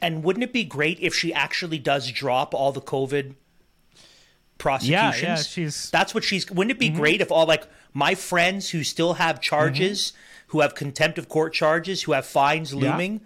And 0.00 0.24
wouldn't 0.24 0.42
it 0.42 0.52
be 0.52 0.64
great 0.64 0.98
if 0.98 1.14
she 1.14 1.32
actually 1.32 1.78
does 1.78 2.10
drop 2.10 2.52
all 2.52 2.72
the 2.72 2.80
COVID 2.80 3.34
prosecutions? 4.58 5.22
yeah, 5.22 5.36
she's- 5.36 5.88
That's 5.90 6.14
what 6.16 6.24
she's. 6.24 6.50
Wouldn't 6.50 6.72
it 6.72 6.80
be 6.80 6.88
great 6.88 7.20
if 7.20 7.30
all 7.30 7.46
like 7.46 7.62
my 7.92 8.16
friends 8.16 8.70
who 8.70 8.82
still 8.82 9.14
have 9.14 9.40
charges, 9.40 10.12
who 10.52 10.60
have 10.60 10.74
contempt 10.74 11.18
of 11.18 11.28
court 11.28 11.52
charges, 11.54 12.02
who 12.02 12.12
have 12.12 12.26
fines 12.26 12.72
Yeah. 12.72 12.92
looming 12.92 13.20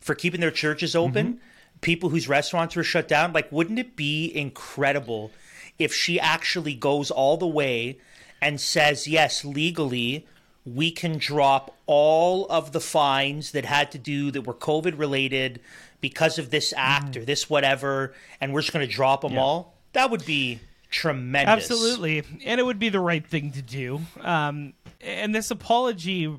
for 0.00 0.14
keeping 0.14 0.40
their 0.40 0.52
churches 0.52 0.94
open, 0.94 1.40
people 1.80 2.08
whose 2.10 2.28
restaurants 2.28 2.76
were 2.76 2.84
shut 2.84 3.08
down? 3.08 3.32
Like, 3.32 3.50
wouldn't 3.50 3.78
it 3.80 3.96
be 3.96 4.32
incredible 4.34 5.32
if 5.78 5.92
she 5.92 6.18
actually 6.20 6.74
goes 6.74 7.10
all 7.10 7.36
the 7.36 7.46
way 7.48 7.98
and 8.40 8.60
says, 8.60 9.08
yes, 9.08 9.44
legally, 9.44 10.24
we 10.64 10.92
can 10.92 11.18
drop 11.18 11.76
all 11.86 12.46
of 12.46 12.70
the 12.70 12.80
fines 12.80 13.50
that 13.52 13.64
had 13.64 13.90
to 13.92 13.98
do 13.98 14.30
that 14.30 14.42
were 14.42 14.54
COVID 14.54 14.96
related 14.98 15.60
because 16.00 16.38
of 16.38 16.50
this 16.50 16.72
act 16.76 17.16
or 17.16 17.24
this 17.24 17.50
whatever, 17.50 18.14
and 18.40 18.52
we're 18.52 18.60
just 18.60 18.72
going 18.72 18.86
to 18.86 18.92
drop 18.92 19.22
them 19.22 19.36
all? 19.36 19.74
That 19.94 20.12
would 20.12 20.24
be 20.24 20.60
tremendous. 20.90 21.70
Absolutely, 21.70 22.22
and 22.44 22.60
it 22.60 22.62
would 22.64 22.78
be 22.78 22.88
the 22.88 23.00
right 23.00 23.26
thing 23.26 23.50
to 23.52 23.62
do. 23.62 24.00
Um, 24.20 24.74
and 25.00 25.34
this 25.34 25.50
apology, 25.50 26.32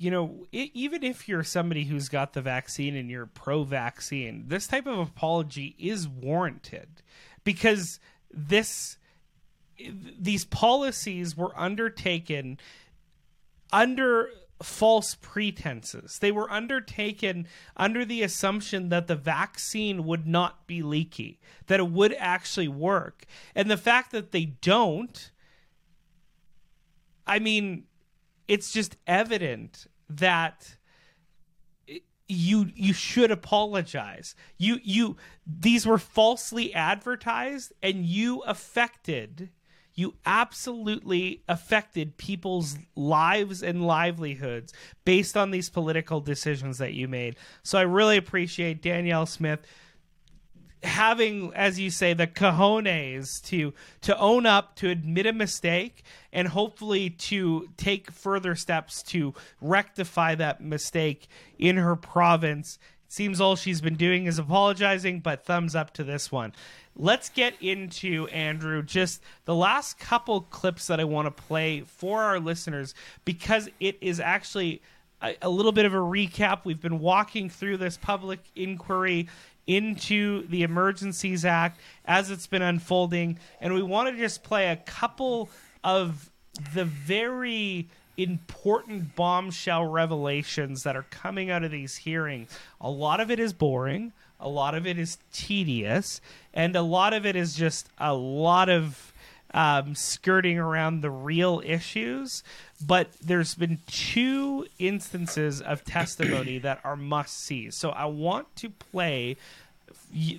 you 0.00 0.10
know, 0.10 0.46
i 0.54 0.70
even 0.72 1.04
if 1.04 1.28
you're 1.28 1.44
somebody 1.44 1.84
who's 1.84 2.08
got 2.08 2.32
the 2.32 2.40
vaccine 2.40 2.96
and 2.96 3.10
you're 3.10 3.26
pro-vaccine, 3.26 4.44
this 4.48 4.66
type 4.66 4.86
of 4.86 4.98
apology 4.98 5.76
is 5.78 6.08
warranted 6.08 6.88
because 7.44 8.00
this 8.32 8.96
these 10.18 10.46
policies 10.46 11.36
were 11.36 11.52
undertaken 11.58 12.58
under 13.70 14.30
false 14.62 15.16
pretenses. 15.20 16.18
They 16.18 16.32
were 16.32 16.50
undertaken 16.50 17.46
under 17.76 18.06
the 18.06 18.22
assumption 18.22 18.88
that 18.88 19.06
the 19.06 19.16
vaccine 19.16 20.04
would 20.04 20.26
not 20.26 20.66
be 20.66 20.82
leaky, 20.82 21.40
that 21.66 21.80
it 21.80 21.90
would 21.90 22.14
actually 22.18 22.68
work. 22.68 23.26
And 23.54 23.70
the 23.70 23.76
fact 23.76 24.12
that 24.12 24.32
they 24.32 24.46
don't, 24.46 25.30
I 27.26 27.38
mean, 27.38 27.84
it's 28.50 28.72
just 28.72 28.96
evident 29.06 29.86
that 30.08 30.76
you 32.26 32.68
you 32.74 32.92
should 32.92 33.30
apologize. 33.30 34.34
You 34.58 34.80
you 34.82 35.16
these 35.46 35.86
were 35.86 35.98
falsely 35.98 36.74
advertised 36.74 37.72
and 37.80 38.04
you 38.04 38.40
affected 38.40 39.50
you 39.94 40.14
absolutely 40.24 41.42
affected 41.48 42.16
people's 42.16 42.76
lives 42.96 43.62
and 43.62 43.86
livelihoods 43.86 44.72
based 45.04 45.36
on 45.36 45.50
these 45.50 45.68
political 45.68 46.20
decisions 46.20 46.78
that 46.78 46.94
you 46.94 47.06
made. 47.06 47.36
So 47.62 47.78
I 47.78 47.82
really 47.82 48.16
appreciate 48.16 48.82
Danielle 48.82 49.26
Smith 49.26 49.60
having 50.82 51.52
as 51.54 51.78
you 51.78 51.90
say 51.90 52.14
the 52.14 52.26
cojones 52.26 53.42
to 53.42 53.74
to 54.00 54.18
own 54.18 54.46
up 54.46 54.74
to 54.76 54.88
admit 54.88 55.26
a 55.26 55.32
mistake 55.32 56.02
and 56.32 56.48
hopefully 56.48 57.10
to 57.10 57.68
take 57.76 58.10
further 58.10 58.54
steps 58.54 59.02
to 59.02 59.34
rectify 59.60 60.34
that 60.34 60.60
mistake 60.60 61.28
in 61.58 61.76
her 61.76 61.96
province. 61.96 62.78
It 63.06 63.12
seems 63.12 63.40
all 63.40 63.56
she's 63.56 63.80
been 63.80 63.96
doing 63.96 64.26
is 64.26 64.38
apologizing 64.38 65.20
but 65.20 65.44
thumbs 65.44 65.74
up 65.74 65.92
to 65.94 66.04
this 66.04 66.32
one. 66.32 66.54
Let's 66.96 67.28
get 67.28 67.54
into 67.60 68.26
andrew 68.28 68.82
just 68.82 69.22
the 69.44 69.54
last 69.54 69.98
couple 69.98 70.42
clips 70.42 70.86
that 70.86 70.98
i 70.98 71.04
want 71.04 71.26
to 71.26 71.42
play 71.42 71.82
for 71.82 72.22
our 72.22 72.40
listeners 72.40 72.94
because 73.24 73.68
it 73.80 73.98
is 74.00 74.18
actually 74.18 74.80
a, 75.22 75.36
a 75.42 75.50
little 75.50 75.72
bit 75.72 75.84
of 75.84 75.94
a 75.94 75.98
recap. 75.98 76.60
We've 76.64 76.80
been 76.80 77.00
walking 77.00 77.50
through 77.50 77.76
this 77.78 77.96
public 77.96 78.40
inquiry 78.56 79.28
into 79.70 80.44
the 80.48 80.64
Emergencies 80.64 81.44
Act 81.44 81.80
as 82.04 82.28
it's 82.28 82.48
been 82.48 82.60
unfolding. 82.60 83.38
And 83.60 83.72
we 83.72 83.82
want 83.82 84.08
to 84.10 84.20
just 84.20 84.42
play 84.42 84.66
a 84.66 84.76
couple 84.76 85.48
of 85.84 86.28
the 86.74 86.84
very 86.84 87.88
important 88.16 89.14
bombshell 89.14 89.84
revelations 89.84 90.82
that 90.82 90.96
are 90.96 91.06
coming 91.10 91.52
out 91.52 91.62
of 91.62 91.70
these 91.70 91.98
hearings. 91.98 92.50
A 92.80 92.90
lot 92.90 93.20
of 93.20 93.30
it 93.30 93.38
is 93.38 93.52
boring, 93.52 94.12
a 94.40 94.48
lot 94.48 94.74
of 94.74 94.88
it 94.88 94.98
is 94.98 95.18
tedious, 95.32 96.20
and 96.52 96.74
a 96.74 96.82
lot 96.82 97.14
of 97.14 97.24
it 97.24 97.36
is 97.36 97.54
just 97.54 97.88
a 97.96 98.12
lot 98.12 98.68
of 98.68 99.12
um, 99.54 99.94
skirting 99.94 100.58
around 100.58 101.00
the 101.00 101.10
real 101.10 101.62
issues. 101.64 102.42
But 102.84 103.12
there's 103.22 103.54
been 103.54 103.78
two 103.86 104.66
instances 104.78 105.60
of 105.60 105.84
testimony 105.84 106.58
that 106.58 106.80
are 106.84 106.96
must 106.96 107.44
see. 107.44 107.70
So 107.70 107.90
I 107.90 108.06
want 108.06 108.54
to 108.56 108.70
play 108.70 109.36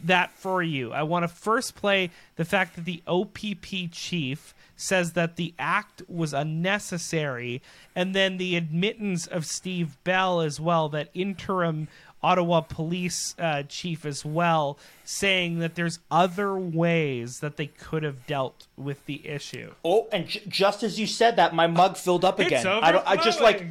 that 0.04 0.32
for 0.32 0.62
you. 0.62 0.92
I 0.92 1.04
want 1.04 1.24
to 1.24 1.28
first 1.28 1.76
play 1.76 2.10
the 2.36 2.46
fact 2.46 2.76
that 2.76 2.86
the 2.86 3.02
OPP 3.08 3.92
chief 3.92 4.54
says 4.76 5.14
that 5.14 5.36
the 5.36 5.54
act 5.60 6.02
was 6.08 6.34
unnecessary, 6.34 7.62
and 7.96 8.16
then 8.16 8.38
the 8.38 8.56
admittance 8.56 9.28
of 9.28 9.46
Steve 9.46 9.98
Bell 10.04 10.42
as 10.42 10.60
well, 10.60 10.90
that 10.90 11.10
interim 11.14 11.88
Ottawa 12.24 12.62
police 12.62 13.36
uh, 13.40 13.64
chief 13.64 14.06
as 14.06 14.24
well, 14.24 14.78
saying 15.04 15.60
that 15.60 15.76
there's 15.76 16.00
other 16.12 16.56
ways 16.56 17.40
that 17.40 17.58
they 17.58 17.68
could 17.68 18.04
have 18.04 18.28
dealt 18.28 18.68
with 18.78 19.06
the 19.06 19.28
issue. 19.28 19.72
Oh, 19.84 20.08
and 20.12 20.28
j- 20.28 20.44
just 20.48 20.84
as 20.84 21.00
you 21.00 21.08
said 21.08 21.36
that, 21.38 21.56
my 21.56 21.68
mug 21.68 21.98
filled 21.98 22.24
up 22.24 22.40
again. 22.40 22.66
I 22.68 22.92
don't. 22.92 23.08
I 23.08 23.16
just 23.16 23.42
like. 23.42 23.66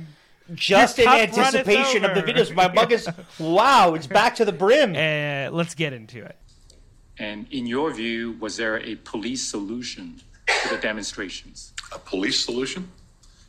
Just 0.54 0.98
in 0.98 1.08
anticipation 1.08 2.04
of 2.04 2.14
the 2.14 2.22
videos. 2.22 2.54
My 2.54 2.68
mug 2.68 2.92
is 2.92 3.08
wow. 3.38 3.94
It's 3.94 4.06
back 4.06 4.34
to 4.36 4.44
the 4.44 4.52
brim. 4.52 4.94
Uh, 4.94 5.54
let's 5.54 5.74
get 5.74 5.92
into 5.92 6.24
it. 6.24 6.36
And 7.18 7.46
in 7.50 7.66
your 7.66 7.92
view, 7.92 8.36
was 8.40 8.56
there 8.56 8.78
a 8.80 8.94
police 8.96 9.42
solution 9.42 10.20
to 10.62 10.68
the 10.74 10.78
demonstrations? 10.78 11.72
A 11.92 11.98
police 11.98 12.42
solution? 12.44 12.88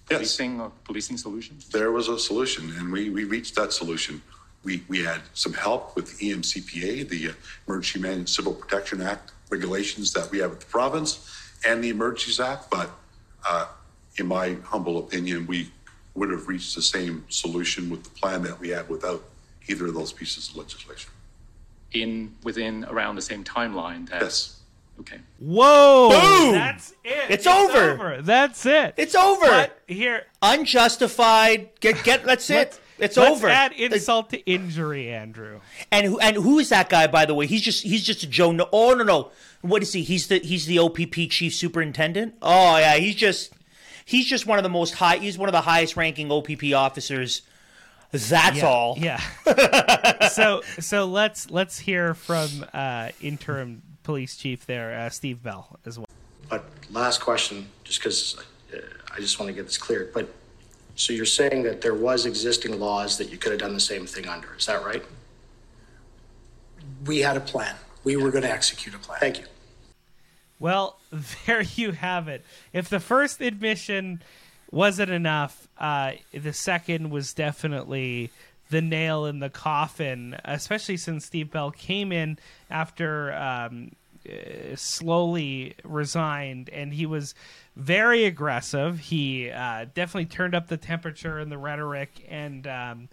Yes, 0.10 0.18
Policing 0.20 0.60
or 0.60 0.72
policing 0.84 1.18
solution? 1.18 1.58
there 1.72 1.92
was 1.92 2.10
a 2.10 2.20
solution, 2.20 2.70
and 2.78 2.92
we, 2.92 3.10
we 3.10 3.24
reached 3.24 3.56
that 3.56 3.72
solution. 3.72 4.22
We, 4.64 4.84
we 4.90 5.02
had 5.04 5.22
some 5.34 5.54
help 5.54 5.96
with 5.96 6.18
the 6.18 6.32
EMCPA, 6.32 7.08
the 7.08 7.30
uh, 7.30 7.34
Emergency 7.66 8.00
Management 8.00 8.30
Civil 8.30 8.54
Protection 8.54 9.02
Act 9.02 9.32
regulations 9.50 10.12
that 10.14 10.30
we 10.30 10.40
have 10.40 10.52
at 10.52 10.60
the 10.60 10.66
province 10.66 11.26
and 11.66 11.82
the 11.82 11.90
Emergencies 11.90 12.42
Act, 12.42 12.70
but 12.70 12.90
uh, 13.48 13.68
in 14.18 14.28
my 14.28 14.58
humble 14.66 14.98
opinion, 15.00 15.48
we 15.48 15.72
would 16.14 16.30
have 16.30 16.48
reached 16.48 16.76
the 16.76 16.82
same 16.82 17.26
solution 17.30 17.90
with 17.90 18.04
the 18.04 18.10
plan 18.10 18.44
that 18.44 18.60
we 18.60 18.70
had 18.70 18.90
without 18.90 19.24
either 19.68 19.88
of 19.88 19.94
those 19.94 20.12
pieces 20.12 20.50
of 20.50 20.58
legislation. 20.58 21.12
In 21.94 22.36
within 22.44 22.86
around 22.86 23.16
the 23.16 23.22
same 23.22 23.44
timeline. 23.44 24.10
That, 24.10 24.22
Yes. 24.22 24.58
Okay. 25.00 25.20
Whoa! 25.40 26.10
Boom! 26.10 26.54
That's 26.54 26.92
it. 27.04 27.32
It's 27.32 27.48
over. 27.48 28.22
That's 28.22 28.66
it. 28.66 28.94
It's 28.98 29.16
over. 29.16 29.46
But 29.48 29.80
here, 29.88 30.26
Unjustified. 30.42 31.70
Get 31.80 32.04
get. 32.04 32.24
That's 32.24 32.50
it. 32.50 32.80
It's 33.00 33.18
let's 33.18 33.32
over. 33.32 33.50
add 33.50 33.72
insult 33.74 34.30
to 34.30 34.38
injury, 34.46 35.10
Andrew. 35.10 35.62
And 35.92 36.06
who 36.06 36.20
and 36.20 36.36
who 36.36 36.60
is 36.60 36.70
that 36.70 36.90
guy? 36.90 37.08
By 37.08 37.26
the 37.26 37.34
way, 37.34 37.48
he's 37.48 37.64
just 37.64 37.84
he's 37.84 38.04
just 38.04 38.22
a 38.24 38.28
Joe. 38.28 38.52
No, 38.52 38.70
oh 38.72 38.94
no 38.94 39.04
no. 39.04 39.32
What 39.62 39.82
is 39.82 39.94
he? 39.94 40.04
He's 40.04 40.28
the 40.28 40.38
he's 40.38 40.68
the 40.68 40.78
OPP 40.78 41.30
chief 41.30 41.56
superintendent. 41.56 42.36
Oh 42.44 42.78
yeah, 42.78 42.98
he's 42.98 43.16
just 43.16 43.54
he's 44.12 44.26
just 44.26 44.46
one 44.46 44.60
of 44.60 44.64
the 44.64 44.70
most 44.70 44.94
high. 44.94 45.18
He's 45.18 45.38
one 45.38 45.48
of 45.48 45.54
the 45.54 45.62
highest 45.62 45.96
ranking 45.96 46.32
OPP 46.32 46.74
officers. 46.76 47.44
That's 48.12 48.58
Yeah, 48.58 48.68
all. 48.68 48.98
Yeah. 49.00 50.28
so 50.30 50.62
so 50.80 51.06
let's 51.06 51.50
let's 51.50 51.80
hear 51.80 52.14
from 52.14 52.66
uh, 52.74 53.10
interim 53.22 53.82
police 54.04 54.36
chief 54.36 54.66
there, 54.66 55.00
uh, 55.00 55.10
Steve 55.10 55.42
Bell, 55.42 55.80
as 55.86 55.98
well. 55.98 56.08
But 56.50 56.66
last 56.90 57.22
question, 57.22 57.70
just 57.86 58.02
because 58.02 58.38
uh, 58.74 58.80
I 59.16 59.20
just 59.22 59.40
want 59.40 59.48
to 59.48 59.54
get 59.54 59.66
this 59.66 59.78
clear. 59.78 60.12
But 60.14 60.28
so 60.96 61.14
you're 61.14 61.26
saying 61.26 61.64
that 61.64 61.80
there 61.80 61.96
was 61.96 62.26
existing 62.26 62.78
laws 62.82 63.18
that 63.18 63.32
you 63.32 63.38
could 63.38 63.54
have 63.54 63.62
done 63.62 63.74
the 63.74 63.80
same 63.80 64.06
thing 64.06 64.28
under. 64.28 64.54
Is 64.56 64.66
that 64.66 64.84
right? 64.84 65.04
We 67.06 67.20
had 67.20 67.38
a 67.38 67.42
plan. 67.42 67.76
We 68.04 68.18
were 68.18 68.30
going 68.30 68.44
to 68.44 68.52
execute 68.52 68.94
a 68.94 69.00
plan. 69.00 69.20
Thank 69.22 69.40
you. 69.40 69.46
Well, 70.62 71.00
there 71.46 71.64
you 71.64 71.92
have 71.92 72.28
it. 72.28 72.46
If 72.72 72.88
the 72.88 73.00
first 73.00 73.42
admission 73.42 74.22
wasn't 74.72 75.10
enough, 75.10 75.68
uh, 75.78 76.14
the 76.32 76.54
second 76.54 77.10
was 77.10 77.34
definitely 77.34 78.30
the 78.70 78.82
nail 78.82 79.26
in 79.26 79.40
the 79.40 79.50
coffin, 79.50 80.38
especially 80.46 80.98
since 80.98 81.26
Steve 81.26 81.52
Bell 81.52 81.72
came 81.72 82.12
in 82.12 82.38
after 82.70 83.34
um, 83.34 83.92
uh, 84.26 84.76
Sloly 84.76 85.74
resigned 85.84 86.70
and 86.70 86.94
he 86.94 87.08
was 87.08 87.34
very 87.76 88.24
aggressive. 88.26 89.00
He 89.00 89.50
uh, 89.50 89.88
definitely 89.96 90.28
turned 90.28 90.54
up 90.54 90.68
the 90.68 90.78
temperature 90.78 91.40
and 91.40 91.52
the 91.52 91.58
rhetoric 91.58 92.26
and. 92.30 92.68
Um, 92.68 93.10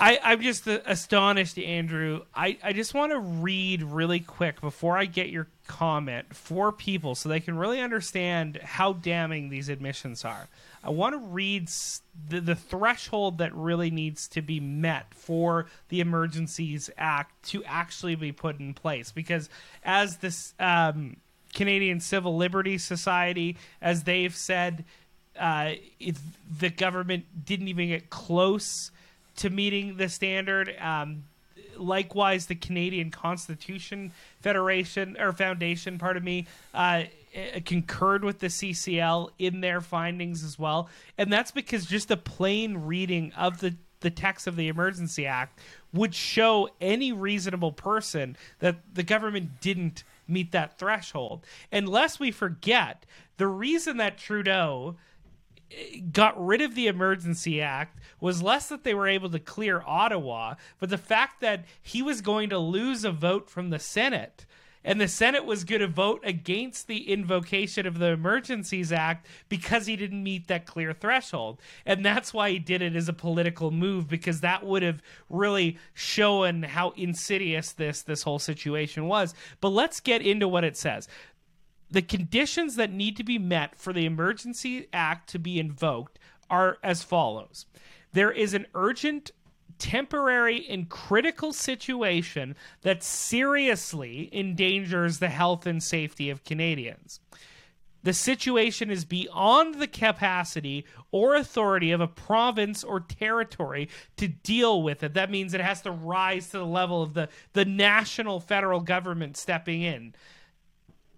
I, 0.00 0.20
I'm 0.22 0.40
just 0.40 0.64
astonished, 0.68 1.58
Andrew. 1.58 2.22
I, 2.32 2.56
I 2.62 2.72
just 2.72 2.94
want 2.94 3.10
to 3.10 3.18
read 3.18 3.82
really 3.82 4.20
quick 4.20 4.60
before 4.60 4.96
I 4.96 5.06
get 5.06 5.28
your 5.30 5.48
comment 5.68 6.34
for 6.34 6.72
people 6.72 7.14
so 7.14 7.28
they 7.28 7.38
can 7.38 7.56
really 7.56 7.80
understand 7.80 8.58
how 8.62 8.94
damning 8.94 9.50
these 9.50 9.68
admissions 9.68 10.24
are. 10.24 10.48
I 10.82 10.90
want 10.90 11.14
to 11.14 11.18
read 11.18 11.68
the, 12.28 12.40
the 12.40 12.54
threshold 12.56 13.38
that 13.38 13.54
really 13.54 13.90
needs 13.90 14.26
to 14.28 14.42
be 14.42 14.58
met 14.58 15.14
for 15.14 15.66
the 15.90 16.00
Emergencies 16.00 16.90
Act 16.98 17.50
to 17.50 17.62
actually 17.64 18.16
be 18.16 18.32
put 18.32 18.58
in 18.58 18.74
place. 18.74 19.12
Because 19.12 19.48
as 19.84 20.16
this 20.16 20.54
um, 20.58 21.16
Canadian 21.54 22.00
Civil 22.00 22.36
Liberties 22.36 22.84
Society, 22.84 23.56
as 23.80 24.04
they've 24.04 24.34
said, 24.34 24.84
uh, 25.38 25.72
the 26.58 26.70
government 26.70 27.26
didn't 27.44 27.68
even 27.68 27.88
get 27.88 28.10
close 28.10 28.90
to 29.36 29.50
meeting 29.50 29.96
the 29.96 30.08
standard. 30.08 30.74
Um, 30.80 31.24
likewise, 31.78 32.46
the 32.46 32.54
Canadian 32.54 33.10
Constitution 33.10 34.12
Federation 34.40 35.16
or 35.18 35.32
Foundation, 35.32 35.98
pardon 35.98 36.24
me, 36.24 36.46
uh, 36.74 37.04
eh, 37.34 37.60
concurred 37.60 38.24
with 38.24 38.40
the 38.40 38.48
CCL 38.48 39.30
in 39.38 39.60
their 39.60 39.80
findings 39.80 40.44
as 40.44 40.58
well, 40.58 40.88
and 41.16 41.32
that's 41.32 41.50
because 41.50 41.86
just 41.86 42.10
a 42.10 42.16
plain 42.16 42.78
reading 42.78 43.32
of 43.36 43.60
the 43.60 43.74
the 44.00 44.10
text 44.10 44.46
of 44.46 44.56
the 44.56 44.68
Emergency 44.68 45.26
Act 45.26 45.58
would 45.92 46.14
show 46.14 46.68
any 46.80 47.12
reasonable 47.12 47.72
person 47.72 48.36
that 48.60 48.76
the 48.94 49.02
government 49.02 49.60
didn't 49.60 50.04
meet 50.26 50.52
that 50.52 50.78
threshold. 50.78 51.44
Unless 51.72 52.20
we 52.20 52.30
forget 52.30 53.06
the 53.38 53.46
reason 53.46 53.96
that 53.96 54.18
Trudeau 54.18 54.96
got 56.12 56.44
rid 56.44 56.60
of 56.60 56.74
the 56.74 56.86
Emergency 56.86 57.60
Act 57.60 57.98
was 58.20 58.42
less 58.42 58.68
that 58.68 58.84
they 58.84 58.94
were 58.94 59.08
able 59.08 59.30
to 59.30 59.38
clear 59.38 59.82
Ottawa, 59.86 60.54
but 60.78 60.90
the 60.90 60.98
fact 60.98 61.40
that 61.40 61.64
he 61.82 62.02
was 62.02 62.20
going 62.20 62.48
to 62.50 62.58
lose 62.58 63.04
a 63.04 63.12
vote 63.12 63.48
from 63.50 63.70
the 63.70 63.78
Senate. 63.78 64.46
And 64.84 65.00
the 65.00 65.08
Senate 65.08 65.44
was 65.44 65.64
going 65.64 65.80
to 65.80 65.88
vote 65.88 66.22
against 66.24 66.86
the 66.86 67.10
invocation 67.10 67.84
of 67.84 67.98
the 67.98 68.06
Emergencies 68.06 68.92
Act 68.92 69.26
because 69.48 69.86
he 69.86 69.96
didn't 69.96 70.22
meet 70.22 70.46
that 70.46 70.66
clear 70.66 70.92
threshold. 70.94 71.60
And 71.84 72.06
that's 72.06 72.32
why 72.32 72.50
he 72.50 72.58
did 72.58 72.80
it 72.80 72.96
as 72.96 73.08
a 73.08 73.12
political 73.12 73.70
move 73.70 74.08
because 74.08 74.40
that 74.40 74.64
would 74.64 74.82
have 74.82 75.02
really 75.28 75.78
shown 75.94 76.62
how 76.62 76.90
insidious 76.90 77.72
this 77.72 78.02
this 78.02 78.22
whole 78.22 78.38
situation 78.38 79.08
was. 79.08 79.34
But 79.60 79.70
let's 79.70 80.00
get 80.00 80.22
into 80.22 80.48
what 80.48 80.64
it 80.64 80.76
says 80.76 81.08
the 81.90 82.02
conditions 82.02 82.76
that 82.76 82.92
need 82.92 83.16
to 83.16 83.24
be 83.24 83.38
met 83.38 83.76
for 83.76 83.92
the 83.92 84.04
Emergency 84.04 84.88
Act 84.92 85.30
to 85.30 85.38
be 85.38 85.58
invoked 85.58 86.18
are 86.50 86.78
as 86.82 87.02
follows 87.02 87.66
there 88.12 88.30
is 88.30 88.54
an 88.54 88.66
urgent, 88.74 89.30
temporary, 89.78 90.66
and 90.68 90.88
critical 90.88 91.52
situation 91.52 92.56
that 92.82 93.02
seriously 93.02 94.30
endangers 94.32 95.18
the 95.18 95.28
health 95.28 95.66
and 95.66 95.82
safety 95.82 96.30
of 96.30 96.44
Canadians. 96.44 97.20
The 98.02 98.14
situation 98.14 98.90
is 98.90 99.04
beyond 99.04 99.74
the 99.74 99.88
capacity 99.88 100.86
or 101.10 101.34
authority 101.34 101.90
of 101.90 102.00
a 102.00 102.06
province 102.06 102.84
or 102.84 103.00
territory 103.00 103.88
to 104.16 104.28
deal 104.28 104.82
with 104.82 105.02
it. 105.02 105.14
That 105.14 105.30
means 105.30 105.52
it 105.52 105.60
has 105.60 105.82
to 105.82 105.90
rise 105.90 106.48
to 106.50 106.58
the 106.58 106.66
level 106.66 107.02
of 107.02 107.14
the, 107.14 107.28
the 107.54 107.64
national 107.64 108.40
federal 108.40 108.80
government 108.80 109.36
stepping 109.36 109.82
in. 109.82 110.14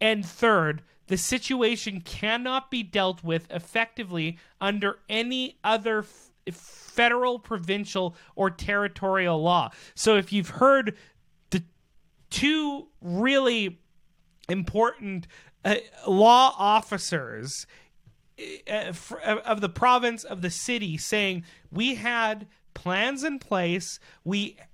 And 0.00 0.24
third, 0.24 0.82
the 1.08 1.16
situation 1.16 2.00
cannot 2.00 2.70
be 2.70 2.82
dealt 2.82 3.22
with 3.24 3.50
effectively 3.50 4.38
under 4.60 4.98
any 5.08 5.58
other 5.64 6.00
f- 6.00 6.54
federal, 6.54 7.38
provincial, 7.38 8.14
or 8.36 8.50
territorial 8.50 9.42
law. 9.42 9.70
So 9.94 10.16
if 10.16 10.32
you've 10.32 10.50
heard 10.50 10.96
the 11.50 11.64
two 12.30 12.88
really 13.00 13.80
important 14.48 15.26
uh, 15.64 15.76
law 16.06 16.54
officers 16.56 17.66
uh, 18.38 18.42
f- 18.68 19.12
of 19.12 19.60
the 19.60 19.68
province 19.68 20.24
of 20.24 20.42
the 20.42 20.50
city 20.50 20.96
saying 20.96 21.44
we 21.70 21.96
had 21.96 22.46
plans 22.72 23.24
in 23.24 23.38
place 23.38 23.98
we 24.24 24.56
uh, 24.58 24.64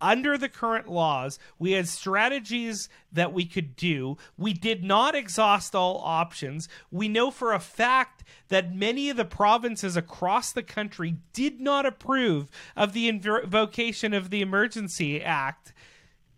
under 0.00 0.38
the 0.38 0.48
current 0.48 0.88
laws 0.88 1.38
we 1.58 1.72
had 1.72 1.86
strategies 1.86 2.88
that 3.12 3.32
we 3.32 3.44
could 3.44 3.76
do. 3.76 4.16
We 4.38 4.52
did 4.52 4.82
not 4.82 5.14
exhaust 5.14 5.74
all 5.74 6.00
options. 6.04 6.68
We 6.90 7.08
know 7.08 7.30
for 7.30 7.52
a 7.52 7.60
fact 7.60 8.24
that 8.48 8.74
many 8.74 9.10
of 9.10 9.16
the 9.16 9.24
provinces 9.24 9.96
across 9.96 10.52
the 10.52 10.62
country 10.62 11.16
did 11.32 11.60
not 11.60 11.86
approve 11.86 12.50
of 12.76 12.92
the 12.92 13.08
invocation 13.08 14.14
of 14.14 14.30
the 14.30 14.40
emergency 14.40 15.22
act. 15.22 15.72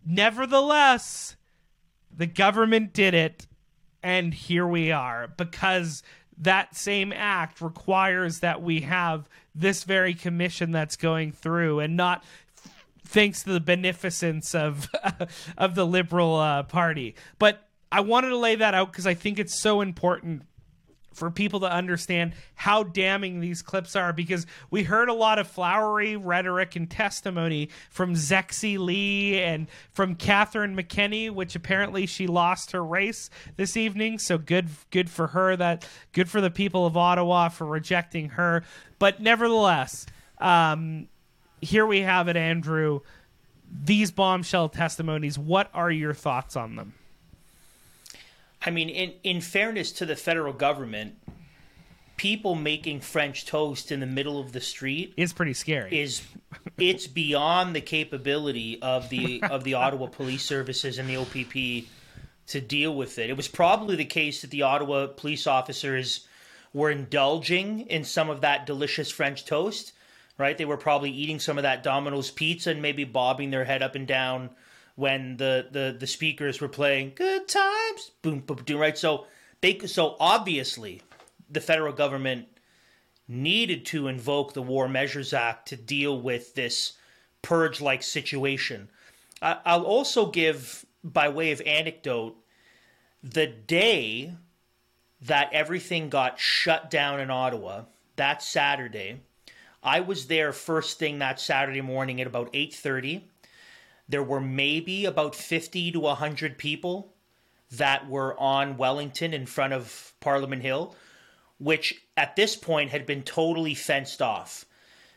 Nevertheless 0.05 1.37
the 2.15 2.27
government 2.27 2.93
did 2.93 3.13
it 3.13 3.47
and 4.03 4.33
here 4.33 4.67
we 4.67 4.91
are 4.91 5.27
because 5.35 6.03
that 6.37 6.75
same 6.75 7.13
act 7.13 7.61
requires 7.61 8.39
that 8.39 8.61
we 8.61 8.81
have 8.81 9.27
this 9.53 9.83
very 9.83 10.13
commission 10.13 10.71
that's 10.71 10.97
going 10.97 11.31
through 11.31 11.79
and 11.79 11.95
not 11.95 12.23
thanks 13.05 13.43
to 13.43 13.53
the 13.53 13.59
beneficence 13.59 14.53
of 14.53 14.89
of 15.57 15.75
the 15.75 15.85
liberal 15.85 16.35
uh, 16.35 16.63
party 16.63 17.15
but 17.39 17.67
i 17.91 17.99
wanted 17.99 18.29
to 18.29 18.37
lay 18.37 18.55
that 18.55 18.73
out 18.73 18.91
because 18.91 19.07
i 19.07 19.13
think 19.13 19.39
it's 19.39 19.59
so 19.59 19.81
important 19.81 20.43
for 21.15 21.31
people 21.31 21.61
to 21.61 21.71
understand 21.71 22.33
how 22.55 22.83
damning 22.83 23.39
these 23.39 23.61
clips 23.61 23.95
are 23.95 24.11
because 24.11 24.45
we 24.69 24.83
heard 24.83 25.07
a 25.07 25.13
lot 25.13 25.39
of 25.39 25.47
flowery 25.47 26.17
rhetoric 26.17 26.75
and 26.75 26.91
testimony 26.91 27.69
from 27.89 28.13
Zexi 28.15 28.77
Li 28.77 29.41
and 29.41 29.67
from 29.91 30.15
Catherine 30.15 30.75
McKenney, 30.75 31.31
which 31.31 31.55
apparently 31.55 32.05
she 32.05 32.27
lost 32.27 32.73
her 32.73 32.83
race 32.83 33.29
this 33.55 33.77
evening. 33.77 34.19
So 34.19 34.37
good, 34.37 34.67
good 34.91 35.09
for 35.09 35.27
her. 35.27 35.55
That 35.55 35.87
good 36.11 36.29
for 36.29 36.41
the 36.41 36.51
people 36.51 36.85
of 36.85 36.97
Ottawa 36.97 37.47
for 37.47 37.65
rejecting 37.65 38.29
her. 38.29 38.63
But 38.99 39.21
nevertheless, 39.21 40.05
um, 40.39 41.07
here 41.65 41.85
we 41.85 42.01
have 42.01 42.27
it, 42.27 42.37
Andrew. 42.37 43.01
These 43.83 44.11
bombshell 44.11 44.69
testimonies. 44.69 45.37
What 45.37 45.69
are 45.73 45.91
your 45.91 46.13
thoughts 46.13 46.55
on 46.55 46.75
them? 46.75 46.93
I 48.65 48.71
mean, 48.71 48.89
in, 48.89 49.13
in 49.23 49.41
fairness 49.41 49.91
to 49.93 50.05
the 50.05 50.15
federal 50.15 50.53
government, 50.53 51.15
people 52.17 52.55
making 52.55 53.01
French 53.01 53.45
toast 53.45 53.91
in 53.91 53.99
the 53.99 54.05
middle 54.05 54.39
of 54.39 54.53
the 54.53 54.61
street 54.61 55.13
is 55.17 55.33
pretty 55.33 55.53
scary. 55.53 55.99
Is 55.99 56.21
it's 56.77 57.07
beyond 57.07 57.75
the 57.75 57.81
capability 57.81 58.81
of 58.81 59.09
the 59.09 59.43
of 59.43 59.63
the 59.63 59.75
Ottawa 59.75 60.07
Police 60.07 60.43
Services 60.43 60.97
and 60.97 61.09
the 61.09 61.17
OPP 61.17 61.87
to 62.47 62.61
deal 62.61 62.95
with 62.95 63.17
it. 63.19 63.29
It 63.29 63.37
was 63.37 63.47
probably 63.47 63.95
the 63.95 64.05
case 64.05 64.41
that 64.41 64.51
the 64.51 64.61
Ottawa 64.63 65.07
police 65.07 65.47
officers 65.47 66.27
were 66.73 66.91
indulging 66.91 67.81
in 67.81 68.03
some 68.03 68.29
of 68.29 68.41
that 68.41 68.65
delicious 68.65 69.09
French 69.09 69.45
toast, 69.45 69.93
right? 70.37 70.57
They 70.57 70.65
were 70.65 70.77
probably 70.77 71.11
eating 71.11 71.39
some 71.39 71.57
of 71.57 71.63
that 71.63 71.83
Domino's 71.83 72.31
pizza 72.31 72.71
and 72.71 72.81
maybe 72.81 73.03
bobbing 73.03 73.51
their 73.51 73.65
head 73.65 73.81
up 73.81 73.95
and 73.95 74.07
down 74.07 74.49
when 74.95 75.37
the 75.37 75.67
the, 75.71 75.95
the 75.97 76.07
speakers 76.07 76.61
were 76.61 76.69
playing 76.69 77.13
"Good 77.15 77.47
Times," 77.47 78.11
boom, 78.21 78.39
boom, 78.39 78.57
boom, 78.65 78.77
right? 78.77 78.97
So 78.97 79.27
they 79.61 79.79
so 79.79 80.15
obviously 80.19 81.01
the 81.49 81.61
federal 81.61 81.93
government 81.93 82.47
needed 83.27 83.85
to 83.87 84.07
invoke 84.07 84.53
the 84.53 84.61
War 84.61 84.87
Measures 84.87 85.33
Act 85.33 85.67
to 85.69 85.75
deal 85.75 86.19
with 86.19 86.55
this 86.55 86.93
purge 87.41 87.81
like 87.81 88.03
situation. 88.03 88.89
I, 89.41 89.57
I'll 89.65 89.83
also 89.83 90.27
give, 90.27 90.85
by 91.03 91.29
way 91.29 91.51
of 91.51 91.61
anecdote, 91.65 92.35
the 93.23 93.47
day 93.47 94.33
that 95.21 95.49
everything 95.51 96.09
got 96.09 96.39
shut 96.39 96.91
down 96.91 97.19
in 97.19 97.31
Ottawa, 97.31 97.83
that 98.15 98.43
Saturday, 98.43 99.21
I 99.85 99.99
was 99.99 100.25
there 100.25 100.51
first 100.51 100.97
thing 100.97 101.19
that 101.19 101.39
Saturday 101.39 101.81
morning 101.81 102.19
at 102.19 102.25
about 102.25 102.49
8:30. 102.53 103.21
There 104.09 104.23
were 104.23 104.41
maybe 104.41 105.05
about 105.05 105.35
50 105.35 105.91
to 105.91 105.99
100 105.99 106.57
people 106.57 107.13
that 107.69 108.09
were 108.09 108.39
on 108.39 108.77
Wellington 108.77 109.33
in 109.33 109.45
front 109.45 109.73
of 109.73 110.13
Parliament 110.19 110.63
Hill, 110.63 110.95
which 111.59 112.01
at 112.17 112.35
this 112.35 112.55
point 112.55 112.89
had 112.89 113.05
been 113.05 113.21
totally 113.21 113.75
fenced 113.75 114.21
off. 114.21 114.65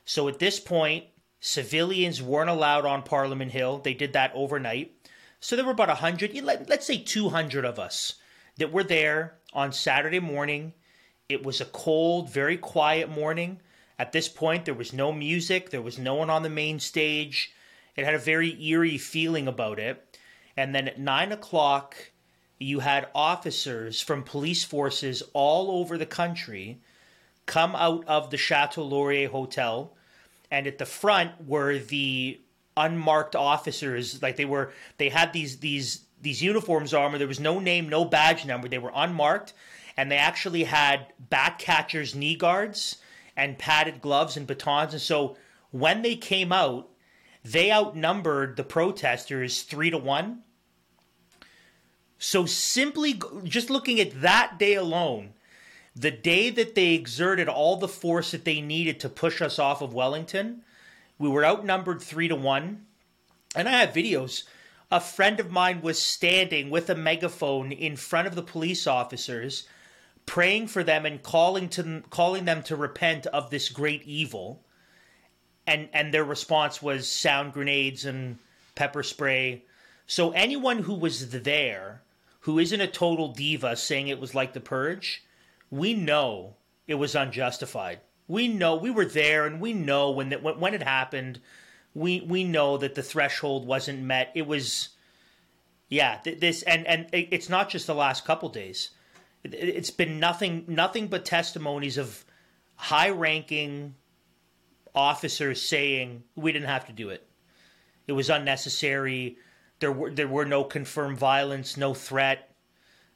So 0.04 0.28
at 0.28 0.38
this 0.38 0.60
point, 0.60 1.06
civilians 1.40 2.22
weren't 2.22 2.50
allowed 2.50 2.84
on 2.84 3.02
Parliament 3.02 3.52
Hill. 3.52 3.78
They 3.78 3.94
did 3.94 4.12
that 4.12 4.32
overnight. 4.34 4.94
So 5.40 5.56
there 5.56 5.64
were 5.64 5.72
about 5.72 5.88
100, 5.88 6.34
let's 6.68 6.86
say 6.86 6.98
200 6.98 7.64
of 7.64 7.78
us 7.78 8.14
that 8.56 8.72
were 8.72 8.84
there 8.84 9.38
on 9.52 9.72
Saturday 9.72 10.20
morning. 10.20 10.74
It 11.28 11.42
was 11.42 11.60
a 11.60 11.66
cold, 11.66 12.30
very 12.30 12.56
quiet 12.56 13.08
morning. 13.08 13.60
At 13.98 14.12
this 14.12 14.28
point, 14.28 14.64
there 14.64 14.74
was 14.74 14.92
no 14.92 15.12
music, 15.12 15.70
there 15.70 15.82
was 15.82 15.98
no 15.98 16.14
one 16.14 16.30
on 16.30 16.42
the 16.42 16.50
main 16.50 16.78
stage. 16.78 17.52
It 17.96 18.04
had 18.04 18.14
a 18.14 18.18
very 18.18 18.62
eerie 18.62 18.98
feeling 18.98 19.48
about 19.48 19.80
it. 19.80 20.18
And 20.56 20.74
then 20.74 20.86
at 20.86 21.00
nine 21.00 21.32
o'clock, 21.32 21.96
you 22.58 22.80
had 22.80 23.08
officers 23.14 24.00
from 24.00 24.22
police 24.22 24.64
forces 24.64 25.22
all 25.32 25.80
over 25.80 25.98
the 25.98 26.06
country 26.06 26.80
come 27.46 27.74
out 27.74 28.04
of 28.06 28.30
the 28.30 28.36
Chateau 28.36 28.84
Laurier 28.84 29.28
Hotel. 29.28 29.92
And 30.50 30.66
at 30.66 30.78
the 30.78 30.86
front 30.86 31.46
were 31.46 31.78
the 31.78 32.40
unmarked 32.76 33.34
officers. 33.34 34.22
Like 34.22 34.36
they 34.36 34.44
were, 34.44 34.72
they 34.98 35.08
had 35.08 35.32
these, 35.32 35.58
these, 35.58 36.04
these 36.20 36.42
uniforms 36.42 36.94
on 36.94 37.18
there 37.18 37.26
was 37.26 37.40
no 37.40 37.58
name, 37.58 37.88
no 37.88 38.04
badge 38.04 38.46
number. 38.46 38.68
They 38.68 38.78
were 38.78 38.92
unmarked. 38.94 39.54
And 39.96 40.10
they 40.10 40.16
actually 40.16 40.64
had 40.64 41.06
bat 41.18 41.58
catchers, 41.58 42.14
knee 42.14 42.36
guards, 42.36 42.98
and 43.38 43.56
padded 43.56 44.02
gloves 44.02 44.36
and 44.36 44.46
batons. 44.46 44.92
And 44.92 45.00
so 45.00 45.36
when 45.70 46.02
they 46.02 46.16
came 46.16 46.52
out, 46.52 46.90
they 47.44 47.72
outnumbered 47.72 48.56
the 48.56 48.64
protesters 48.64 49.62
three 49.62 49.88
to 49.90 49.96
one. 49.96 50.42
So 52.18 52.44
simply 52.44 53.18
just 53.44 53.70
looking 53.70 54.00
at 54.00 54.20
that 54.20 54.58
day 54.58 54.74
alone, 54.74 55.34
the 55.94 56.10
day 56.10 56.50
that 56.50 56.74
they 56.74 56.94
exerted 56.94 57.48
all 57.48 57.76
the 57.76 57.88
force 57.88 58.32
that 58.32 58.44
they 58.44 58.60
needed 58.60 58.98
to 59.00 59.08
push 59.08 59.40
us 59.40 59.58
off 59.58 59.80
of 59.80 59.94
Wellington, 59.94 60.62
we 61.18 61.28
were 61.28 61.44
outnumbered 61.44 62.02
three 62.02 62.28
to 62.28 62.36
one. 62.36 62.86
And 63.54 63.68
I 63.68 63.72
have 63.80 63.94
videos. 63.94 64.42
A 64.90 65.00
friend 65.00 65.38
of 65.38 65.50
mine 65.50 65.80
was 65.80 66.02
standing 66.02 66.70
with 66.70 66.90
a 66.90 66.94
megaphone 66.94 67.72
in 67.72 67.96
front 67.96 68.26
of 68.26 68.34
the 68.34 68.42
police 68.42 68.86
officers, 68.86 69.68
praying 70.28 70.68
for 70.68 70.84
them 70.84 71.04
and 71.06 71.22
calling 71.22 71.68
to 71.68 71.82
them, 71.82 72.04
calling 72.10 72.44
them 72.44 72.62
to 72.62 72.76
repent 72.76 73.26
of 73.26 73.50
this 73.50 73.68
great 73.68 74.02
evil 74.04 74.62
and 75.68 75.88
and 75.92 76.12
their 76.12 76.24
response 76.24 76.82
was 76.82 77.08
sound 77.08 77.52
grenades 77.52 78.06
and 78.06 78.38
pepper 78.74 79.02
spray. 79.02 79.64
So 80.06 80.30
anyone 80.30 80.78
who 80.78 80.94
was 80.94 81.30
there, 81.30 82.02
who 82.40 82.58
isn't 82.58 82.80
a 82.80 82.86
total 82.86 83.28
diva 83.28 83.76
saying 83.76 84.08
it 84.08 84.18
was 84.18 84.34
like 84.34 84.54
the 84.54 84.60
purge, 84.60 85.22
we 85.70 85.92
know 85.92 86.54
it 86.86 86.94
was 86.94 87.14
unjustified. 87.14 88.00
We 88.26 88.48
know 88.48 88.76
we 88.76 88.90
were 88.90 89.04
there, 89.04 89.46
and 89.46 89.60
we 89.60 89.74
know 89.74 90.10
when 90.10 90.30
that 90.30 90.42
when 90.42 90.74
it 90.74 90.82
happened, 90.82 91.40
we 91.94 92.20
we 92.20 92.44
know 92.44 92.78
that 92.78 92.94
the 92.94 93.02
threshold 93.02 93.66
wasn't 93.66 94.00
met. 94.00 94.32
It 94.34 94.46
was, 94.46 94.88
yeah, 95.90 96.20
this 96.24 96.62
and 96.62 96.86
and 96.86 97.08
it's 97.12 97.50
not 97.50 97.68
just 97.68 97.86
the 97.86 97.94
last 97.94 98.24
couple 98.24 98.48
days. 98.48 98.90
It's 99.44 99.90
been 99.90 100.18
nothing 100.18 100.64
nothing 100.68 101.08
but 101.08 101.24
testimonies 101.24 101.96
of 101.96 102.24
high 102.74 103.10
ranking 103.10 103.94
officers 104.94 105.62
saying 105.62 106.24
we 106.34 106.52
didn't 106.52 106.68
have 106.68 106.86
to 106.86 106.92
do 106.92 107.10
it. 107.10 107.26
It 108.06 108.12
was 108.12 108.30
unnecessary. 108.30 109.38
There 109.80 109.92
were 109.92 110.10
there 110.10 110.28
were 110.28 110.44
no 110.44 110.64
confirmed 110.64 111.18
violence, 111.18 111.76
no 111.76 111.94
threat, 111.94 112.54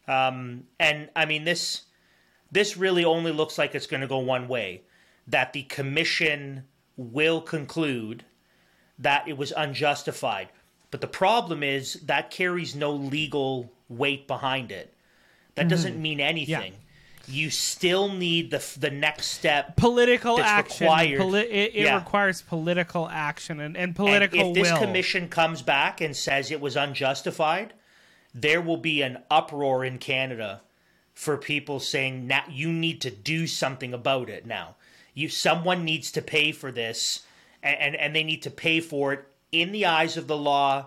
um, 0.07 0.65
and 0.79 1.11
I 1.17 1.27
mean 1.27 1.45
this 1.45 1.83
this 2.51 2.77
really 2.77 3.05
only 3.05 3.33
looks 3.33 3.59
like 3.59 3.75
it's 3.75 3.87
going 3.87 4.03
to 4.03 4.07
go 4.07 4.19
one 4.19 4.47
way. 4.47 4.83
That 5.27 5.53
the 5.53 5.63
commission 5.63 6.65
will 6.97 7.41
conclude 7.41 8.25
that 8.99 9.27
it 9.27 9.37
was 9.37 9.53
unjustified. 9.57 10.51
But 10.91 11.01
the 11.01 11.07
problem 11.07 11.63
is 11.63 11.95
that 12.05 12.31
carries 12.31 12.77
no 12.77 12.93
legal 12.93 13.73
weight 13.89 14.27
behind 14.27 14.71
it. 14.71 14.95
That 15.55 15.69
doesn't 15.69 15.97
Mhm. 15.97 16.01
mean 16.01 16.21
anything. 16.21 16.75
You 17.29 17.51
still 17.51 18.09
need 18.09 18.51
the 18.51 18.65
the 18.79 18.91
next 18.91 19.27
step. 19.29 19.77
Political 19.77 20.41
action. 20.41 20.87
Required. 20.87 21.19
Poli- 21.21 21.51
it 21.53 21.73
it 21.75 21.85
Yeah. 21.85 21.97
requires 21.99 22.43
political 22.43 23.09
action 23.09 23.61
and, 23.61 23.77
and 23.77 23.89
And 23.89 23.97
political 23.97 24.49
if 24.49 24.55
this 24.55 24.71
will. 24.73 24.79
commission 24.79 25.29
comes 25.29 25.63
back 25.63 26.01
and 26.01 26.17
says 26.17 26.51
it 26.51 26.61
was 26.61 26.77
unjustified, 26.77 27.75
there 28.35 28.61
will 28.61 28.77
be 28.79 29.03
an 29.03 29.19
uproar 29.31 29.85
in 29.85 29.99
Canada 29.99 30.63
for 31.15 31.37
people 31.37 31.79
saying 31.79 32.27
now 32.27 32.43
you 32.51 32.73
need 32.73 33.01
to 33.03 33.11
do 33.11 33.47
something 33.47 33.93
about 33.95 34.29
it 34.29 34.47
now. 34.47 34.75
You 35.15 35.29
someone 35.29 35.85
needs 35.85 36.11
to 36.13 36.23
pay 36.23 36.51
for 36.53 36.73
this 36.73 37.21
and, 37.63 37.79
and, 37.79 37.97
and 37.97 38.17
they 38.17 38.25
need 38.25 38.43
to 38.43 38.51
pay 38.51 38.81
for 38.81 39.13
it 39.13 39.25
in 39.53 39.71
the 39.71 39.85
eyes 39.87 40.17
of 40.17 40.27
the 40.27 40.37
law 40.37 40.87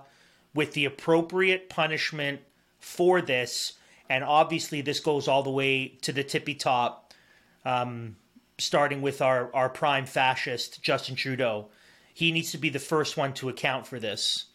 with 0.53 0.73
the 0.73 0.83
appropriate 0.83 1.69
punishment 1.69 2.41
for 2.79 3.21
this. 3.21 3.73
And 4.09 4.23
obviously 4.23 4.81
this 4.81 4.99
goes 4.99 5.27
all 5.27 5.43
the 5.43 5.49
way 5.49 5.97
to 6.01 6.11
the 6.11 6.23
tippy 6.23 6.55
top 6.55 7.13
um, 7.65 8.15
starting 8.57 9.01
with 9.01 9.21
our, 9.21 9.53
our 9.53 9.69
prime 9.69 10.05
fascist, 10.05 10.81
Justin 10.81 11.15
Trudeau. 11.15 11.67
He 12.13 12.31
needs 12.31 12.51
to 12.51 12.57
be 12.57 12.69
the 12.69 12.79
first 12.79 13.17
one 13.17 13.33
to 13.33 13.49
account 13.49 13.87
for 13.87 13.99
this. 13.99 14.45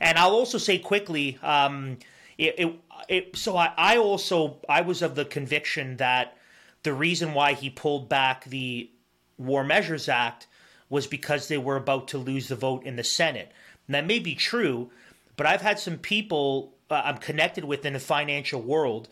And 0.00 0.18
I'll 0.18 0.32
also 0.32 0.58
say 0.58 0.78
quickly, 0.78 1.38
um, 1.42 1.98
it, 2.36 2.54
it, 2.58 2.74
it, 3.08 3.36
so 3.36 3.56
I, 3.56 3.72
I 3.76 3.96
also 3.98 4.58
I 4.68 4.80
was 4.80 5.02
of 5.02 5.14
the 5.14 5.24
conviction 5.24 5.98
that 5.98 6.36
the 6.82 6.92
reason 6.92 7.32
why 7.32 7.52
he 7.52 7.70
pulled 7.70 8.08
back 8.08 8.44
the 8.44 8.90
War 9.38 9.62
Measures 9.62 10.08
Act 10.08 10.48
was 10.90 11.06
because 11.06 11.48
they 11.48 11.58
were 11.58 11.76
about 11.76 12.08
to 12.08 12.18
lose 12.18 12.48
the 12.48 12.56
vote 12.56 12.84
in 12.84 12.96
the 12.96 13.04
Senate. 13.04 13.52
And 13.86 13.94
that 13.94 14.06
may 14.06 14.18
be 14.18 14.34
true, 14.34 14.90
but 15.36 15.46
I've 15.46 15.62
had 15.62 15.78
some 15.78 15.98
people 15.98 16.73
uh, 16.90 17.02
I'm 17.04 17.18
connected 17.18 17.64
with 17.64 17.84
in 17.84 17.92
the 17.92 18.00
financial 18.00 18.60
world, 18.60 19.08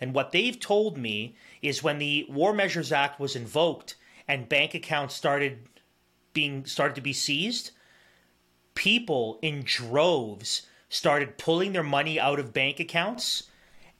and 0.00 0.14
what 0.14 0.32
they've 0.32 0.58
told 0.58 0.98
me 0.98 1.36
is 1.62 1.82
when 1.82 1.98
the 1.98 2.26
War 2.28 2.52
Measures 2.52 2.92
Act 2.92 3.20
was 3.20 3.36
invoked 3.36 3.96
and 4.26 4.48
bank 4.48 4.74
accounts 4.74 5.14
started 5.14 5.68
being 6.32 6.66
started 6.66 6.94
to 6.94 7.00
be 7.00 7.12
seized, 7.12 7.70
people 8.74 9.38
in 9.40 9.62
droves 9.64 10.62
started 10.88 11.38
pulling 11.38 11.72
their 11.72 11.82
money 11.82 12.18
out 12.18 12.38
of 12.38 12.52
bank 12.52 12.80
accounts 12.80 13.44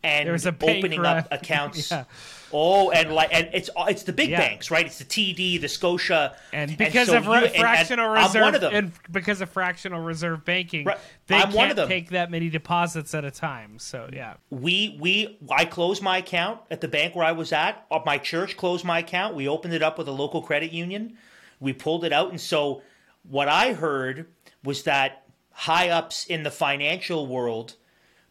and 0.04 0.26
There 0.26 0.32
was 0.32 0.46
a 0.46 0.50
opening 0.50 1.00
run. 1.00 1.18
up 1.18 1.28
accounts. 1.32 1.90
Yeah. 1.90 2.04
Oh, 2.56 2.90
and 2.92 3.12
like, 3.12 3.30
and 3.32 3.48
it's 3.52 3.68
it's 3.88 4.04
the 4.04 4.12
big 4.12 4.30
Yeah. 4.30 4.38
banks, 4.38 4.70
right? 4.70 4.86
It's 4.86 4.98
the 4.98 5.04
TD, 5.04 5.60
the 5.60 5.68
Scotia, 5.68 6.36
and 6.52 6.76
because 6.78 7.08
so 7.08 7.16
of 7.16 7.24
you- 7.24 7.30
ra- 7.30 7.36
and- 7.38 7.46
and 7.46 7.54
fractional 7.56 8.10
I'm 8.10 8.22
reserve 8.26 8.42
one 8.42 8.54
of 8.54 8.60
them. 8.60 8.74
and 8.74 8.92
because 9.10 9.40
of 9.40 9.50
fractional 9.50 10.00
reserve 10.02 10.44
banking, 10.44 10.84
Right. 10.84 10.98
they 11.26 11.34
I'm 11.36 11.42
can't 11.44 11.54
one 11.54 11.70
of 11.70 11.76
them. 11.76 11.88
take 11.88 12.10
that 12.10 12.30
many 12.30 12.50
deposits 12.50 13.12
at 13.14 13.24
a 13.24 13.30
time. 13.32 13.80
So 13.80 14.08
yeah, 14.12 14.34
we 14.50 14.96
we 15.00 15.36
I 15.50 15.64
closed 15.64 16.00
my 16.00 16.18
account 16.18 16.60
at 16.70 16.80
the 16.80 16.86
bank 16.86 17.16
where 17.16 17.24
I 17.26 17.32
was 17.32 17.52
at. 17.52 17.84
My 18.06 18.18
church 18.18 18.56
closed 18.56 18.84
my 18.84 19.00
account. 19.00 19.34
We 19.34 19.48
opened 19.48 19.74
it 19.74 19.82
up 19.82 19.98
with 19.98 20.06
a 20.06 20.12
local 20.12 20.40
credit 20.42 20.70
union. 20.70 21.16
We 21.58 21.72
pulled 21.72 22.04
it 22.04 22.12
out, 22.12 22.30
and 22.30 22.40
so 22.40 22.82
what 23.28 23.48
I 23.48 23.72
heard 23.72 24.26
was 24.62 24.84
that 24.84 25.22
high 25.50 25.88
ups 25.88 26.24
in 26.26 26.42
the 26.44 26.50
financial 26.52 27.26
world 27.26 27.74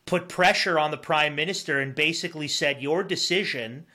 put 0.06 0.30
pressure 0.30 0.78
on 0.78 0.92
the 0.92 0.98
prime 0.98 1.36
minister 1.36 1.80
and 1.80 1.96
basically 1.96 2.48
said, 2.48 2.82
"Your 2.82 3.04
decision, 3.04 3.86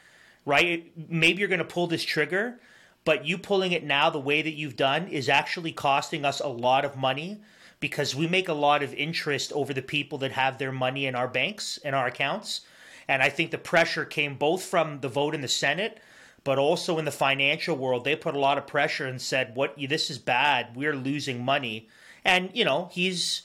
right? 0.44 0.90
Maybe 0.96 1.40
you're 1.40 1.48
going 1.48 1.58
to 1.58 1.64
pull 1.64 1.86
this 1.86 2.04
trigger." 2.04 2.60
But 3.04 3.24
you 3.24 3.38
pulling 3.38 3.72
it 3.72 3.84
now 3.84 4.10
the 4.10 4.18
way 4.18 4.42
that 4.42 4.54
you've 4.54 4.76
done 4.76 5.08
is 5.08 5.30
actually 5.30 5.72
costing 5.72 6.26
us 6.26 6.40
a 6.40 6.48
lot 6.48 6.84
of 6.84 6.96
money 6.96 7.40
because 7.80 8.14
we 8.14 8.26
make 8.26 8.48
a 8.48 8.54
lot 8.54 8.82
of 8.82 8.92
interest 8.92 9.52
over 9.52 9.72
the 9.72 9.82
people 9.82 10.18
that 10.18 10.32
have 10.32 10.58
their 10.58 10.72
money 10.72 11.06
in 11.06 11.14
our 11.14 11.28
banks 11.28 11.78
and 11.84 11.94
our 11.94 12.06
accounts. 12.06 12.62
And 13.06 13.22
I 13.22 13.30
think 13.30 13.50
the 13.50 13.58
pressure 13.58 14.04
came 14.04 14.36
both 14.36 14.62
from 14.62 15.00
the 15.00 15.08
vote 15.08 15.34
in 15.34 15.40
the 15.40 15.48
Senate, 15.48 16.00
but 16.44 16.58
also 16.58 16.98
in 16.98 17.04
the 17.04 17.10
financial 17.10 17.76
world. 17.76 18.04
They 18.04 18.16
put 18.16 18.34
a 18.34 18.40
lot 18.40 18.58
of 18.58 18.66
pressure 18.66 19.06
and 19.06 19.22
said, 19.22 19.54
"What? 19.54 19.76
This 19.78 20.10
is 20.10 20.18
bad. 20.18 20.76
We're 20.76 20.96
losing 20.96 21.44
money." 21.44 21.88
And 22.24 22.50
you 22.52 22.64
know, 22.64 22.90
he's 22.92 23.42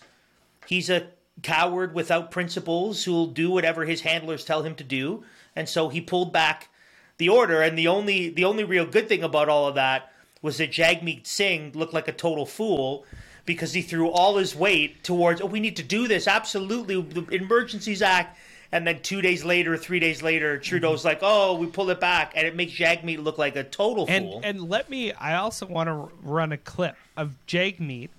he's 0.68 0.90
a 0.90 1.08
coward 1.42 1.94
without 1.94 2.32
principles 2.32 3.04
who'll 3.04 3.28
do 3.28 3.50
whatever 3.50 3.86
his 3.86 4.02
handlers 4.02 4.46
tell 4.46 4.64
him 4.64 4.76
to 4.76 4.84
do. 4.84 5.24
And 5.56 5.68
so 5.68 5.90
he 5.90 6.02
pulled 6.02 6.32
back 6.32 6.70
the 7.18 7.30
order. 7.30 7.62
And 7.62 7.78
the 7.78 7.88
only 7.88 8.30
the 8.30 8.46
only 8.46 8.64
real 8.64 8.86
good 8.86 9.08
thing 9.08 9.24
about 9.24 9.50
all 9.50 9.68
of 9.68 9.76
that 9.76 10.12
was 10.42 10.58
that 10.58 10.72
Jagmeet 10.72 11.26
Singh 11.26 11.72
looked 11.74 11.94
like 11.94 12.08
a 12.08 12.14
total 12.14 12.46
fool 12.46 13.06
because 13.46 13.74
he 13.74 13.82
threw 13.82 14.10
all 14.10 14.38
his 14.38 14.56
weight 14.56 15.04
towards, 15.04 15.42
oh, 15.42 15.46
we 15.46 15.60
need 15.60 15.76
to 15.78 15.84
do 15.84 16.08
this. 16.08 16.28
Absolutely. 16.28 17.02
The 17.02 17.26
Emergencies 17.36 18.02
Act. 18.02 18.38
And 18.72 18.88
then 18.88 19.02
two 19.02 19.22
days 19.22 19.46
later, 19.46 19.78
three 19.78 20.00
days 20.00 20.24
later, 20.24 20.58
Trudeau's 20.58 21.02
mm-hmm. 21.02 21.10
like, 21.10 21.20
"Oh, 21.22 21.56
we 21.58 21.68
pull 21.68 21.92
it 21.92 22.00
back," 22.00 22.34
and 22.36 22.48
it 22.48 22.56
makes 22.56 22.74
Jagmeet 22.74 23.24
look 23.24 23.38
like 23.38 23.56
a 23.56 23.64
total 23.64 24.06
and, 24.10 24.26
fool. 24.26 24.42
And 24.44 24.68
let 24.68 24.90
me, 24.90 25.14
I 25.14 25.36
also 25.36 25.68
want 25.68 25.90
to 25.90 26.10
run 26.24 26.52
a 26.52 26.58
clip 26.58 26.96
of 27.16 27.36
Jagmeet 27.46 28.10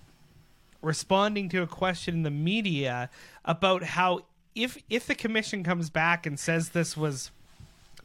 responding 0.85 1.49
to 1.51 1.63
a 1.63 1.67
question 1.67 2.15
in 2.15 2.23
the 2.23 2.31
media 2.31 3.11
about 3.45 3.83
how 3.83 4.21
if 4.55 4.79
if 4.89 5.07
the 5.07 5.15
commission 5.15 5.65
comes 5.65 5.91
back 5.91 6.27
and 6.27 6.39
says 6.39 6.71
this 6.71 6.97
was 6.97 7.31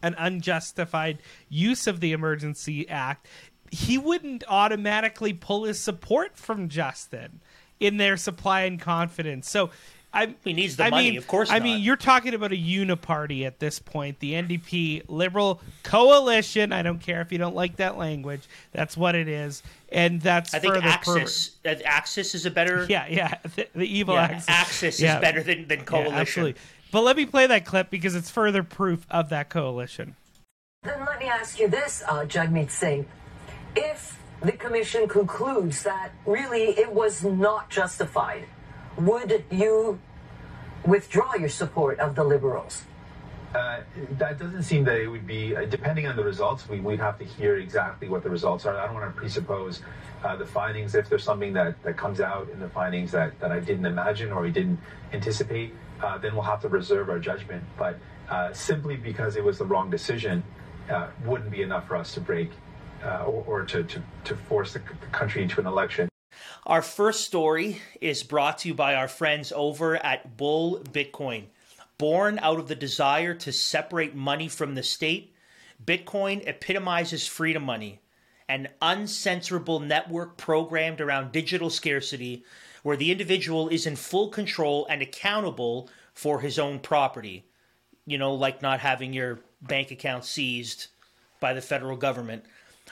an 0.01 0.15
unjustified 0.17 1.19
use 1.49 1.85
of 1.85 1.99
the 1.99 2.11
emergency 2.11 2.87
act, 2.89 3.27
he 3.71 3.97
wouldn't 3.97 4.43
automatically 4.47 5.33
pull 5.33 5.65
his 5.65 5.79
support 5.79 6.37
from 6.37 6.69
Justin 6.69 7.41
in 7.79 7.97
their 7.97 8.17
supply 8.17 8.61
and 8.61 8.79
confidence. 8.79 9.49
So 9.49 9.69
I, 10.11 10.33
he 10.43 10.53
needs 10.53 10.75
the 10.75 10.85
I 10.85 10.89
money, 10.89 11.09
mean, 11.11 11.17
of 11.19 11.27
course. 11.27 11.51
I 11.51 11.59
not. 11.59 11.63
mean, 11.63 11.81
you're 11.81 11.95
talking 11.95 12.33
about 12.33 12.51
a 12.51 12.57
uniparty 12.57 13.45
at 13.45 13.59
this 13.59 13.77
point, 13.77 14.19
the 14.19 14.33
NDP 14.33 15.03
Liberal 15.07 15.61
coalition. 15.83 16.73
I 16.73 16.81
don't 16.81 16.99
care 16.99 17.21
if 17.21 17.31
you 17.31 17.37
don't 17.37 17.55
like 17.55 17.75
that 17.75 17.95
language. 17.97 18.41
That's 18.71 18.97
what 18.97 19.13
it 19.13 19.27
is, 19.27 19.61
and 19.91 20.19
that's 20.19 20.53
I 20.55 20.59
think 20.59 20.73
further 20.73 20.87
Axis. 20.87 21.51
Uh, 21.63 21.75
Axis 21.85 22.33
is 22.33 22.45
a 22.47 22.51
better. 22.51 22.85
Yeah, 22.89 23.05
yeah. 23.07 23.35
The, 23.55 23.67
the 23.75 23.85
evil 23.97 24.15
yeah, 24.15 24.21
Axis. 24.23 24.45
Axis 24.49 24.99
Yeah. 24.99 25.15
is 25.17 25.21
better 25.21 25.43
than 25.43 25.67
than 25.67 25.85
coalition. 25.85 26.13
Yeah, 26.13 26.21
absolutely. 26.21 26.61
But 26.91 27.01
let 27.01 27.15
me 27.15 27.25
play 27.27 27.45
that 27.45 27.65
clip 27.65 27.91
because 27.91 28.15
it's 28.15 28.31
further 28.31 28.63
proof 28.63 29.05
of 29.11 29.29
that 29.29 29.49
coalition. 29.49 30.15
Then 30.83 31.05
let 31.05 31.19
me 31.19 31.27
ask 31.27 31.59
you 31.59 31.67
this, 31.67 32.01
uh, 32.07 32.25
Jagmeet 32.25 32.71
Singh. 32.71 33.05
If 33.75 34.17
the 34.41 34.53
commission 34.53 35.07
concludes 35.07 35.83
that 35.83 36.11
really 36.25 36.69
it 36.79 36.91
was 36.91 37.23
not 37.23 37.69
justified, 37.69 38.45
would 38.99 39.43
you 39.49 39.99
withdraw 40.85 41.35
your 41.35 41.49
support 41.49 41.99
of 41.99 42.15
the 42.15 42.23
Liberals? 42.23 42.83
Uh, 43.55 43.81
that 44.11 44.37
doesn't 44.37 44.61
seem 44.61 44.83
that 44.83 44.97
it 44.99 45.07
would 45.07 45.25
be, 45.25 45.55
uh, 45.55 45.65
depending 45.65 46.05
on 46.05 46.15
the 46.15 46.23
results, 46.23 46.69
we, 46.69 46.79
we'd 46.79 46.99
have 46.99 47.17
to 47.17 47.25
hear 47.25 47.57
exactly 47.57 48.07
what 48.07 48.21
the 48.21 48.29
results 48.29 48.65
are. 48.65 48.77
I 48.77 48.85
don't 48.85 48.93
want 48.93 49.11
to 49.11 49.19
presuppose 49.19 49.81
uh, 50.23 50.35
the 50.35 50.45
findings. 50.45 50.93
If 50.93 51.09
there's 51.09 51.23
something 51.23 51.53
that, 51.53 51.81
that 51.81 51.97
comes 51.97 52.21
out 52.21 52.49
in 52.49 52.59
the 52.59 52.69
findings 52.69 53.11
that, 53.11 53.39
that 53.39 53.51
I 53.51 53.59
didn't 53.59 53.87
imagine 53.87 54.31
or 54.31 54.43
we 54.43 54.51
didn't 54.51 54.79
anticipate, 55.13 55.73
uh, 55.99 56.19
then 56.19 56.35
we'll 56.35 56.43
have 56.43 56.61
to 56.61 56.69
reserve 56.69 57.09
our 57.09 57.17
judgment. 57.17 57.63
But 57.75 57.97
uh, 58.29 58.53
simply 58.53 58.97
because 58.97 59.35
it 59.35 59.43
was 59.43 59.57
the 59.57 59.65
wrong 59.65 59.89
decision 59.89 60.43
uh, 60.91 61.07
wouldn't 61.25 61.49
be 61.49 61.63
enough 61.63 61.87
for 61.87 61.95
us 61.95 62.13
to 62.13 62.21
break 62.21 62.51
or, 63.03 63.43
or 63.47 63.65
to, 63.65 63.83
to, 63.83 64.03
to 64.25 64.35
force 64.35 64.73
the 64.73 64.79
country 65.11 65.41
into 65.41 65.59
an 65.59 65.65
election. 65.65 66.09
Our 66.65 66.81
first 66.81 67.25
story 67.25 67.81
is 68.01 68.23
brought 68.23 68.59
to 68.59 68.67
you 68.67 68.73
by 68.73 68.95
our 68.95 69.07
friends 69.07 69.51
over 69.55 69.97
at 69.97 70.37
Bull 70.37 70.79
Bitcoin. 70.79 71.45
Born 71.97 72.39
out 72.39 72.59
of 72.59 72.67
the 72.67 72.75
desire 72.75 73.33
to 73.35 73.51
separate 73.51 74.15
money 74.15 74.47
from 74.47 74.75
the 74.75 74.83
state, 74.83 75.33
Bitcoin 75.83 76.47
epitomizes 76.47 77.27
freedom 77.27 77.63
money, 77.63 77.99
an 78.47 78.69
uncensorable 78.81 79.85
network 79.85 80.37
programmed 80.37 81.01
around 81.01 81.31
digital 81.31 81.69
scarcity 81.69 82.43
where 82.83 82.97
the 82.97 83.11
individual 83.11 83.69
is 83.69 83.85
in 83.85 83.95
full 83.95 84.29
control 84.29 84.85
and 84.89 85.01
accountable 85.01 85.89
for 86.13 86.41
his 86.41 86.57
own 86.57 86.79
property. 86.79 87.45
You 88.05 88.17
know, 88.17 88.33
like 88.33 88.61
not 88.61 88.79
having 88.79 89.13
your 89.13 89.39
bank 89.61 89.91
account 89.91 90.25
seized 90.25 90.87
by 91.39 91.53
the 91.53 91.61
federal 91.61 91.97
government. 91.97 92.45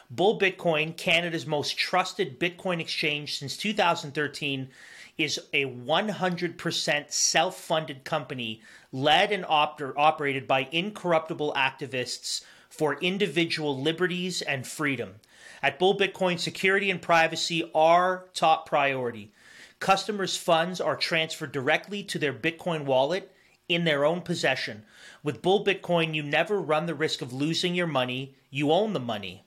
Bull 0.10 0.39
Bitcoin, 0.39 0.95
Canada's 0.95 1.45
most 1.45 1.78
trusted 1.78 2.39
Bitcoin 2.39 2.80
exchange 2.80 3.38
since 3.38 3.58
2013, 3.58 4.70
is 5.18 5.38
a 5.51 5.66
100% 5.66 7.12
self 7.12 7.60
funded 7.60 8.05
company 8.05 8.62
led 8.93 9.34
and 9.34 9.45
op- 9.49 9.82
operated 9.97 10.47
by 10.47 10.70
incorruptible 10.72 11.51
activists 11.58 12.45
for 12.70 12.97
individual 13.01 13.78
liberties 13.78 14.41
and 14.41 14.66
freedom. 14.66 15.16
At 15.62 15.78
Bull 15.78 15.97
Bitcoin, 15.97 16.39
security 16.39 16.89
and 16.89 17.01
privacy 17.01 17.70
are 17.76 18.30
top 18.34 18.66
priority. 18.66 19.34
Customers' 19.82 20.38
funds 20.38 20.80
are 20.80 20.95
transferred 20.95 21.51
directly 21.51 22.01
to 22.03 22.18
their 22.18 22.34
Bitcoin 22.34 22.86
wallet 22.86 23.30
in 23.68 23.84
their 23.84 24.05
own 24.05 24.22
possession. 24.22 24.86
With 25.22 25.41
Bull 25.41 25.66
Bitcoin, 25.66 26.16
you 26.16 26.24
never 26.24 26.62
run 26.62 26.86
the 26.86 26.95
risk 26.95 27.22
of 27.22 27.34
losing 27.34 27.76
your 27.76 27.88
money, 27.88 28.36
you 28.49 28.72
own 28.72 28.93
the 28.93 29.01
money. 29.01 29.43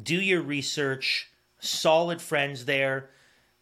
do 0.00 0.14
your 0.16 0.42
research 0.42 1.31
solid 1.62 2.20
friends 2.20 2.66
there, 2.66 3.08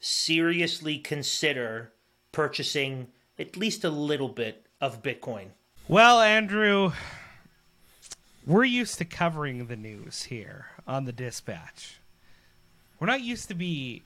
seriously 0.01 0.99
consider 0.99 1.93
purchasing 2.33 3.09
at 3.39 3.57
least 3.57 3.85
a 3.85 3.91
little 3.91 4.29
bit 4.29 4.67
of 4.81 5.03
Bitcoin. 5.03 5.49
Well, 5.87 6.21
Andrew, 6.21 6.93
we're 8.47 8.65
used 8.65 8.99
to 8.99 9.05
covering 9.05 9.67
the 9.67 9.77
news 9.77 10.25
here 10.25 10.67
on 10.87 11.05
the 11.05 11.13
Dispatch. 11.13 11.99
We're 12.99 13.07
not 13.07 13.21
used 13.21 13.49
to 13.49 13.55
be 13.55 14.03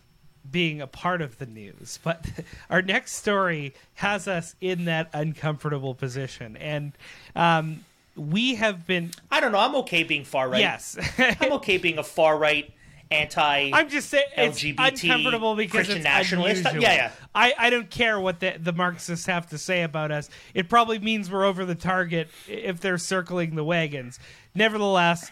being 0.50 0.80
a 0.80 0.86
part 0.86 1.22
of 1.22 1.38
the 1.38 1.46
news, 1.46 1.98
but 2.02 2.26
our 2.70 2.82
next 2.82 3.14
story 3.14 3.74
has 3.94 4.26
us 4.28 4.56
in 4.60 4.86
that 4.86 5.08
uncomfortable 5.12 5.94
position, 5.94 6.56
and 6.56 6.92
um, 7.34 7.84
we 8.16 8.56
have 8.56 8.86
been. 8.86 9.12
I 9.30 9.40
don't 9.40 9.52
know. 9.52 9.58
I'm 9.58 9.74
okay 9.76 10.02
being 10.02 10.24
far 10.24 10.48
right. 10.48 10.60
Yes, 10.60 10.98
I'm 11.18 11.52
okay 11.54 11.78
being 11.78 11.98
a 11.98 12.04
far 12.04 12.36
right 12.36 12.72
anti 13.10 13.70
I'm 13.72 13.88
just 13.88 14.08
saying 14.10 14.26
it's 14.36 14.62
LGBT 14.62 15.04
uncomfortable 15.04 15.54
because 15.54 15.72
Christian 15.72 15.96
it's 15.98 16.04
nationalist. 16.04 16.64
unusual. 16.64 16.82
Yeah, 16.82 16.94
yeah. 16.94 17.10
I, 17.34 17.54
I 17.58 17.70
don't 17.70 17.90
care 17.90 18.18
what 18.18 18.40
the, 18.40 18.56
the 18.58 18.72
Marxists 18.72 19.26
have 19.26 19.48
to 19.50 19.58
say 19.58 19.82
about 19.82 20.10
us. 20.10 20.30
It 20.54 20.68
probably 20.68 20.98
means 20.98 21.30
we're 21.30 21.44
over 21.44 21.64
the 21.64 21.74
target 21.74 22.28
if 22.48 22.80
they're 22.80 22.98
circling 22.98 23.54
the 23.54 23.64
wagons. 23.64 24.18
Nevertheless, 24.54 25.30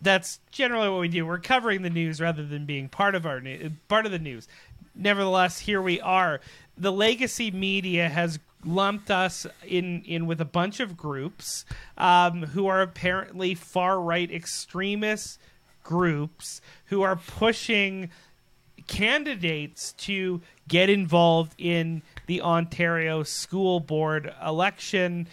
that's 0.00 0.40
generally 0.50 0.88
what 0.88 1.00
we 1.00 1.08
do. 1.08 1.26
We're 1.26 1.38
covering 1.38 1.82
the 1.82 1.90
news 1.90 2.20
rather 2.20 2.44
than 2.44 2.66
being 2.66 2.88
part 2.88 3.14
of 3.14 3.26
our 3.26 3.40
new, 3.40 3.72
part 3.88 4.06
of 4.06 4.12
the 4.12 4.18
news. 4.18 4.48
Nevertheless, 4.94 5.60
here 5.60 5.82
we 5.82 6.00
are. 6.00 6.40
The 6.76 6.92
legacy 6.92 7.50
media 7.50 8.08
has 8.08 8.38
lumped 8.64 9.10
us 9.10 9.46
in 9.64 10.02
in 10.02 10.26
with 10.26 10.40
a 10.40 10.44
bunch 10.44 10.80
of 10.80 10.96
groups 10.96 11.64
um, 11.96 12.42
who 12.42 12.66
are 12.66 12.82
apparently 12.82 13.54
far 13.54 14.00
right 14.00 14.30
extremists 14.30 15.38
groups 15.86 16.60
who 16.86 17.02
are 17.02 17.14
pushing 17.14 18.10
candidates 18.88 19.92
to 19.92 20.40
get 20.66 20.90
involved 20.90 21.54
in 21.58 22.02
the 22.26 22.42
Ontario 22.42 23.22
school 23.22 23.78
board 23.78 24.34
election. 24.44 25.28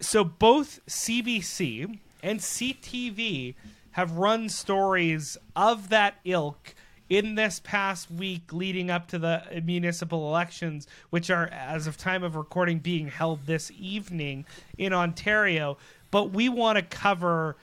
So 0.00 0.22
both 0.22 0.80
CBC 0.86 1.98
and 2.22 2.38
CTV 2.38 3.54
have 3.92 4.12
run 4.12 4.50
stories 4.50 5.38
of 5.56 5.88
that 5.88 6.16
ilk 6.24 6.74
in 7.08 7.34
this 7.34 7.60
past 7.64 8.10
week 8.10 8.52
leading 8.52 8.90
up 8.90 9.08
to 9.08 9.18
the 9.18 9.62
municipal 9.64 10.28
elections, 10.28 10.86
which 11.10 11.30
are, 11.30 11.46
as 11.48 11.86
of 11.86 11.96
time 11.96 12.22
of 12.22 12.36
recording, 12.36 12.78
being 12.78 13.08
held 13.08 13.46
this 13.46 13.70
evening 13.78 14.44
in 14.76 14.92
Ontario. 14.92 15.78
But 16.10 16.30
we 16.30 16.48
want 16.48 16.76
to 16.76 16.82
cover 16.82 17.56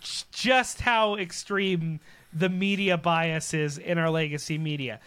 just 0.00 0.80
how 0.80 1.16
extreme 1.16 2.00
the 2.32 2.48
media 2.48 2.96
bias 2.96 3.54
is 3.54 3.78
in 3.78 3.98
our 3.98 4.10
legacy 4.10 4.58
media. 4.58 5.00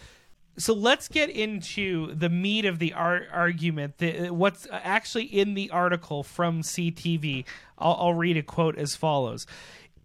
So 0.57 0.73
let's 0.73 1.07
get 1.07 1.29
into 1.29 2.13
the 2.13 2.29
meat 2.29 2.65
of 2.65 2.77
the 2.77 2.93
ar- 2.93 3.25
argument. 3.31 3.97
The, 3.97 4.27
uh, 4.27 4.33
what's 4.33 4.67
actually 4.71 5.25
in 5.25 5.55
the 5.55 5.71
article 5.71 6.21
from 6.23 6.61
CTV. 6.61 7.45
I'll, 7.79 7.97
I'll 7.99 8.13
read 8.13 8.37
a 8.37 8.43
quote 8.43 8.77
as 8.77 8.95
follows. 8.95 9.47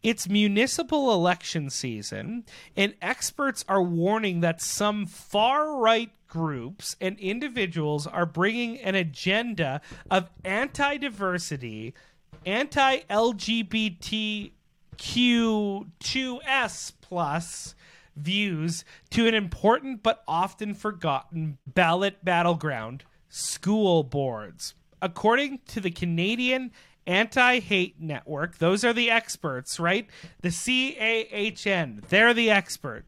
It's 0.02 0.28
municipal 0.28 1.12
election 1.12 1.70
season, 1.70 2.44
and 2.76 2.94
experts 3.02 3.64
are 3.68 3.82
warning 3.82 4.40
that 4.40 4.62
some 4.62 5.06
far 5.06 5.76
right 5.76 6.10
groups 6.28 6.94
and 7.00 7.18
individuals 7.18 8.06
are 8.06 8.26
bringing 8.26 8.78
an 8.78 8.94
agenda 8.94 9.80
of 10.10 10.30
anti 10.44 10.98
diversity, 10.98 11.94
anti 12.46 13.00
LGBTQ2S 14.98 16.92
plus 17.00 17.74
views 18.16 18.84
to 19.10 19.26
an 19.26 19.34
important 19.34 20.02
but 20.02 20.22
often 20.26 20.74
forgotten 20.74 21.58
ballot 21.66 22.24
battleground 22.24 23.04
school 23.28 24.02
boards. 24.02 24.74
According 25.00 25.60
to 25.68 25.80
the 25.80 25.92
Canadian 25.92 26.72
Anti 27.06 27.60
Hate 27.60 28.00
Network, 28.00 28.58
those 28.58 28.84
are 28.84 28.92
the 28.92 29.10
experts, 29.10 29.78
right? 29.78 30.08
The 30.42 30.50
CAHN, 30.50 32.02
they're 32.08 32.34
the 32.34 32.50
expert. 32.50 33.04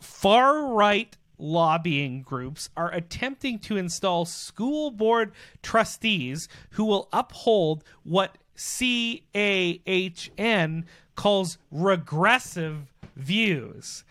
Far 0.00 0.66
right 0.66 1.16
lobbying 1.38 2.22
groups 2.22 2.70
are 2.76 2.90
attempting 2.92 3.58
to 3.58 3.76
install 3.76 4.24
school 4.24 4.90
board 4.90 5.32
trustees 5.62 6.48
who 6.70 6.84
will 6.84 7.10
uphold 7.12 7.84
what 8.04 8.38
CAHN 8.56 9.34
calls 11.16 11.58
regressive 11.70 12.86
views. 13.16 14.04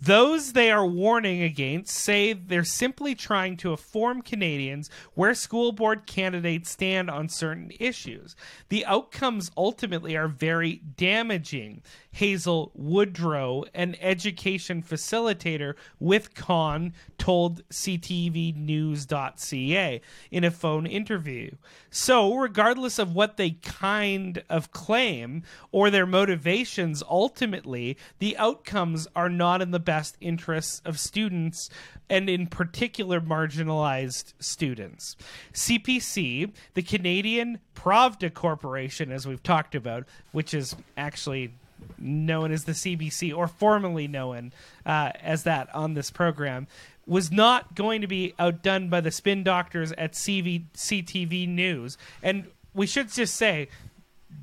Those 0.00 0.52
they 0.52 0.70
are 0.70 0.86
warning 0.86 1.42
against 1.42 1.96
say 1.96 2.32
they're 2.32 2.62
simply 2.62 3.16
trying 3.16 3.56
to 3.58 3.72
inform 3.72 4.22
Canadians 4.22 4.88
where 5.14 5.34
school 5.34 5.72
board 5.72 6.06
candidates 6.06 6.70
stand 6.70 7.10
on 7.10 7.28
certain 7.28 7.72
issues. 7.80 8.36
The 8.68 8.86
outcomes 8.86 9.50
ultimately 9.56 10.16
are 10.16 10.28
very 10.28 10.82
damaging. 10.96 11.82
Hazel 12.12 12.70
Woodrow, 12.74 13.64
an 13.74 13.96
education 14.00 14.82
facilitator 14.82 15.74
with 15.98 16.34
CAHN, 16.34 16.92
told 17.16 17.66
CTVnews.ca 17.68 20.00
in 20.30 20.44
a 20.44 20.50
phone 20.50 20.86
interview. 20.86 21.50
So, 21.90 22.34
regardless 22.34 22.98
of 22.98 23.14
what 23.14 23.36
they 23.36 23.50
kind 23.50 24.42
of 24.48 24.72
claim 24.72 25.42
or 25.70 25.90
their 25.90 26.06
motivations, 26.06 27.04
ultimately, 27.08 27.96
the 28.18 28.36
outcomes 28.36 29.06
are 29.14 29.28
not 29.28 29.62
in 29.62 29.70
the 29.70 29.78
best 29.88 30.18
interests 30.20 30.82
of 30.84 30.98
students 30.98 31.70
and, 32.10 32.28
in 32.28 32.46
particular, 32.46 33.22
marginalized 33.22 34.34
students. 34.38 35.16
CPC, 35.54 36.52
the 36.74 36.82
Canadian 36.82 37.58
Pravda 37.74 38.34
Corporation, 38.34 39.10
as 39.10 39.26
we've 39.26 39.42
talked 39.42 39.74
about, 39.74 40.04
which 40.32 40.52
is 40.52 40.76
actually 40.98 41.54
known 41.96 42.52
as 42.52 42.64
the 42.64 42.72
CBC 42.72 43.34
or 43.34 43.48
formerly 43.48 44.06
known 44.06 44.52
uh, 44.84 45.12
as 45.22 45.44
that 45.44 45.74
on 45.74 45.94
this 45.94 46.10
program, 46.10 46.66
was 47.06 47.32
not 47.32 47.74
going 47.74 48.02
to 48.02 48.06
be 48.06 48.34
outdone 48.38 48.90
by 48.90 49.00
the 49.00 49.10
spin 49.10 49.42
doctors 49.42 49.92
at 49.92 50.12
CV, 50.12 50.64
CTV 50.74 51.48
News. 51.48 51.96
And 52.22 52.48
we 52.74 52.86
should 52.86 53.10
just 53.10 53.36
say 53.36 53.68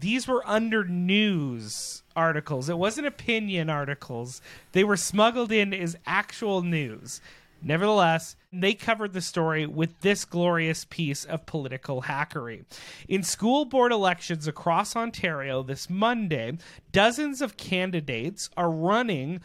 these 0.06 0.28
were 0.28 0.48
under 0.48 0.84
news 0.84 2.04
articles. 2.16 2.70
It 2.70 2.78
wasn't 2.78 3.08
opinion 3.08 3.72
articles. 3.72 4.40
They 4.72 4.84
were 4.84 4.98
smuggled 4.98 5.52
in 5.52 5.74
as 5.74 5.98
actual 6.06 6.62
news. 6.62 7.22
Nevertheless, 7.60 8.36
they 8.54 8.76
covered 8.76 9.14
the 9.14 9.22
story 9.22 9.66
with 9.66 10.02
this 10.02 10.24
glorious 10.24 10.86
piece 10.86 11.26
of 11.26 11.48
political 11.48 12.04
hackery. 12.04 12.66
In 13.08 13.24
school 13.24 13.66
board 13.66 13.92
elections 13.92 14.48
across 14.48 14.96
Ontario 14.96 15.64
this 15.64 15.90
Monday, 15.90 16.60
dozens 16.92 17.42
of 17.42 17.58
candidates 17.58 18.52
are 18.56 18.70
running 18.70 19.42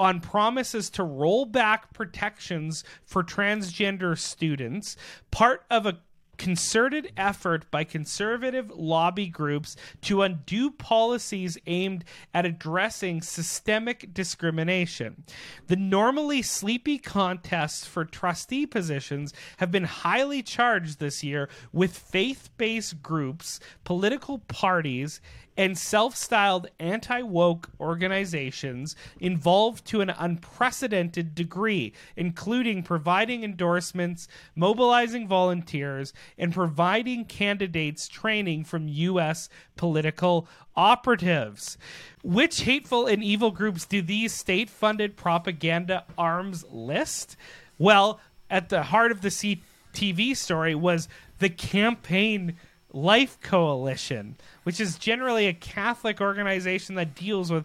on 0.00 0.20
promises 0.20 0.90
to 0.90 1.04
roll 1.04 1.46
back 1.46 1.94
protections 1.94 2.82
for 3.04 3.22
transgender 3.22 4.18
students, 4.18 4.96
part 5.30 5.64
of 5.70 5.86
a 5.86 6.00
concerted 6.42 7.12
effort 7.16 7.70
by 7.70 7.84
conservative 7.84 8.68
lobby 8.74 9.28
groups 9.28 9.76
to 10.00 10.22
undo 10.22 10.72
policies 10.72 11.56
aimed 11.68 12.04
at 12.34 12.44
addressing 12.44 13.22
systemic 13.22 14.12
discrimination. 14.12 15.22
The 15.68 15.76
normally 15.76 16.42
sleepy 16.42 16.98
contests 16.98 17.86
for 17.86 18.04
trustee 18.04 18.66
positions 18.66 19.32
have 19.58 19.70
been 19.70 19.84
highly 19.84 20.42
charged 20.42 20.98
this 20.98 21.22
year 21.22 21.48
with 21.72 21.96
faith 21.96 22.50
based 22.56 23.04
groups, 23.04 23.60
political 23.84 24.40
parties, 24.40 25.20
and 25.56 25.76
self 25.76 26.16
styled 26.16 26.68
anti 26.78 27.22
woke 27.22 27.70
organizations 27.80 28.96
involved 29.20 29.84
to 29.86 30.00
an 30.00 30.10
unprecedented 30.10 31.34
degree, 31.34 31.92
including 32.16 32.82
providing 32.82 33.44
endorsements, 33.44 34.28
mobilizing 34.54 35.28
volunteers, 35.28 36.12
and 36.38 36.52
providing 36.52 37.24
candidates 37.24 38.08
training 38.08 38.64
from 38.64 38.88
U.S. 38.88 39.48
political 39.76 40.48
operatives. 40.74 41.76
Which 42.22 42.62
hateful 42.62 43.06
and 43.06 43.22
evil 43.22 43.50
groups 43.50 43.84
do 43.84 44.00
these 44.00 44.32
state 44.32 44.70
funded 44.70 45.16
propaganda 45.16 46.04
arms 46.16 46.64
list? 46.70 47.36
Well, 47.78 48.20
at 48.48 48.68
the 48.68 48.84
heart 48.84 49.10
of 49.10 49.22
the 49.22 49.28
CTV 49.28 50.36
story 50.36 50.74
was 50.74 51.08
the 51.38 51.50
campaign 51.50 52.56
Life 52.92 53.40
Coalition, 53.40 54.36
which 54.64 54.80
is 54.80 54.98
generally 54.98 55.46
a 55.46 55.54
Catholic 55.54 56.20
organization 56.20 56.94
that 56.96 57.14
deals 57.14 57.50
with 57.50 57.64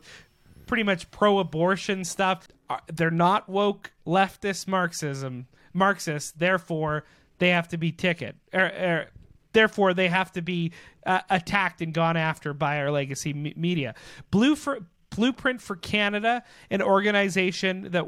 pretty 0.65 0.83
much 0.83 1.09
pro-abortion 1.11 2.03
stuff. 2.05 2.47
Uh, 2.69 2.77
they're 2.93 3.11
not 3.11 3.49
woke 3.49 3.91
leftist 4.05 4.67
Marxism, 4.67 5.47
Marxist. 5.73 6.39
Therefore, 6.39 7.05
they 7.39 7.49
have 7.49 7.67
to 7.69 7.77
be 7.77 7.91
ticket. 7.91 8.35
Er, 8.53 8.59
er, 8.59 9.07
therefore, 9.53 9.93
they 9.93 10.07
have 10.07 10.31
to 10.33 10.41
be 10.41 10.71
uh, 11.05 11.21
attacked 11.29 11.81
and 11.81 11.93
gone 11.93 12.17
after 12.17 12.53
by 12.53 12.79
our 12.79 12.91
legacy 12.91 13.33
me- 13.33 13.53
media. 13.55 13.95
Blue 14.31 14.55
for, 14.55 14.79
Blueprint 15.09 15.61
for 15.61 15.75
Canada, 15.75 16.43
an 16.69 16.81
organization 16.81 17.91
that 17.91 18.07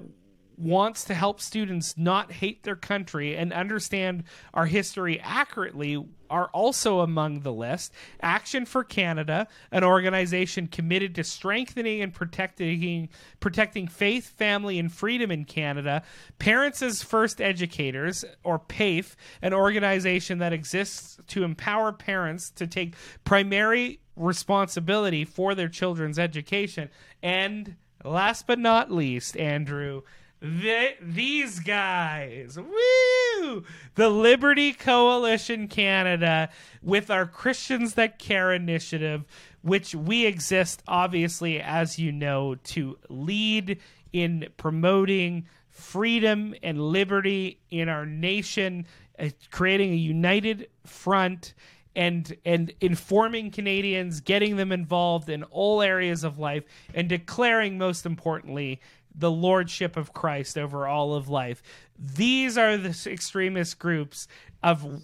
wants 0.60 1.06
to 1.06 1.14
help 1.14 1.40
students 1.40 1.98
not 1.98 2.32
hate 2.32 2.64
their 2.64 2.76
country 2.76 3.36
and 3.38 3.54
understand 3.54 4.24
our 4.54 4.66
history 4.66 5.20
accurately 5.22 6.04
are 6.30 6.48
also 6.48 7.00
among 7.00 7.40
the 7.40 7.52
list. 7.52 7.94
Action 8.22 8.66
for 8.66 8.84
Canada, 8.84 9.48
an 9.72 9.84
organization 9.84 10.68
committed 10.68 11.16
to 11.16 11.24
strengthening 11.24 12.02
and 12.02 12.14
protecting 12.14 13.10
protecting 13.40 13.88
faith, 13.88 14.28
family, 14.28 14.78
and 14.78 14.92
freedom 14.92 15.32
in 15.32 15.46
Canada. 15.46 16.04
Parents 16.38 16.82
as 16.82 17.02
First 17.02 17.42
Educators, 17.42 18.26
or 18.44 18.60
PAFE, 18.60 19.16
an 19.42 19.54
organization 19.54 20.40
that 20.40 20.54
exists 20.54 21.18
to 21.28 21.44
empower 21.44 21.92
parents 21.92 22.52
to 22.52 22.68
take 22.68 22.96
primary 23.24 24.02
responsibility 24.16 25.24
for 25.26 25.56
their 25.56 25.70
children's 25.70 26.20
education. 26.20 26.90
And 27.24 27.76
last 28.04 28.46
but 28.46 28.60
not 28.60 28.92
least, 28.92 29.38
Andrew, 29.38 30.02
the, 30.42 30.96
these 31.02 31.60
guys. 31.60 32.58
Woo! 32.58 33.64
The 33.96 34.10
Liberty 34.10 34.74
Coalition 34.74 35.68
Canada 35.68 36.50
with 36.82 37.10
our 37.10 37.26
Christians 37.26 37.96
That 37.96 38.20
Care 38.20 38.54
initiative, 38.54 39.26
which 39.62 39.94
we 39.94 40.26
exist, 40.26 40.82
obviously, 40.88 41.60
as 41.60 42.00
you 42.00 42.12
know, 42.12 42.56
to 42.56 42.98
lead 43.10 43.80
in 44.14 44.48
promoting 44.58 45.46
freedom 45.70 46.56
and 46.64 46.82
liberty 46.82 47.60
in 47.70 47.90
our 47.90 48.06
nation, 48.06 48.86
uh, 49.18 49.30
creating 49.52 49.92
a 49.92 49.98
united 49.98 50.68
front 50.86 51.54
and 51.96 52.38
and 52.46 52.72
informing 52.82 53.52
Canadians, 53.52 54.22
getting 54.22 54.56
them 54.56 54.72
involved 54.72 55.28
in 55.28 55.44
all 55.44 55.82
areas 55.82 56.24
of 56.24 56.40
life, 56.40 56.64
and 56.94 57.10
declaring 57.10 57.78
most 57.78 58.06
importantly 58.06 58.80
the 59.20 59.32
lordship 59.32 59.98
of 59.98 60.14
Christ 60.14 60.58
over 60.58 60.88
all 60.88 61.14
of 61.14 61.30
life. 61.30 61.62
These 61.98 62.58
are 62.58 62.78
the 62.78 62.98
extremist 63.12 63.78
groups 63.78 64.28
of 64.64 65.02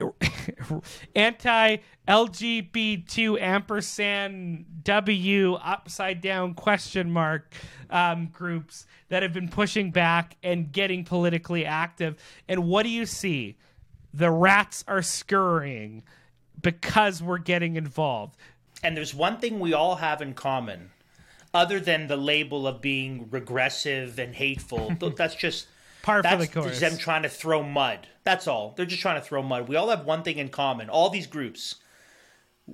anti 1.14 1.76
LGBT 2.06 3.40
ampersand 3.40 4.64
W 4.84 5.54
upside 5.54 6.20
down 6.20 6.54
question 6.54 7.10
mark 7.10 7.52
um, 7.90 8.26
groups 8.32 8.86
that 9.08 9.22
have 9.22 9.32
been 9.32 9.48
pushing 9.48 9.90
back 9.90 10.36
and 10.42 10.72
getting 10.72 11.04
politically 11.04 11.64
active. 11.64 12.16
And 12.48 12.66
what 12.66 12.84
do 12.84 12.90
you 12.90 13.06
see? 13.06 13.56
The 14.14 14.30
rats 14.30 14.84
are 14.88 15.02
scurrying 15.02 16.02
because 16.60 17.22
we're 17.22 17.38
getting 17.38 17.76
involved. 17.76 18.36
And 18.82 18.96
there's 18.96 19.14
one 19.14 19.38
thing 19.38 19.60
we 19.60 19.74
all 19.74 19.96
have 19.96 20.22
in 20.22 20.34
common 20.34 20.90
other 21.54 21.80
than 21.80 22.06
the 22.06 22.16
label 22.16 22.66
of 22.66 22.80
being 22.80 23.28
regressive 23.30 24.18
and 24.18 24.34
hateful. 24.34 24.94
that's 25.16 25.34
just 25.34 25.66
Par 26.02 26.18
for 26.18 26.22
That's 26.22 26.48
the 26.48 26.60
course. 26.60 26.80
them 26.80 26.96
trying 26.96 27.22
to 27.22 27.28
throw 27.28 27.62
mud. 27.62 28.08
That's 28.24 28.46
all. 28.46 28.72
They're 28.76 28.86
just 28.86 29.02
trying 29.02 29.20
to 29.20 29.26
throw 29.26 29.42
mud. 29.42 29.68
We 29.68 29.76
all 29.76 29.90
have 29.90 30.04
one 30.04 30.22
thing 30.22 30.38
in 30.38 30.48
common. 30.48 30.88
All 30.88 31.10
these 31.10 31.26
groups. 31.26 31.76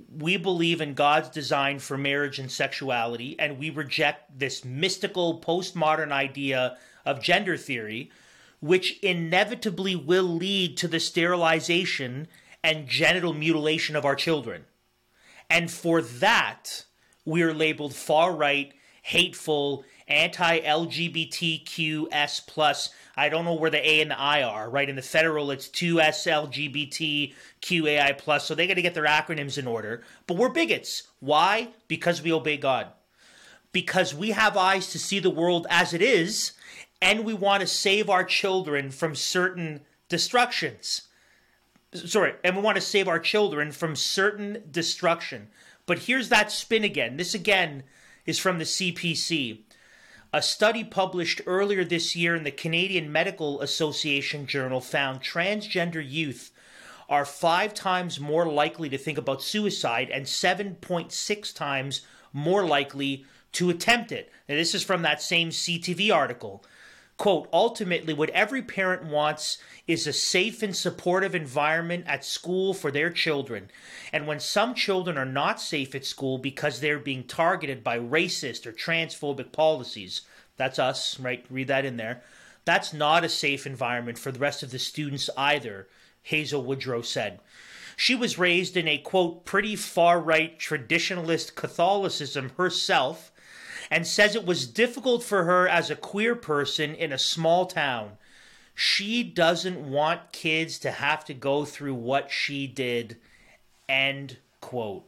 We 0.09 0.37
believe 0.37 0.81
in 0.81 0.93
God's 0.93 1.29
design 1.29 1.79
for 1.79 1.97
marriage 1.97 2.37
and 2.37 2.51
sexuality, 2.51 3.37
and 3.39 3.57
we 3.57 3.69
reject 3.69 4.39
this 4.39 4.65
mystical 4.65 5.39
postmodern 5.39 6.11
idea 6.11 6.77
of 7.05 7.21
gender 7.21 7.55
theory, 7.55 8.11
which 8.59 8.99
inevitably 8.99 9.95
will 9.95 10.23
lead 10.23 10.75
to 10.77 10.87
the 10.87 10.99
sterilization 10.99 12.27
and 12.63 12.87
genital 12.87 13.33
mutilation 13.33 13.95
of 13.95 14.05
our 14.05 14.15
children. 14.15 14.65
And 15.49 15.71
for 15.71 16.01
that, 16.01 16.85
we 17.25 17.41
are 17.41 17.53
labeled 17.53 17.95
far 17.95 18.33
right, 18.33 18.73
hateful, 19.01 19.83
anti 20.07 20.59
LGBTQS 20.61 22.47
plus. 22.47 22.89
I 23.17 23.29
don't 23.29 23.45
know 23.45 23.53
where 23.55 23.71
the 23.71 23.87
A 23.87 24.01
and 24.01 24.11
the 24.11 24.19
I 24.19 24.43
are, 24.43 24.69
right? 24.69 24.89
In 24.89 24.95
the 24.95 25.01
federal, 25.01 25.51
it's 25.51 25.67
2S 25.67 27.33
LGBTQAI 27.61 28.17
plus. 28.17 28.45
So 28.45 28.55
they 28.55 28.67
got 28.67 28.75
to 28.75 28.81
get 28.81 28.93
their 28.93 29.05
acronyms 29.05 29.57
in 29.57 29.67
order. 29.67 30.03
But 30.27 30.37
we're 30.37 30.49
bigots. 30.49 31.03
Why? 31.19 31.69
Because 31.87 32.21
we 32.21 32.31
obey 32.31 32.57
God. 32.57 32.87
Because 33.71 34.13
we 34.13 34.31
have 34.31 34.55
eyes 34.55 34.87
to 34.91 34.99
see 34.99 35.19
the 35.19 35.29
world 35.29 35.67
as 35.69 35.93
it 35.93 36.01
is, 36.01 36.53
and 37.01 37.25
we 37.25 37.33
want 37.33 37.61
to 37.61 37.67
save 37.67 38.09
our 38.09 38.23
children 38.23 38.91
from 38.91 39.15
certain 39.15 39.81
destructions 40.07 41.07
sorry, 41.95 42.33
and 42.43 42.55
we 42.55 42.61
want 42.61 42.75
to 42.75 42.81
save 42.81 43.07
our 43.07 43.19
children 43.19 43.71
from 43.71 43.95
certain 43.95 44.63
destruction. 44.71 45.47
But 45.85 45.99
here's 45.99 46.29
that 46.29 46.51
spin 46.51 46.83
again. 46.83 47.17
This 47.17 47.33
again 47.33 47.83
is 48.25 48.39
from 48.39 48.57
the 48.57 48.65
CPC. 48.65 49.59
A 50.33 50.41
study 50.41 50.83
published 50.83 51.41
earlier 51.45 51.85
this 51.85 52.15
year 52.15 52.35
in 52.35 52.43
the 52.43 52.51
Canadian 52.51 53.11
Medical 53.11 53.61
Association 53.61 54.47
Journal 54.47 54.81
found 54.81 55.21
transgender 55.21 56.03
youth 56.05 56.51
are 57.07 57.23
five 57.23 57.73
times 57.73 58.19
more 58.19 58.47
likely 58.47 58.89
to 58.89 58.97
think 58.97 59.17
about 59.17 59.43
suicide 59.43 60.09
and 60.09 60.25
7.6 60.25 61.55
times 61.55 62.01
more 62.33 62.65
likely 62.65 63.25
to 63.51 63.69
attempt 63.69 64.11
it. 64.11 64.31
This 64.47 64.73
is 64.73 64.83
from 64.83 65.03
that 65.03 65.21
same 65.21 65.49
CTV 65.49 66.13
article. 66.13 66.63
Quote, 67.17 67.47
ultimately, 67.53 68.13
what 68.13 68.29
every 68.31 68.61
parent 68.61 69.05
wants 69.05 69.57
is 69.87 70.05
a 70.05 70.11
safe 70.11 70.61
and 70.61 70.75
supportive 70.75 71.33
environment 71.33 72.03
at 72.07 72.25
school 72.25 72.73
for 72.73 72.91
their 72.91 73.09
children. 73.09 73.69
And 74.11 74.27
when 74.27 74.41
some 74.41 74.75
children 74.75 75.17
are 75.17 75.25
not 75.25 75.61
safe 75.61 75.95
at 75.95 76.05
school 76.05 76.37
because 76.37 76.79
they're 76.79 76.99
being 76.99 77.23
targeted 77.23 77.83
by 77.83 77.97
racist 77.99 78.65
or 78.65 78.73
transphobic 78.73 79.53
policies, 79.53 80.21
that's 80.57 80.77
us, 80.77 81.17
right? 81.19 81.45
Read 81.49 81.69
that 81.69 81.85
in 81.85 81.95
there. 81.95 82.21
That's 82.65 82.91
not 82.91 83.23
a 83.23 83.29
safe 83.29 83.65
environment 83.65 84.17
for 84.17 84.31
the 84.31 84.39
rest 84.39 84.61
of 84.61 84.71
the 84.71 84.79
students 84.79 85.29
either, 85.37 85.87
Hazel 86.23 86.63
Woodrow 86.63 87.01
said. 87.01 87.39
She 87.95 88.15
was 88.15 88.37
raised 88.37 88.75
in 88.75 88.89
a 88.89 88.97
quote, 88.97 89.45
pretty 89.45 89.77
far 89.77 90.19
right 90.19 90.59
traditionalist 90.59 91.55
Catholicism 91.55 92.51
herself 92.57 93.31
and 93.89 94.05
says 94.05 94.35
it 94.35 94.45
was 94.45 94.67
difficult 94.67 95.23
for 95.23 95.43
her 95.43 95.67
as 95.67 95.89
a 95.89 95.95
queer 95.95 96.35
person 96.35 96.95
in 96.95 97.11
a 97.11 97.17
small 97.17 97.65
town. 97.65 98.11
She 98.73 99.23
doesn't 99.23 99.89
want 99.89 100.31
kids 100.31 100.79
to 100.79 100.91
have 100.91 101.23
to 101.25 101.33
go 101.33 101.65
through 101.65 101.95
what 101.95 102.31
she 102.31 102.67
did. 102.67 103.17
End 103.87 104.37
quote. 104.59 105.05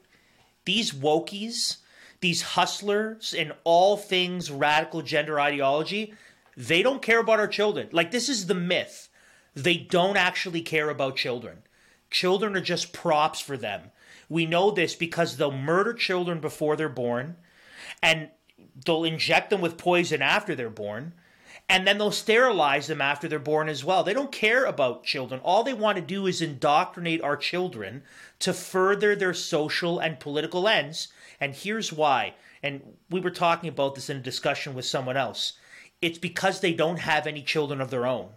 These 0.66 0.92
wokies, 0.92 1.78
these 2.22 2.42
hustlers 2.42 3.34
in 3.34 3.52
all 3.64 3.98
things 3.98 4.52
radical 4.52 5.02
gender 5.02 5.40
ideology, 5.40 6.14
they 6.56 6.82
don't 6.82 7.02
care 7.02 7.20
about 7.20 7.40
our 7.40 7.48
children. 7.48 7.90
Like, 7.92 8.12
this 8.12 8.30
is 8.30 8.48
the 8.48 8.56
myth. 8.56 9.10
They 9.54 9.78
don't 9.78 10.18
actually 10.18 10.62
care 10.62 10.90
about 10.90 11.16
children. 11.16 11.64
Children 12.10 12.56
are 12.56 12.62
just 12.62 12.94
props 12.94 13.40
for 13.40 13.58
them. 13.58 13.92
We 14.30 14.46
know 14.46 14.72
this 14.72 14.96
because 14.96 15.38
they'll 15.38 15.52
murder 15.52 15.94
children 15.94 16.40
before 16.40 16.76
they're 16.76 16.90
born 16.90 17.38
and 18.02 18.30
they'll 18.86 19.04
inject 19.04 19.50
them 19.50 19.62
with 19.62 19.78
poison 19.78 20.22
after 20.22 20.56
they're 20.56 20.70
born 20.70 21.14
and 21.70 21.86
then 21.86 21.98
they'll 21.98 22.12
sterilize 22.12 22.88
them 22.88 23.02
after 23.02 23.28
they're 23.28 23.40
born 23.40 23.68
as 23.68 23.84
well. 23.84 24.04
They 24.04 24.14
don't 24.14 24.32
care 24.32 24.64
about 24.64 25.04
children. 25.04 25.42
All 25.44 25.64
they 25.64 25.74
want 25.74 25.98
to 25.98 26.02
do 26.02 26.26
is 26.26 26.42
indoctrinate 26.42 27.22
our 27.22 27.36
children 27.36 28.04
to 28.40 28.54
further 28.54 29.16
their 29.16 29.34
social 29.34 30.00
and 30.00 30.20
political 30.20 30.68
ends. 30.68 31.10
And 31.42 31.54
here's 31.54 31.92
why. 31.92 32.36
And 32.64 32.96
we 33.10 33.20
were 33.20 33.32
talking 33.32 33.70
about 33.70 33.96
this 33.96 34.10
in 34.10 34.18
a 34.18 34.22
discussion 34.22 34.76
with 34.76 34.86
someone 34.86 35.18
else. 35.18 35.54
It's 36.02 36.18
because 36.18 36.62
they 36.62 36.74
don't 36.74 37.00
have 37.00 37.28
any 37.28 37.42
children 37.42 37.82
of 37.82 37.90
their 37.90 38.06
own. 38.06 38.30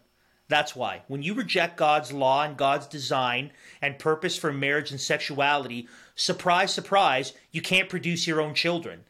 That's 0.48 0.74
why. 0.74 1.02
When 1.06 1.22
you 1.22 1.34
reject 1.34 1.76
God's 1.76 2.12
law 2.12 2.42
and 2.42 2.56
God's 2.56 2.88
design 2.88 3.52
and 3.80 4.00
purpose 4.00 4.36
for 4.36 4.52
marriage 4.52 4.90
and 4.90 5.00
sexuality, 5.00 5.86
surprise, 6.16 6.74
surprise, 6.74 7.32
you 7.52 7.62
can't 7.62 7.88
produce 7.88 8.26
your 8.26 8.40
own 8.40 8.54
children, 8.54 9.04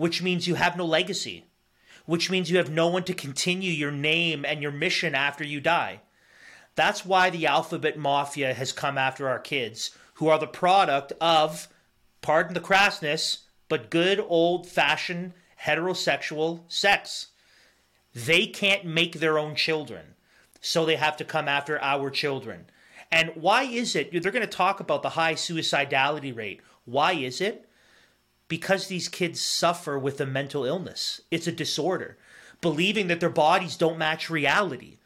which 0.00 0.22
means 0.22 0.48
you 0.48 0.56
have 0.56 0.76
no 0.76 0.84
legacy 0.84 1.44
which 2.10 2.28
means 2.28 2.50
you 2.50 2.56
have 2.56 2.70
no 2.70 2.88
one 2.88 3.04
to 3.04 3.14
continue 3.14 3.70
your 3.70 3.92
name 3.92 4.44
and 4.44 4.60
your 4.60 4.72
mission 4.72 5.14
after 5.14 5.44
you 5.44 5.60
die. 5.60 6.00
That's 6.74 7.06
why 7.06 7.30
the 7.30 7.46
alphabet 7.46 7.96
mafia 7.96 8.52
has 8.52 8.72
come 8.72 8.98
after 8.98 9.28
our 9.28 9.38
kids, 9.38 9.92
who 10.14 10.26
are 10.26 10.38
the 10.38 10.48
product 10.48 11.12
of, 11.20 11.68
pardon 12.20 12.54
the 12.54 12.60
crassness, 12.60 13.42
but 13.68 13.90
good 13.90 14.18
old 14.26 14.66
fashioned 14.66 15.34
heterosexual 15.64 16.62
sex. 16.66 17.28
They 18.12 18.46
can't 18.46 18.84
make 18.84 19.20
their 19.20 19.38
own 19.38 19.54
children, 19.54 20.14
so 20.60 20.84
they 20.84 20.96
have 20.96 21.16
to 21.18 21.24
come 21.24 21.46
after 21.46 21.80
our 21.80 22.10
children. 22.10 22.66
And 23.12 23.30
why 23.36 23.62
is 23.62 23.94
it? 23.94 24.10
They're 24.10 24.32
going 24.32 24.42
to 24.42 24.48
talk 24.48 24.80
about 24.80 25.02
the 25.02 25.10
high 25.10 25.34
suicidality 25.34 26.36
rate. 26.36 26.60
Why 26.86 27.12
is 27.12 27.40
it? 27.40 27.69
Because 28.50 28.88
these 28.88 29.08
kids 29.08 29.40
suffer 29.40 29.96
with 29.98 30.20
a 30.20 30.26
mental 30.26 30.64
illness. 30.64 31.22
It's 31.30 31.46
a 31.46 31.52
disorder, 31.52 32.18
believing 32.60 33.06
that 33.06 33.20
their 33.20 33.30
bodies 33.30 33.76
don't 33.76 33.96
match 33.96 34.28
reality. 34.28 34.98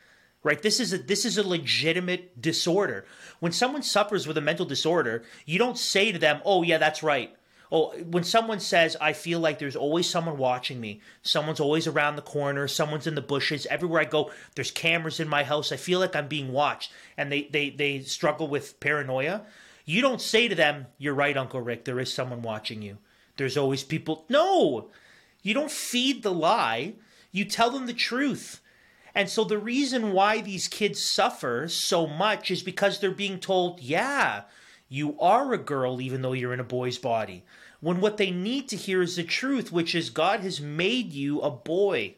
Right? 0.43 0.61
This 0.61 0.81
is 0.81 0.93
a 0.93 0.99
this 0.99 1.25
is 1.25 1.39
a 1.39 1.47
legitimate 1.47 2.41
disorder. 2.43 3.07
When 3.41 3.53
someone 3.53 3.83
suffers 3.83 4.27
with 4.27 4.37
a 4.37 4.43
mental 4.43 4.67
disorder, 4.67 5.25
you 5.47 5.59
don't 5.59 5.79
say 5.79 6.11
to 6.11 6.19
them, 6.19 6.41
"Oh, 6.45 6.63
yeah, 6.63 6.79
that's 6.79 7.03
right." 7.03 7.35
Oh, 7.71 7.93
when 7.99 8.25
someone 8.25 8.61
says, 8.61 8.97
"I 9.01 9.13
feel 9.15 9.41
like 9.41 9.59
there's 9.59 9.77
always 9.77 10.09
someone 10.09 10.37
watching 10.37 10.81
me. 10.81 11.01
Someone's 11.23 11.61
always 11.61 11.87
around 11.87 12.17
the 12.17 12.23
corner, 12.23 12.69
someone's 12.69 13.07
in 13.07 13.15
the 13.15 13.23
bushes, 13.23 13.67
everywhere 13.67 14.03
I 14.03 14.05
go, 14.05 14.31
there's 14.55 14.71
cameras 14.71 15.19
in 15.21 15.29
my 15.29 15.45
house. 15.45 15.73
I 15.73 15.77
feel 15.77 16.01
like 16.01 16.17
I'm 16.17 16.29
being 16.29 16.53
watched." 16.53 16.93
And 17.17 17.31
they 17.33 17.43
they 17.45 17.71
they 17.71 18.01
struggle 18.01 18.49
with 18.49 18.81
paranoia. 18.81 19.43
You 19.85 20.01
don't 20.03 20.21
say 20.21 20.49
to 20.49 20.55
them, 20.55 20.87
"You're 20.99 21.15
right, 21.15 21.37
Uncle 21.37 21.61
Rick, 21.61 21.85
there 21.85 22.01
is 22.01 22.13
someone 22.13 22.43
watching 22.43 22.83
you." 22.83 22.99
There's 23.37 23.57
always 23.57 23.83
people. 23.83 24.25
No! 24.29 24.91
You 25.43 25.55
don't 25.55 25.71
feed 25.71 26.23
the 26.23 26.33
lie, 26.33 26.95
you 27.31 27.45
tell 27.45 27.71
them 27.71 27.87
the 27.87 27.93
truth. 27.93 28.61
And 29.15 29.29
so 29.29 29.45
the 29.45 29.59
reason 29.59 30.13
why 30.13 30.41
these 30.41 30.67
kids 30.67 31.03
suffer 31.03 31.69
so 31.69 32.07
much 32.07 32.51
is 32.51 32.63
because 32.63 32.99
they're 32.99 33.11
being 33.11 33.39
told, 33.39 33.81
yeah, 33.81 34.43
you 34.89 35.19
are 35.21 35.53
a 35.53 35.59
girl 35.59 36.01
even 36.01 36.23
though 36.23 36.33
you're 36.33 36.55
in 36.55 36.61
a 36.61 36.65
boy's 36.65 36.99
body. 36.99 37.45
When 37.81 38.01
what 38.01 38.17
they 38.17 38.31
need 38.31 38.69
to 38.71 38.77
hear 38.77 39.03
is 39.03 39.17
the 39.17 39.23
truth, 39.23 39.71
which 39.71 39.95
is 39.95 40.09
God 40.11 40.41
has 40.41 40.61
made 40.61 41.13
you 41.13 41.41
a 41.43 41.51
boy. 41.51 42.15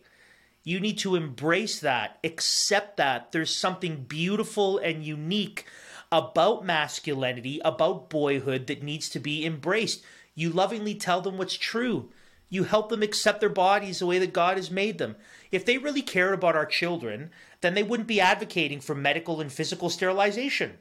You 0.62 0.80
need 0.80 0.98
to 0.98 1.16
embrace 1.16 1.80
that, 1.80 2.18
accept 2.24 2.96
that. 2.96 3.32
There's 3.32 3.56
something 3.56 4.04
beautiful 4.04 4.78
and 4.78 5.04
unique 5.04 5.66
about 6.10 6.64
masculinity, 6.64 7.60
about 7.64 8.10
boyhood 8.10 8.68
that 8.68 8.82
needs 8.82 9.08
to 9.10 9.18
be 9.18 9.44
embraced. 9.44 10.04
You 10.36 10.50
lovingly 10.50 10.94
tell 10.94 11.20
them 11.20 11.38
what's 11.38 11.56
true. 11.56 12.10
You 12.48 12.62
help 12.62 12.90
them 12.90 13.02
accept 13.02 13.40
their 13.40 13.48
bodies 13.48 13.98
the 13.98 14.06
way 14.06 14.20
that 14.20 14.32
God 14.32 14.56
has 14.56 14.70
made 14.70 14.98
them. 14.98 15.16
If 15.50 15.64
they 15.64 15.78
really 15.78 16.02
cared 16.02 16.34
about 16.34 16.54
our 16.54 16.66
children, 16.66 17.30
then 17.62 17.74
they 17.74 17.82
wouldn't 17.82 18.06
be 18.06 18.20
advocating 18.20 18.80
for 18.80 18.94
medical 18.94 19.40
and 19.40 19.50
physical 19.50 19.90
sterilization, 19.90 20.74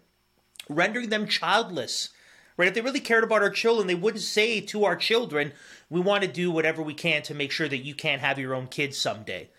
rendering 0.70 1.10
them 1.10 1.28
childless. 1.28 2.10
Right? 2.58 2.68
If 2.68 2.76
they 2.76 2.82
really 2.82 3.00
cared 3.00 3.24
about 3.24 3.42
our 3.42 3.50
children, 3.50 3.88
they 3.88 3.96
wouldn't 3.96 4.24
say 4.24 4.62
to 4.62 4.86
our 4.86 4.96
children, 4.96 5.54
we 5.90 6.00
want 6.00 6.24
to 6.24 6.32
do 6.32 6.52
whatever 6.52 6.84
we 6.84 6.94
can 6.94 7.24
to 7.24 7.34
make 7.34 7.52
sure 7.52 7.68
that 7.68 7.84
you 7.84 7.96
can't 7.96 8.22
have 8.22 8.38
your 8.38 8.54
own 8.54 8.68
kids 8.68 8.98
someday 8.98 9.50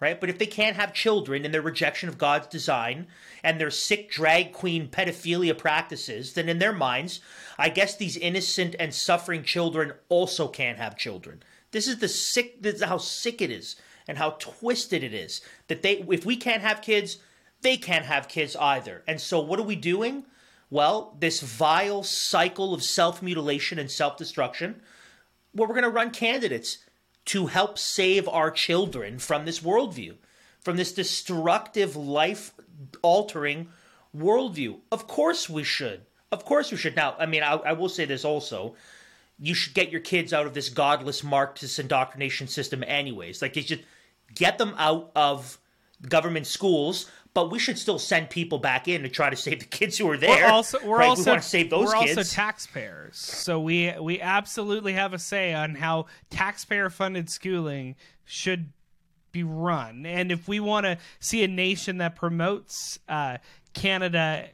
right? 0.00 0.18
But 0.18 0.30
if 0.30 0.38
they 0.38 0.46
can't 0.46 0.76
have 0.76 0.94
children 0.94 1.44
in 1.44 1.52
their 1.52 1.60
rejection 1.62 2.08
of 2.08 2.18
God's 2.18 2.46
design 2.46 3.06
and 3.44 3.60
their 3.60 3.70
sick 3.70 4.10
drag 4.10 4.52
queen 4.52 4.88
pedophilia 4.88 5.56
practices, 5.56 6.32
then 6.32 6.48
in 6.48 6.58
their 6.58 6.72
minds, 6.72 7.20
I 7.58 7.68
guess 7.68 7.96
these 7.96 8.16
innocent 8.16 8.74
and 8.80 8.94
suffering 8.94 9.44
children 9.44 9.92
also 10.08 10.48
can't 10.48 10.78
have 10.78 10.96
children. 10.96 11.42
This 11.70 11.86
is 11.86 11.98
the 11.98 12.08
sick 12.08 12.62
this 12.62 12.76
is 12.76 12.82
how 12.82 12.98
sick 12.98 13.42
it 13.42 13.50
is 13.50 13.76
and 14.08 14.18
how 14.18 14.30
twisted 14.30 15.04
it 15.04 15.14
is 15.14 15.40
that 15.68 15.82
they 15.82 16.04
if 16.08 16.24
we 16.24 16.36
can't 16.36 16.62
have 16.62 16.82
kids, 16.82 17.18
they 17.60 17.76
can't 17.76 18.06
have 18.06 18.26
kids 18.26 18.56
either. 18.56 19.02
And 19.06 19.20
so 19.20 19.38
what 19.38 19.60
are 19.60 19.64
we 19.64 19.76
doing? 19.76 20.24
Well, 20.70 21.16
this 21.18 21.40
vile 21.40 22.04
cycle 22.04 22.72
of 22.72 22.82
self-mutilation 22.82 23.78
and 23.78 23.90
self-destruction, 23.90 24.80
where 25.52 25.68
we're 25.68 25.74
going 25.74 25.82
to 25.82 25.90
run 25.90 26.12
candidates 26.12 26.78
to 27.26 27.46
help 27.46 27.78
save 27.78 28.28
our 28.28 28.50
children 28.50 29.18
from 29.18 29.44
this 29.44 29.60
worldview. 29.60 30.16
from 30.60 30.76
this 30.76 30.92
destructive, 30.92 31.96
life 31.96 32.52
altering 33.02 33.68
worldview. 34.16 34.78
Of 34.92 35.06
course 35.06 35.48
we 35.48 35.64
should. 35.64 36.02
Of 36.30 36.44
course 36.44 36.70
we 36.70 36.76
should. 36.76 36.96
Now, 36.96 37.16
I 37.18 37.26
mean, 37.26 37.42
I, 37.42 37.54
I 37.54 37.72
will 37.72 37.88
say 37.88 38.04
this 38.04 38.24
also. 38.24 38.74
You 39.38 39.54
should 39.54 39.74
get 39.74 39.90
your 39.90 40.00
kids 40.00 40.32
out 40.32 40.46
of 40.46 40.54
this 40.54 40.68
godless 40.68 41.24
Marxist 41.24 41.78
indoctrination 41.78 42.46
system, 42.46 42.84
anyways. 42.86 43.40
Like, 43.40 43.56
you 43.56 43.62
should 43.62 43.84
get 44.34 44.58
them 44.58 44.74
out 44.76 45.10
of 45.16 45.58
government 46.06 46.46
schools, 46.46 47.10
but 47.34 47.50
we 47.50 47.58
should 47.58 47.78
still 47.78 47.98
send 47.98 48.30
people 48.30 48.58
back 48.58 48.88
in 48.88 49.02
to 49.02 49.08
try 49.08 49.30
to 49.30 49.36
save 49.36 49.60
the 49.60 49.66
kids 49.66 49.98
who 49.98 50.08
are 50.10 50.16
there. 50.16 50.46
We're 50.46 50.52
also 50.52 50.78
we're 50.84 50.98
right? 50.98 51.08
also 51.08 51.24
we 51.24 51.30
want 51.30 51.42
to 51.42 51.48
save 51.48 51.70
those 51.70 51.86
we're 51.86 52.00
kids. 52.00 52.18
also 52.18 52.34
taxpayers, 52.34 53.16
so 53.16 53.60
we 53.60 53.94
we 54.00 54.20
absolutely 54.20 54.94
have 54.94 55.12
a 55.12 55.18
say 55.18 55.54
on 55.54 55.74
how 55.74 56.06
taxpayer 56.30 56.90
funded 56.90 57.30
schooling 57.30 57.96
should 58.24 58.72
be 59.32 59.42
run. 59.42 60.06
And 60.06 60.32
if 60.32 60.48
we 60.48 60.60
want 60.60 60.86
to 60.86 60.98
see 61.18 61.44
a 61.44 61.48
nation 61.48 61.98
that 61.98 62.16
promotes 62.16 62.98
uh, 63.08 63.38
Canada 63.74 64.48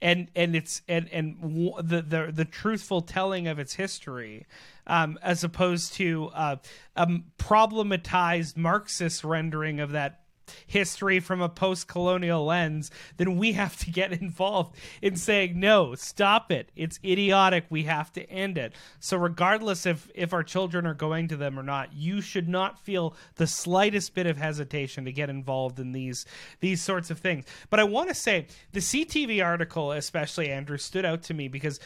and 0.00 0.28
and 0.34 0.56
its 0.56 0.82
and 0.88 1.08
and 1.12 1.40
w- 1.40 1.74
the 1.82 2.02
the 2.02 2.32
the 2.32 2.44
truthful 2.44 3.02
telling 3.02 3.48
of 3.48 3.58
its 3.58 3.74
history, 3.74 4.46
um, 4.86 5.18
as 5.22 5.44
opposed 5.44 5.94
to 5.94 6.30
uh, 6.34 6.56
a 6.96 7.06
problematized 7.38 8.56
Marxist 8.56 9.24
rendering 9.24 9.80
of 9.80 9.90
that 9.90 10.19
history 10.66 11.20
from 11.20 11.40
a 11.40 11.48
post-colonial 11.48 12.44
lens, 12.44 12.90
then 13.16 13.36
we 13.36 13.52
have 13.52 13.76
to 13.78 13.90
get 13.90 14.12
involved 14.20 14.76
in 15.02 15.16
saying 15.16 15.58
no, 15.58 15.94
stop 15.94 16.50
it. 16.50 16.70
It's 16.76 16.98
idiotic. 17.04 17.66
We 17.70 17.84
have 17.84 18.12
to 18.14 18.28
end 18.30 18.58
it. 18.58 18.74
So 18.98 19.16
regardless 19.16 19.86
if 19.86 20.10
if 20.14 20.32
our 20.32 20.42
children 20.42 20.86
are 20.86 20.94
going 20.94 21.28
to 21.28 21.36
them 21.36 21.58
or 21.58 21.62
not, 21.62 21.92
you 21.92 22.20
should 22.20 22.48
not 22.48 22.78
feel 22.78 23.14
the 23.36 23.46
slightest 23.46 24.14
bit 24.14 24.26
of 24.26 24.36
hesitation 24.36 25.04
to 25.04 25.12
get 25.12 25.30
involved 25.30 25.78
in 25.78 25.92
these 25.92 26.26
these 26.60 26.82
sorts 26.82 27.10
of 27.10 27.18
things. 27.18 27.44
But 27.68 27.80
I 27.80 27.84
want 27.84 28.08
to 28.08 28.14
say 28.14 28.46
the 28.72 28.80
CTV 28.80 29.44
article 29.44 29.92
especially 29.92 30.50
Andrew 30.50 30.78
stood 30.78 31.04
out 31.04 31.22
to 31.24 31.34
me 31.34 31.48
because 31.48 31.80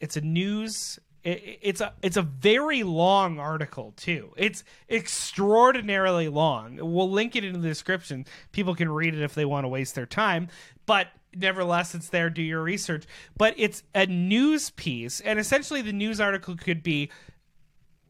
it's 0.00 0.16
a 0.16 0.20
news 0.20 0.98
it, 1.24 1.58
it's 1.62 1.80
a 1.80 1.92
it's 2.02 2.16
a 2.16 2.22
very 2.22 2.82
long 2.82 3.38
article 3.38 3.92
too. 3.96 4.32
It's 4.36 4.64
extraordinarily 4.88 6.28
long. 6.28 6.76
We'll 6.76 7.10
link 7.10 7.36
it 7.36 7.44
in 7.44 7.60
the 7.60 7.68
description. 7.68 8.26
People 8.52 8.74
can 8.74 8.88
read 8.88 9.14
it 9.14 9.22
if 9.22 9.34
they 9.34 9.44
want 9.44 9.64
to 9.64 9.68
waste 9.68 9.94
their 9.94 10.06
time. 10.06 10.48
But 10.86 11.08
nevertheless, 11.34 11.94
it's 11.94 12.08
there. 12.08 12.30
Do 12.30 12.42
your 12.42 12.62
research. 12.62 13.04
But 13.36 13.54
it's 13.56 13.82
a 13.94 14.06
news 14.06 14.70
piece, 14.70 15.20
and 15.20 15.38
essentially, 15.38 15.82
the 15.82 15.92
news 15.92 16.20
article 16.20 16.56
could 16.56 16.82
be 16.82 17.10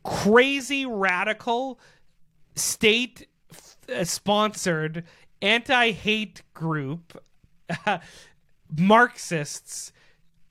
crazy 0.04 0.86
radical 0.86 1.78
state 2.54 3.28
uh, 3.94 4.04
sponsored 4.04 5.04
anti 5.42 5.92
hate 5.92 6.42
group 6.54 7.22
Marxists 8.76 9.92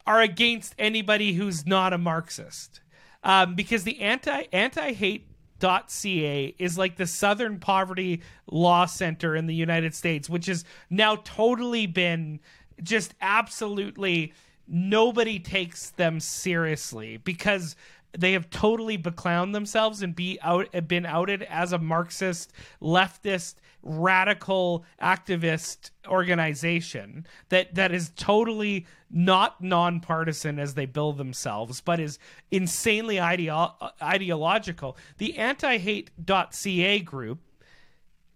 are 0.07 0.21
against 0.21 0.73
anybody 0.79 1.33
who's 1.33 1.67
not 1.67 1.93
a 1.93 1.97
Marxist. 1.97 2.79
Um, 3.23 3.55
because 3.55 3.83
the 3.83 3.99
anti 3.99 4.43
anti 4.53 4.93
hate 4.93 5.27
ca 5.59 6.55
is 6.57 6.77
like 6.77 6.95
the 6.95 7.07
Southern 7.07 7.59
Poverty 7.59 8.21
Law 8.49 8.85
Center 8.85 9.35
in 9.35 9.47
the 9.47 9.55
United 9.55 9.93
States, 9.93 10.29
which 10.29 10.45
has 10.45 10.63
now 10.89 11.17
totally 11.17 11.87
been 11.87 12.39
just 12.81 13.13
absolutely 13.21 14.33
nobody 14.67 15.39
takes 15.39 15.91
them 15.91 16.19
seriously 16.19 17.17
because 17.17 17.75
they 18.17 18.33
have 18.33 18.49
totally 18.49 18.97
beclowned 18.97 19.53
themselves 19.53 20.01
and 20.01 20.15
be 20.15 20.39
out 20.41 20.67
been 20.87 21.05
outed 21.05 21.43
as 21.43 21.73
a 21.73 21.77
Marxist 21.77 22.51
leftist 22.81 23.55
radical 23.83 24.83
activist 25.01 25.91
organization 26.07 27.25
that 27.49 27.73
that 27.75 27.91
is 27.91 28.11
totally 28.15 28.85
not 29.09 29.61
nonpartisan 29.61 30.59
as 30.59 30.73
they 30.73 30.85
bill 30.85 31.13
themselves 31.13 31.79
but 31.79 31.99
is 31.99 32.19
insanely 32.51 33.15
ideo- 33.15 33.73
ideological 34.01 34.97
the 35.19 35.37
anti-hate.ca 35.37 36.99
group 36.99 37.39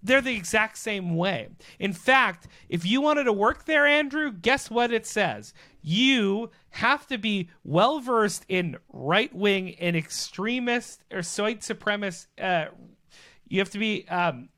they're 0.04 0.22
the 0.22 0.36
exact 0.36 0.78
same 0.78 1.16
way. 1.16 1.50
In 1.80 1.94
fact, 1.94 2.48
if 2.70 2.86
you 2.86 3.02
wanted 3.02 3.26
to 3.26 3.34
work 3.34 3.66
there, 3.66 3.86
Andrew, 3.86 4.32
guess 4.32 4.72
what 4.72 4.92
it 4.92 5.06
says? 5.06 5.54
You 5.82 6.50
have 6.72 7.06
to 7.08 7.18
be 7.18 7.50
well 7.64 8.00
versed 8.00 8.46
in 8.48 8.78
right 8.92 9.34
wing 9.34 9.76
and 9.76 9.96
extremist 9.96 11.04
or 11.12 11.18
white 11.20 11.62
supremacist. 11.62 12.28
Uh, 12.42 12.66
you 13.48 13.60
have 13.60 13.70
to 13.70 13.80
be 13.80 14.08
um, 14.08 14.50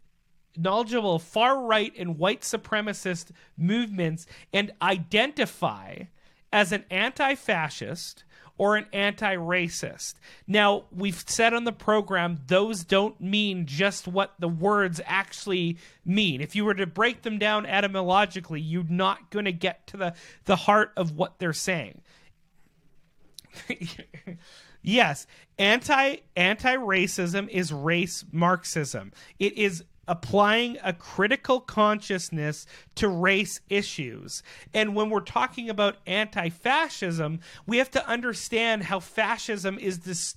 knowledgeable 0.56 1.20
far 1.20 1.62
right 1.66 1.94
and 1.98 2.18
white 2.18 2.42
supremacist 2.42 3.32
movements 3.58 4.26
and 4.54 4.72
identify 4.82 5.98
as 6.52 6.72
an 6.72 6.86
anti 6.92 7.36
fascist 7.36 8.24
or 8.58 8.76
an 8.76 8.86
anti 8.94 9.36
racist. 9.36 10.16
Now, 10.48 10.86
we've 10.92 11.24
said 11.28 11.54
on 11.54 11.64
the 11.64 11.72
program, 11.72 12.40
those 12.48 12.84
don't 12.84 13.20
mean 13.20 13.66
just 13.66 14.08
what 14.08 14.34
the 14.40 14.48
words 14.48 15.02
actually 15.06 15.78
mean. 16.06 16.42
If 16.42 16.56
you 16.56 16.66
were 16.66 16.74
to 16.76 16.86
break 16.86 17.24
them 17.24 17.40
down 17.40 17.66
etymologically, 17.66 18.62
you're 18.62 18.84
not 18.84 19.32
going 19.32 19.46
to 19.46 19.52
get 19.52 19.88
to 19.88 19.98
the, 19.98 20.14
the 20.46 20.56
heart 20.56 20.92
of 20.96 21.12
what 21.12 21.40
they're 21.40 21.54
saying. 21.54 22.02
yes, 24.82 25.28
anti 25.58 26.18
anti 26.36 26.76
racism 26.76 27.50
is 27.50 27.72
race 27.72 28.26
Marxism. 28.32 29.12
It 29.40 29.58
is 29.58 29.84
applying 30.08 30.78
a 30.84 30.94
critical 30.94 31.60
consciousness 31.60 32.66
to 32.96 33.08
race 33.08 33.62
issues. 33.70 34.44
And 34.74 34.96
when 34.96 35.10
we're 35.10 35.22
talking 35.22 35.70
about 35.70 35.98
anti 36.06 36.50
fascism, 36.50 37.40
we 37.66 37.78
have 37.78 37.92
to 37.92 38.08
understand 38.08 38.84
how 38.84 39.00
fascism 39.00 39.78
is 39.80 40.36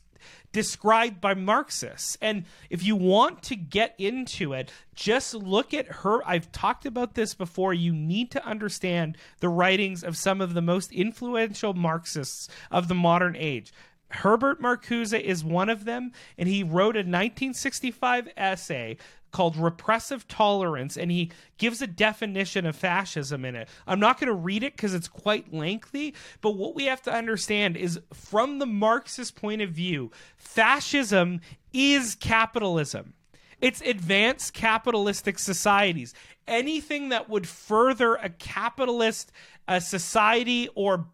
described 0.52 1.20
by 1.20 1.34
Marxists. 1.34 2.16
And 2.20 2.44
if 2.70 2.82
you 2.82 2.96
want 2.96 3.42
to 3.44 3.56
get 3.56 3.94
into 3.98 4.52
it, 4.52 4.72
just 4.94 5.34
look 5.34 5.74
at 5.74 5.86
her. 5.86 6.26
I've 6.26 6.50
talked 6.52 6.86
about 6.86 7.14
this 7.14 7.34
before. 7.34 7.74
You 7.74 7.92
need 7.92 8.30
to 8.32 8.46
understand 8.46 9.18
the 9.40 9.48
writings 9.48 10.02
of 10.02 10.16
some 10.16 10.40
of 10.40 10.54
the 10.54 10.62
most 10.62 10.92
influential 10.92 11.74
Marxists 11.74 12.48
of 12.70 12.88
the 12.88 12.94
modern 12.94 13.36
age. 13.36 13.72
Herbert 14.10 14.62
Marcuse 14.62 15.18
is 15.18 15.44
one 15.44 15.68
of 15.68 15.84
them, 15.84 16.12
and 16.38 16.48
he 16.48 16.62
wrote 16.62 16.96
a 16.96 17.00
1965 17.00 18.28
essay 18.36 18.96
called 19.32 19.56
Repressive 19.56 20.26
Tolerance, 20.28 20.96
and 20.96 21.10
he 21.10 21.30
gives 21.58 21.82
a 21.82 21.86
definition 21.86 22.64
of 22.66 22.76
fascism 22.76 23.44
in 23.44 23.54
it. 23.54 23.68
I'm 23.86 24.00
not 24.00 24.18
going 24.18 24.28
to 24.28 24.34
read 24.34 24.62
it 24.62 24.74
because 24.74 24.94
it's 24.94 25.08
quite 25.08 25.52
lengthy, 25.52 26.14
but 26.40 26.52
what 26.52 26.74
we 26.74 26.84
have 26.84 27.02
to 27.02 27.12
understand 27.12 27.76
is 27.76 28.00
from 28.12 28.58
the 28.58 28.66
Marxist 28.66 29.36
point 29.36 29.62
of 29.62 29.70
view, 29.70 30.10
fascism 30.36 31.40
is 31.72 32.14
capitalism. 32.14 33.12
It's 33.60 33.80
advanced 33.80 34.54
capitalistic 34.54 35.38
societies. 35.38 36.14
Anything 36.46 37.08
that 37.08 37.28
would 37.28 37.48
further 37.48 38.14
a 38.14 38.28
capitalist 38.28 39.32
a 39.68 39.80
society 39.80 40.68
or 40.74 41.06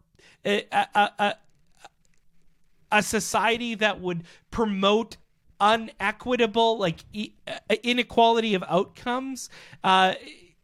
eh, 0.45 0.61
a, 0.71 0.87
a, 0.95 1.11
a, 1.19 1.35
a 2.91 3.03
society 3.03 3.75
that 3.75 3.99
would 3.99 4.23
promote 4.51 5.17
unequitable 5.63 6.77
like 6.77 7.05
e- 7.13 7.33
inequality 7.83 8.53
of 8.53 8.63
outcomes 8.67 9.49
uh, 9.83 10.13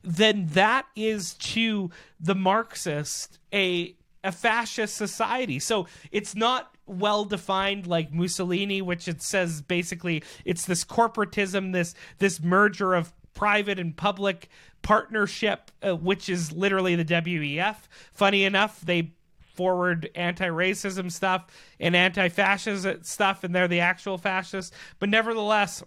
then 0.04 0.47
that 0.47 0.86
is 0.95 1.34
to 1.36 1.89
the 2.20 2.36
marxist 2.36 3.39
a 3.54 3.95
a 4.24 4.32
fascist 4.34 4.97
society. 4.97 5.60
So 5.60 5.88
it's 6.12 6.36
not 6.36 6.76
well 6.86 7.24
defined 7.24 7.86
like 7.86 8.12
mussolini 8.12 8.82
which 8.82 9.08
it 9.08 9.22
says 9.22 9.62
basically 9.62 10.24
it's 10.43 10.66
this 10.66 10.84
corporatism 10.84 11.72
this 11.72 11.93
this 12.18 12.41
merger 12.41 12.95
of 12.95 13.14
private 13.36 13.78
and 13.78 13.95
public 13.95 14.50
partnership 14.82 15.70
uh, 15.84 15.95
which 15.95 16.28
is 16.28 16.52
literally 16.52 16.95
the 16.95 17.06
WEF 17.06 17.76
funny 18.12 18.43
enough 18.43 18.82
they 18.82 19.12
forward 19.60 20.10
anti-racism 20.16 21.12
stuff 21.12 21.47
and 21.82 21.93
anti-fascist 21.93 23.05
stuff 23.05 23.43
and 23.43 23.53
they're 23.53 23.68
the 23.68 23.82
actual 23.82 24.18
fascists. 24.18 24.74
But 24.99 25.10
nevertheless 25.10 25.84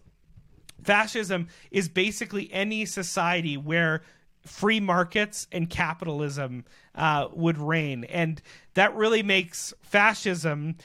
fascism 0.85 1.49
is 1.71 1.89
basically 1.89 2.53
any 2.53 2.85
society 2.85 3.57
where 3.57 4.03
free 4.45 4.79
markets 4.79 5.47
and 5.51 5.71
capitalism 5.71 6.67
uh, 6.95 7.29
would 7.33 7.57
reign. 7.57 8.05
And 8.05 8.43
that 8.75 8.95
really 8.95 9.23
makes 9.23 9.73
fascism 9.81 10.77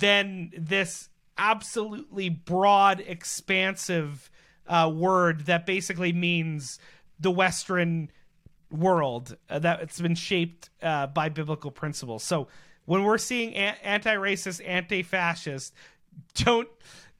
then 0.00 0.50
this 0.58 1.10
absolutely 1.36 2.28
broad 2.28 3.04
expansive 3.06 4.28
uh, 4.66 4.90
word 4.92 5.46
that 5.46 5.64
basically 5.64 6.12
means 6.12 6.80
the 7.20 7.30
western 7.30 8.10
world 8.70 9.36
uh, 9.48 9.58
that 9.58 9.80
it's 9.80 10.00
been 10.00 10.14
shaped 10.14 10.70
uh, 10.82 11.06
by 11.06 11.28
biblical 11.28 11.70
principles. 11.70 12.22
So 12.22 12.48
when 12.84 13.04
we're 13.04 13.18
seeing 13.18 13.54
a- 13.54 13.76
anti-racist, 13.82 14.60
anti-fascist, 14.66 15.74
don't 16.34 16.68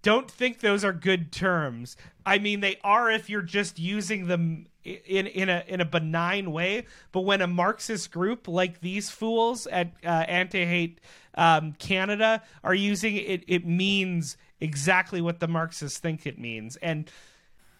don't 0.02 0.30
think 0.30 0.60
those 0.60 0.84
are 0.84 0.92
good 0.92 1.32
terms. 1.32 1.96
I 2.24 2.38
mean, 2.38 2.60
they 2.60 2.78
are 2.84 3.10
if 3.10 3.28
you're 3.28 3.42
just 3.42 3.78
using 3.78 4.28
them 4.28 4.66
in 4.84 5.26
in 5.26 5.48
a 5.48 5.64
in 5.66 5.80
a 5.80 5.84
benign 5.84 6.52
way. 6.52 6.86
But 7.12 7.22
when 7.22 7.40
a 7.40 7.46
Marxist 7.46 8.10
group 8.10 8.48
like 8.48 8.80
these 8.80 9.10
fools 9.10 9.66
at 9.66 9.92
uh, 10.04 10.08
Anti 10.08 10.64
Hate 10.64 11.00
um, 11.34 11.72
Canada 11.78 12.42
are 12.62 12.74
using 12.74 13.16
it, 13.16 13.44
it 13.46 13.66
means 13.66 14.36
exactly 14.60 15.20
what 15.20 15.40
the 15.40 15.48
Marxists 15.48 15.98
think 15.98 16.26
it 16.26 16.38
means. 16.38 16.76
And 16.76 17.10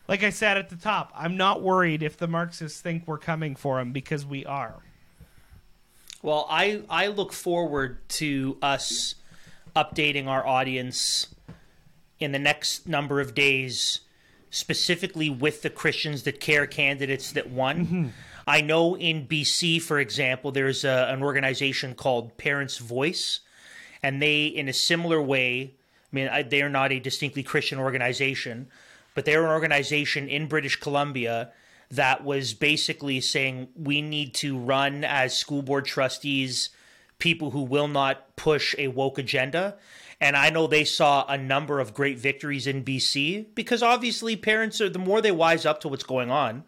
like 0.09 0.25
I 0.25 0.31
said 0.31 0.57
at 0.57 0.71
the 0.71 0.77
top, 0.77 1.13
I'm 1.15 1.37
not 1.37 1.63
worried 1.63 2.03
if 2.03 2.17
the 2.17 2.27
Marxists 2.27 2.81
think 2.81 3.07
we're 3.07 3.19
coming 3.19 3.55
for 3.55 3.77
them 3.77 3.93
because 3.93 4.25
we 4.25 4.45
are. 4.47 4.83
Well, 6.23 6.47
I 6.51 6.83
I 6.91 7.07
look 7.09 7.33
forward 7.33 7.99
to 8.09 8.57
us 8.61 9.15
updating 9.77 10.27
our 10.27 10.45
audience 10.45 11.33
in 12.19 12.33
the 12.33 12.39
next 12.39 12.89
number 12.89 13.21
of 13.21 13.35
days, 13.35 14.01
specifically 14.51 15.31
with 15.31 15.63
the 15.63 15.71
Christians 15.71 16.25
that 16.25 16.41
care 16.41 16.67
candidates 16.67 17.33
that 17.33 17.51
won. 17.51 17.87
Mm-hmm. 17.87 18.07
I 18.47 18.63
know 18.63 18.97
in 18.97 19.29
BC, 19.29 19.83
for 19.83 20.01
example, 20.01 20.51
there's 20.51 20.83
a, 20.83 21.09
an 21.11 21.23
organization 21.23 21.95
called 21.95 22.37
Parents 22.39 22.79
Voice, 22.79 23.41
and 24.03 24.23
they, 24.23 24.47
in 24.47 24.69
a 24.69 24.73
similar 24.73 25.21
way, 25.21 25.75
I 26.11 26.17
mean, 26.17 26.29
I, 26.29 26.43
they 26.43 26.63
are 26.63 26.71
not 26.71 26.91
a 26.91 26.99
distinctly 26.99 27.43
Christian 27.43 27.79
organization, 27.79 28.69
but 29.19 29.25
they're 29.25 29.43
an 29.43 29.51
organization 29.51 30.29
in 30.29 30.47
British 30.47 30.77
Columbia 30.77 31.51
that 31.91 32.23
was 32.25 32.55
basically 32.55 33.21
saying 33.21 33.67
we 33.75 34.01
need 34.01 34.33
to 34.33 34.57
run 34.57 35.03
as 35.03 35.37
school 35.37 35.61
board 35.61 35.87
trustees 35.87 36.71
people 37.19 37.51
who 37.51 37.63
will 37.65 37.89
not 37.89 38.37
push 38.37 38.77
a 38.79 38.87
woke 38.87 39.19
agenda. 39.19 39.77
And 40.21 40.37
I 40.37 40.51
know 40.51 40.69
they 40.69 40.85
saw 40.85 41.27
a 41.27 41.37
number 41.37 41.81
of 41.81 41.95
great 41.95 42.17
victories 42.17 42.69
in 42.69 42.85
BC 42.85 43.47
because 43.57 43.83
obviously 43.83 44.37
parents 44.37 44.81
are 44.81 44.89
the 44.89 45.01
more 45.01 45.21
they 45.21 45.33
wise 45.33 45.67
up 45.67 45.81
to 45.81 45.89
what's 45.89 46.05
going 46.05 46.31
on, 46.31 46.63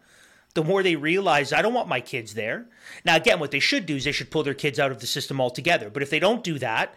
the 0.53 0.61
more 0.65 0.83
they 0.83 0.97
realize 0.97 1.53
I 1.53 1.61
don't 1.61 1.73
want 1.73 1.87
my 1.87 2.01
kids 2.01 2.33
there. 2.33 2.67
Now, 3.05 3.15
again, 3.15 3.39
what 3.39 3.51
they 3.51 3.61
should 3.61 3.85
do 3.85 3.95
is 3.95 4.03
they 4.03 4.11
should 4.11 4.29
pull 4.29 4.43
their 4.43 4.53
kids 4.53 4.77
out 4.77 4.91
of 4.91 4.99
the 4.99 5.07
system 5.07 5.39
altogether. 5.39 5.89
But 5.89 6.03
if 6.03 6.09
they 6.09 6.19
don't 6.19 6.43
do 6.43 6.59
that, 6.59 6.95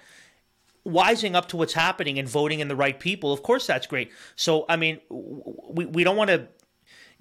wising 0.87 1.35
up 1.35 1.49
to 1.49 1.57
what's 1.57 1.73
happening 1.73 2.19
and 2.19 2.29
voting 2.29 2.61
in 2.61 2.69
the 2.69 2.77
right 2.77 2.99
people, 2.99 3.33
of 3.33 3.43
course, 3.43 3.67
that's 3.67 3.87
great. 3.87 4.11
So, 4.37 4.67
I 4.69 4.77
mean, 4.77 5.01
we, 5.09 5.87
we 5.87 6.05
don't 6.05 6.17
want 6.17 6.31
to 6.31 6.49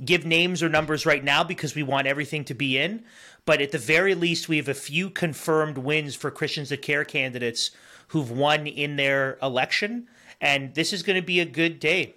give 0.04 0.26
names 0.26 0.62
or 0.62 0.70
numbers 0.70 1.06
right 1.06 1.24
now 1.24 1.44
because 1.44 1.76
we 1.76 1.84
want 1.84 2.08
everything 2.08 2.44
to 2.46 2.54
be 2.54 2.78
in. 2.78 3.04
But 3.46 3.62
at 3.62 3.72
the 3.72 3.78
very 3.78 4.16
least, 4.16 4.50
we 4.50 4.58
have 4.58 4.70
a 4.70 4.74
few 4.74 5.10
confirmed 5.10 5.78
wins 5.78 6.16
for 6.16 6.32
Christians 6.32 6.70
that 6.70 6.82
Care 6.82 7.06
candidates 7.06 7.72
who've 8.10 8.32
won 8.32 8.68
in 8.68 8.96
their 8.96 9.38
election. 9.42 10.08
And 10.42 10.74
this 10.76 10.94
is 10.94 11.04
going 11.04 11.20
to 11.20 11.26
be 11.26 11.40
a 11.40 11.46
good 11.46 11.80
day. 11.80 12.16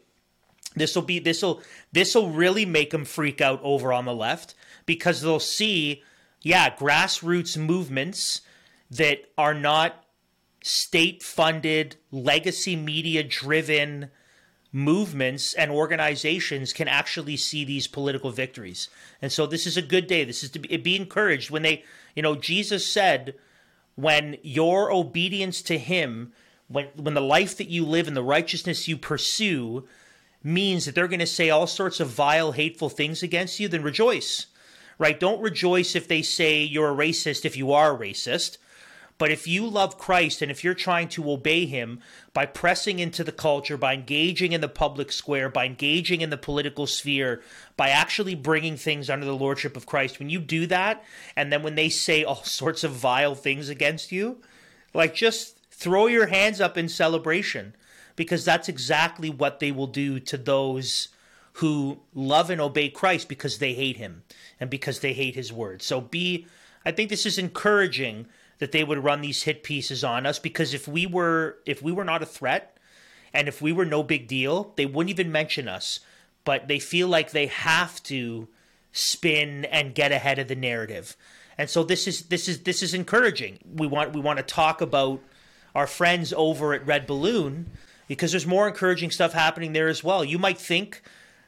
This 0.75 0.95
will 0.95 1.03
be 1.03 1.19
this 1.19 1.43
will 1.43 1.63
this 1.93 2.15
will 2.15 2.31
really 2.31 2.67
make 2.67 2.91
them 2.91 3.07
freak 3.07 3.41
out 3.41 3.61
over 3.63 3.93
on 3.95 4.05
the 4.05 4.15
left 4.15 4.55
because 4.85 5.23
they'll 5.23 5.41
see, 5.41 6.03
yeah, 6.43 6.69
grassroots 6.69 7.57
movements 7.57 8.43
that 8.91 9.21
are 9.39 9.55
not 9.55 10.05
state 10.67 11.23
funded, 11.23 11.95
legacy 12.11 12.75
media 12.75 13.23
driven 13.23 14.11
movements 14.73 15.55
and 15.55 15.71
organizations 15.71 16.73
can 16.73 16.89
actually 16.89 17.37
see 17.37 17.65
these 17.65 17.87
political 17.87 18.33
victories. 18.33 18.89
And 19.23 19.31
so 19.31 19.47
this 19.47 19.65
is 19.65 19.77
a 19.77 19.83
good 19.83 20.09
day. 20.09 20.25
This 20.25 20.43
is 20.43 20.51
to 20.51 20.59
be, 20.59 20.77
be 20.79 20.97
encouraged 20.97 21.51
when 21.51 21.63
they, 21.63 21.85
you 22.17 22.23
know, 22.23 22.35
Jesus 22.35 22.85
said, 22.85 23.37
when 23.95 24.39
your 24.43 24.93
obedience 24.93 25.63
to 25.63 25.79
him, 25.79 26.33
when 26.67 26.89
when 26.97 27.15
the 27.15 27.21
life 27.21 27.57
that 27.59 27.71
you 27.71 27.87
live 27.87 28.09
and 28.09 28.17
the 28.17 28.23
righteousness 28.25 28.89
you 28.89 28.97
pursue 28.97 29.87
means 30.43 30.85
that 30.85 30.97
they're 30.97 31.07
going 31.07 31.21
to 31.21 31.27
say 31.27 31.49
all 31.49 31.69
sorts 31.69 32.01
of 32.01 32.09
vile, 32.09 32.53
hateful 32.53 32.89
things 32.89 33.23
against 33.23 33.61
you, 33.61 33.69
then 33.69 33.85
rejoice. 33.85 34.47
Right? 34.99 35.19
Don't 35.19 35.41
rejoice 35.41 35.95
if 35.95 36.09
they 36.09 36.23
say 36.23 36.61
you're 36.63 36.91
a 36.91 36.97
racist 36.97 37.45
if 37.45 37.57
you 37.57 37.73
are 37.73 37.95
a 37.95 37.99
racist. 37.99 38.59
But 39.19 39.31
if 39.31 39.47
you 39.47 39.67
love 39.67 39.97
Christ 39.97 40.43
and 40.43 40.51
if 40.51 40.63
you're 40.63 40.75
trying 40.75 41.09
to 41.11 41.31
obey 41.31 41.65
him 41.65 42.01
by 42.35 42.45
pressing 42.45 42.99
into 42.99 43.25
the 43.25 43.33
culture, 43.33 43.79
by 43.79 43.95
engaging 43.95 44.53
in 44.53 44.61
the 44.61 44.69
public 44.69 45.11
square, 45.11 45.49
by 45.49 45.65
engaging 45.65 46.21
in 46.21 46.31
the 46.31 46.37
political 46.37 46.87
sphere, 46.87 47.43
by 47.77 47.89
actually 47.89 48.35
bringing 48.35 48.77
things 48.77 49.09
under 49.09 49.25
the 49.25 49.37
lordship 49.37 49.77
of 49.77 49.87
Christ, 49.87 50.19
when 50.19 50.29
you 50.29 50.39
do 50.39 50.67
that, 50.67 51.03
and 51.35 51.51
then 51.51 51.63
when 51.63 51.77
they 51.77 51.89
say 51.89 52.25
all 52.25 52.37
sorts 52.45 52.85
of 52.85 52.93
vile 52.93 53.35
things 53.35 53.69
against 53.69 54.13
you, 54.13 54.39
like 54.93 55.15
just 55.15 55.59
throw 55.71 56.07
your 56.07 56.27
hands 56.27 56.61
up 56.61 56.77
in 56.77 56.89
celebration 56.89 57.75
because 58.17 58.45
that's 58.45 58.69
exactly 58.69 59.31
what 59.31 59.61
they 59.61 59.73
will 59.73 59.87
do 59.87 60.19
to 60.21 60.37
those 60.37 61.09
who 61.55 62.01
love 62.15 62.51
and 62.51 62.61
obey 62.61 62.89
Christ 62.91 63.29
because 63.29 63.59
they 63.59 63.73
hate 63.73 63.97
him 63.97 64.25
and 64.61 64.69
because 64.69 65.01
they 65.01 65.15
hate 65.15 65.35
his 65.35 65.53
word. 65.53 65.81
So 65.81 66.01
be 66.01 66.47
I 66.85 66.93
think 66.93 67.11
this 67.11 67.27
is 67.27 67.39
encouraging 67.39 68.27
that 68.59 68.73
they 68.73 68.85
would 68.85 69.05
run 69.05 69.21
these 69.21 69.43
hit 69.43 69.63
pieces 69.63 70.03
on 70.03 70.27
us 70.27 70.39
because 70.39 70.75
if 70.75 70.89
we 70.89 71.07
were 71.07 71.59
if 71.67 71.83
we 71.83 71.93
were 71.93 72.05
not 72.05 72.23
a 72.23 72.27
threat 72.27 72.77
and 73.35 73.49
if 73.49 73.61
we 73.61 73.73
were 73.73 73.85
no 73.85 74.03
big 74.03 74.27
deal, 74.27 74.73
they 74.77 74.87
wouldn't 74.87 75.11
even 75.11 75.31
mention 75.31 75.69
us. 75.69 76.01
But 76.45 76.69
they 76.69 76.79
feel 76.79 77.09
like 77.09 77.31
they 77.31 77.47
have 77.49 78.03
to 78.05 78.49
spin 78.93 79.65
and 79.67 79.95
get 79.95 80.13
ahead 80.13 80.39
of 80.39 80.49
the 80.49 80.55
narrative. 80.55 81.17
And 81.59 81.69
so 81.69 81.83
this 81.83 82.07
is 82.07 82.23
this 82.25 82.49
is 82.49 82.63
this 82.63 82.83
is 82.83 82.95
encouraging. 82.95 83.59
We 83.75 83.87
want 83.87 84.15
we 84.15 84.21
want 84.21 84.39
to 84.39 84.43
talk 84.43 84.81
about 84.81 85.21
our 85.75 85.87
friends 85.87 86.33
over 86.35 86.73
at 86.73 86.87
Red 86.87 87.07
Balloon 87.07 87.71
because 88.09 88.31
there's 88.31 88.47
more 88.47 88.69
encouraging 88.69 89.11
stuff 89.11 89.33
happening 89.33 89.73
there 89.73 89.89
as 89.89 90.03
well. 90.03 90.25
You 90.25 90.39
might 90.39 90.59
think 90.59 91.03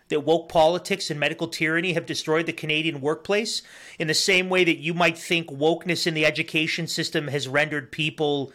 that 0.08 0.24
woke 0.24 0.48
politics 0.48 1.10
and 1.10 1.20
medical 1.20 1.48
tyranny 1.48 1.92
have 1.92 2.06
destroyed 2.06 2.46
the 2.46 2.52
Canadian 2.52 3.00
workplace 3.00 3.62
in 3.98 4.08
the 4.08 4.14
same 4.14 4.48
way 4.48 4.64
that 4.64 4.78
you 4.78 4.94
might 4.94 5.18
think 5.18 5.48
wokeness 5.48 6.06
in 6.06 6.14
the 6.14 6.26
education 6.26 6.86
system 6.86 7.28
has 7.28 7.48
rendered 7.48 7.92
people 7.92 8.52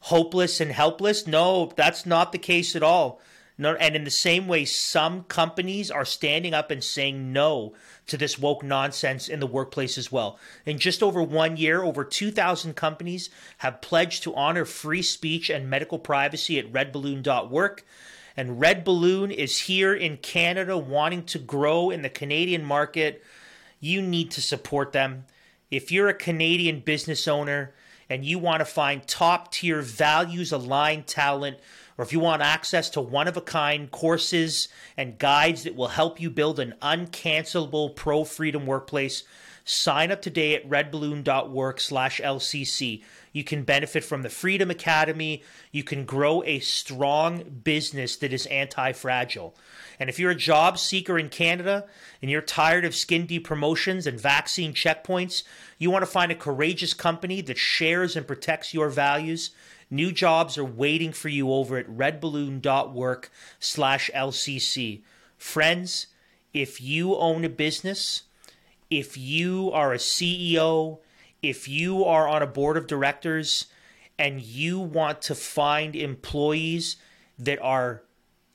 hopeless 0.00 0.60
and 0.60 0.72
helpless. 0.72 1.26
No, 1.26 1.72
that's 1.76 2.06
not 2.06 2.32
the 2.32 2.38
case 2.38 2.74
at 2.74 2.82
all. 2.82 3.20
No, 3.58 3.74
and 3.74 3.94
in 3.94 4.04
the 4.04 4.10
same 4.10 4.48
way, 4.48 4.64
some 4.64 5.24
companies 5.24 5.90
are 5.90 6.06
standing 6.06 6.54
up 6.54 6.70
and 6.70 6.82
saying 6.82 7.32
no 7.32 7.74
to 8.06 8.16
this 8.16 8.38
woke 8.38 8.64
nonsense 8.64 9.28
in 9.28 9.40
the 9.40 9.46
workplace 9.46 9.98
as 9.98 10.10
well. 10.10 10.38
In 10.64 10.78
just 10.78 11.02
over 11.02 11.22
one 11.22 11.56
year, 11.56 11.82
over 11.82 12.02
2,000 12.02 12.74
companies 12.74 13.28
have 13.58 13.82
pledged 13.82 14.22
to 14.22 14.34
honor 14.34 14.64
free 14.64 15.02
speech 15.02 15.50
and 15.50 15.68
medical 15.68 15.98
privacy 15.98 16.58
at 16.58 16.72
redballoon.work. 16.72 17.84
And 18.36 18.60
Red 18.60 18.84
Balloon 18.84 19.30
is 19.30 19.60
here 19.60 19.94
in 19.94 20.16
Canada 20.18 20.76
wanting 20.78 21.24
to 21.26 21.38
grow 21.38 21.90
in 21.90 22.02
the 22.02 22.08
Canadian 22.08 22.64
market. 22.64 23.22
You 23.80 24.00
need 24.00 24.30
to 24.32 24.40
support 24.40 24.92
them. 24.92 25.26
If 25.70 25.90
you're 25.90 26.08
a 26.08 26.14
Canadian 26.14 26.80
business 26.80 27.26
owner 27.26 27.74
and 28.08 28.24
you 28.24 28.38
want 28.38 28.60
to 28.60 28.64
find 28.64 29.06
top 29.06 29.52
tier 29.52 29.80
values 29.82 30.52
aligned 30.52 31.06
talent, 31.06 31.58
or 31.98 32.04
if 32.04 32.12
you 32.12 32.20
want 32.20 32.42
access 32.42 32.90
to 32.90 33.00
one 33.00 33.28
of 33.28 33.36
a 33.36 33.40
kind 33.40 33.90
courses 33.90 34.68
and 34.96 35.18
guides 35.18 35.64
that 35.64 35.76
will 35.76 35.88
help 35.88 36.20
you 36.20 36.30
build 36.30 36.58
an 36.58 36.74
uncancelable 36.82 37.94
pro 37.94 38.24
freedom 38.24 38.66
workplace, 38.66 39.24
sign 39.64 40.10
up 40.10 40.22
today 40.22 40.54
at 40.54 40.68
redballoon.work 40.68 41.80
slash 41.80 42.20
LCC. 42.20 43.02
You 43.32 43.44
can 43.44 43.62
benefit 43.64 44.04
from 44.04 44.22
the 44.22 44.28
Freedom 44.28 44.70
Academy. 44.70 45.42
You 45.70 45.84
can 45.84 46.04
grow 46.04 46.42
a 46.44 46.58
strong 46.60 47.42
business 47.64 48.16
that 48.16 48.32
is 48.32 48.46
anti 48.46 48.92
fragile. 48.92 49.54
And 49.98 50.10
if 50.10 50.18
you're 50.18 50.30
a 50.30 50.36
job 50.36 50.78
seeker 50.78 51.18
in 51.18 51.28
Canada 51.28 51.86
and 52.20 52.30
you're 52.30 52.42
tired 52.42 52.84
of 52.84 52.94
skin 52.94 53.26
deep 53.26 53.44
promotions 53.44 54.06
and 54.06 54.20
vaccine 54.20 54.74
checkpoints, 54.74 55.42
you 55.78 55.90
want 55.90 56.02
to 56.02 56.10
find 56.10 56.30
a 56.30 56.36
courageous 56.36 56.94
company 56.94 57.40
that 57.42 57.58
shares 57.58 58.16
and 58.16 58.26
protects 58.26 58.74
your 58.74 58.88
values. 58.90 59.50
New 59.90 60.12
jobs 60.12 60.56
are 60.56 60.64
waiting 60.64 61.12
for 61.12 61.28
you 61.28 61.52
over 61.52 61.76
at 61.76 61.86
redballoon.work 61.86 63.30
slash 63.60 64.10
LCC. 64.14 65.02
Friends, 65.36 66.06
if 66.54 66.80
you 66.80 67.16
own 67.16 67.44
a 67.44 67.48
business, 67.48 68.22
if 68.90 69.16
you 69.16 69.70
are 69.72 69.92
a 69.92 69.98
CEO, 69.98 70.98
if 71.42 71.68
you 71.68 72.04
are 72.04 72.28
on 72.28 72.42
a 72.42 72.46
board 72.46 72.76
of 72.76 72.86
directors 72.86 73.66
and 74.18 74.40
you 74.40 74.78
want 74.78 75.20
to 75.22 75.34
find 75.34 75.96
employees 75.96 76.96
that 77.38 77.60
are 77.60 78.02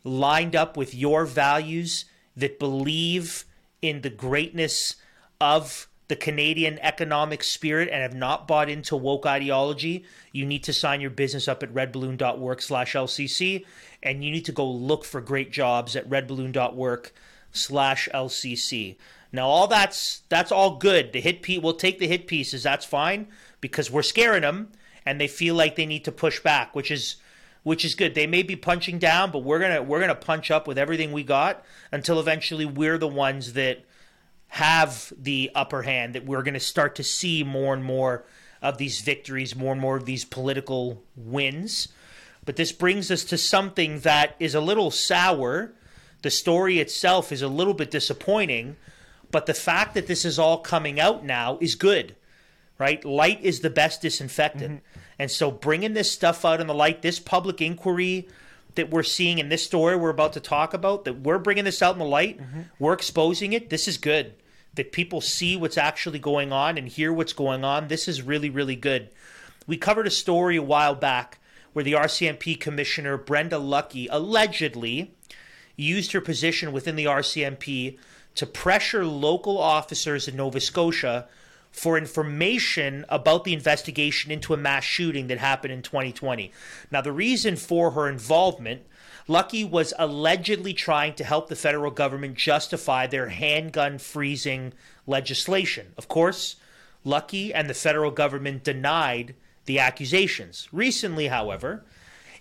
lined 0.03 0.55
up 0.55 0.77
with 0.77 0.95
your 0.95 1.25
values, 1.25 2.05
that 2.35 2.59
believe 2.59 3.43
in 3.81 4.01
the 4.01 4.09
greatness 4.09 4.95
of 5.41 5.87
the 6.07 6.15
Canadian 6.15 6.79
economic 6.79 7.43
spirit 7.43 7.89
and 7.91 8.01
have 8.01 8.13
not 8.13 8.47
bought 8.47 8.69
into 8.69 8.95
woke 8.95 9.25
ideology, 9.25 10.05
you 10.31 10.45
need 10.45 10.63
to 10.63 10.71
sign 10.71 11.01
your 11.01 11.09
business 11.09 11.47
up 11.47 11.63
at 11.63 11.73
redballoon.work 11.73 12.61
slash 12.61 12.93
LCC 12.93 13.65
and 14.01 14.23
you 14.23 14.31
need 14.31 14.45
to 14.45 14.51
go 14.51 14.69
look 14.69 15.03
for 15.03 15.19
great 15.19 15.51
jobs 15.51 15.95
at 15.95 16.09
redballoon.work 16.09 17.11
slash 17.51 18.07
LCC. 18.13 18.95
Now 19.31 19.47
all 19.47 19.67
that's 19.67 20.21
that's 20.29 20.51
all 20.51 20.77
good. 20.77 21.13
The 21.13 21.21
hit 21.21 21.41
piece 21.41 21.61
we'll 21.61 21.73
take 21.73 21.99
the 21.99 22.07
hit 22.07 22.27
pieces. 22.27 22.63
That's 22.63 22.85
fine 22.85 23.27
because 23.61 23.91
we're 23.91 24.03
scaring 24.03 24.41
them 24.41 24.71
and 25.05 25.19
they 25.21 25.27
feel 25.27 25.55
like 25.55 25.75
they 25.75 25.85
need 25.85 26.05
to 26.05 26.11
push 26.11 26.39
back, 26.39 26.75
which 26.75 26.91
is 26.91 27.17
which 27.63 27.83
is 27.83 27.95
good. 27.95 28.15
They 28.15 28.27
may 28.27 28.43
be 28.43 28.55
punching 28.55 28.99
down, 28.99 29.31
but 29.31 29.39
we're 29.39 29.59
gonna 29.59 29.83
we're 29.83 29.99
gonna 29.99 30.15
punch 30.15 30.51
up 30.51 30.67
with 30.67 30.77
everything 30.77 31.11
we 31.11 31.23
got 31.23 31.65
until 31.91 32.19
eventually 32.19 32.65
we're 32.65 32.97
the 32.97 33.07
ones 33.07 33.53
that 33.53 33.83
have 34.47 35.11
the 35.17 35.51
upper 35.53 35.81
hand. 35.81 36.15
That 36.15 36.25
we're 36.25 36.43
gonna 36.43 36.59
start 36.59 36.95
to 36.95 37.03
see 37.03 37.43
more 37.43 37.73
and 37.73 37.83
more 37.83 38.25
of 38.61 38.77
these 38.77 39.01
victories, 39.01 39.55
more 39.55 39.73
and 39.73 39.81
more 39.81 39.97
of 39.97 40.05
these 40.05 40.25
political 40.25 41.03
wins. 41.15 41.89
But 42.45 42.55
this 42.55 42.71
brings 42.71 43.11
us 43.11 43.25
to 43.25 43.37
something 43.37 43.99
that 43.99 44.35
is 44.39 44.55
a 44.55 44.61
little 44.61 44.89
sour. 44.89 45.73
The 46.21 46.31
story 46.31 46.79
itself 46.79 47.31
is 47.31 47.41
a 47.41 47.47
little 47.49 47.73
bit 47.73 47.91
disappointing, 47.91 48.77
but 49.31 49.45
the 49.45 49.53
fact 49.53 49.93
that 49.93 50.07
this 50.07 50.25
is 50.25 50.39
all 50.39 50.59
coming 50.59 50.99
out 50.99 51.25
now 51.25 51.57
is 51.59 51.75
good, 51.75 52.15
right? 52.77 53.03
Light 53.03 53.41
is 53.41 53.59
the 53.59 53.69
best 53.69 54.01
disinfectant. 54.01 54.77
Mm-hmm. 54.77 54.99
And 55.19 55.31
so 55.31 55.51
bringing 55.51 55.93
this 55.93 56.11
stuff 56.11 56.45
out 56.45 56.61
in 56.61 56.67
the 56.67 56.73
light, 56.73 57.01
this 57.01 57.19
public 57.19 57.61
inquiry 57.61 58.27
that 58.75 58.89
we're 58.89 59.03
seeing 59.03 59.39
in 59.39 59.49
this 59.49 59.63
story 59.63 59.95
we're 59.95 60.09
about 60.09 60.33
to 60.33 60.39
talk 60.39 60.73
about, 60.73 61.05
that 61.05 61.21
we're 61.21 61.39
bringing 61.39 61.65
this 61.65 61.81
out 61.81 61.93
in 61.93 61.99
the 61.99 62.05
light, 62.05 62.39
mm-hmm. 62.39 62.61
we're 62.79 62.93
exposing 62.93 63.53
it, 63.53 63.69
this 63.69 63.87
is 63.87 63.97
good. 63.97 64.33
That 64.75 64.91
people 64.91 65.21
see 65.21 65.57
what's 65.57 65.77
actually 65.77 66.19
going 66.19 66.51
on 66.51 66.77
and 66.77 66.87
hear 66.87 67.11
what's 67.11 67.33
going 67.33 67.63
on. 67.63 67.87
This 67.87 68.07
is 68.07 68.21
really, 68.21 68.51
really 68.51 68.75
good. 68.75 69.09
We 69.65 69.75
covered 69.75 70.05
a 70.05 70.11
story 70.11 70.55
a 70.55 70.61
while 70.61 70.93
back 70.93 71.39
where 71.73 71.83
the 71.83 71.93
RCMP 71.93 72.59
commissioner, 72.59 73.17
Brenda 73.17 73.57
Lucki, 73.57 74.07
allegedly 74.09 75.15
used 75.75 76.11
her 76.11 76.21
position 76.21 76.71
within 76.71 76.95
the 76.95 77.05
RCMP 77.05 77.97
to 78.37 78.45
pressure 78.45 79.05
local 79.05 79.57
officers 79.57 80.27
in 80.27 80.35
Nova 80.35 80.59
Scotia 80.59 81.27
for 81.71 81.97
information 81.97 83.03
about 83.09 83.43
the 83.43 83.53
investigation 83.53 84.31
into 84.31 84.53
a 84.53 84.57
mass 84.57 84.83
shooting 84.83 85.27
that 85.27 85.39
happened 85.39 85.73
in 85.73 85.81
2020. 85.81 86.51
Now, 86.91 87.01
the 87.01 87.11
reason 87.11 87.55
for 87.55 87.91
her 87.91 88.07
involvement, 88.07 88.83
Lucki 89.27 89.69
was 89.69 89.93
allegedly 89.99 90.73
trying 90.73 91.15
to 91.15 91.23
help 91.23 91.49
the 91.49 91.55
federal 91.55 91.91
government 91.91 92.35
justify 92.35 93.07
their 93.07 93.29
handgun 93.29 93.97
freezing 93.97 94.73
legislation. 95.05 95.93
Of 95.97 96.07
course, 96.07 96.55
Lucki 97.05 97.51
and 97.53 97.69
the 97.69 97.73
federal 97.73 98.11
government 98.11 98.63
denied 98.63 99.35
the 99.65 99.79
accusations. 99.79 100.67
Recently, 100.71 101.27
however, 101.27 101.85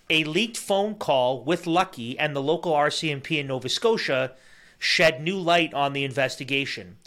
a 0.09 0.23
leaked 0.23 0.57
phone 0.57 0.95
call 0.95 1.43
with 1.43 1.65
Lucki 1.65 2.15
and 2.17 2.35
the 2.35 2.41
local 2.41 2.73
RCMP 2.73 3.39
in 3.39 3.47
Nova 3.47 3.67
Scotia 3.67 4.33
shed 4.79 5.21
new 5.21 5.37
light 5.37 5.73
on 5.73 5.93
the 5.93 6.03
investigation. 6.03 6.97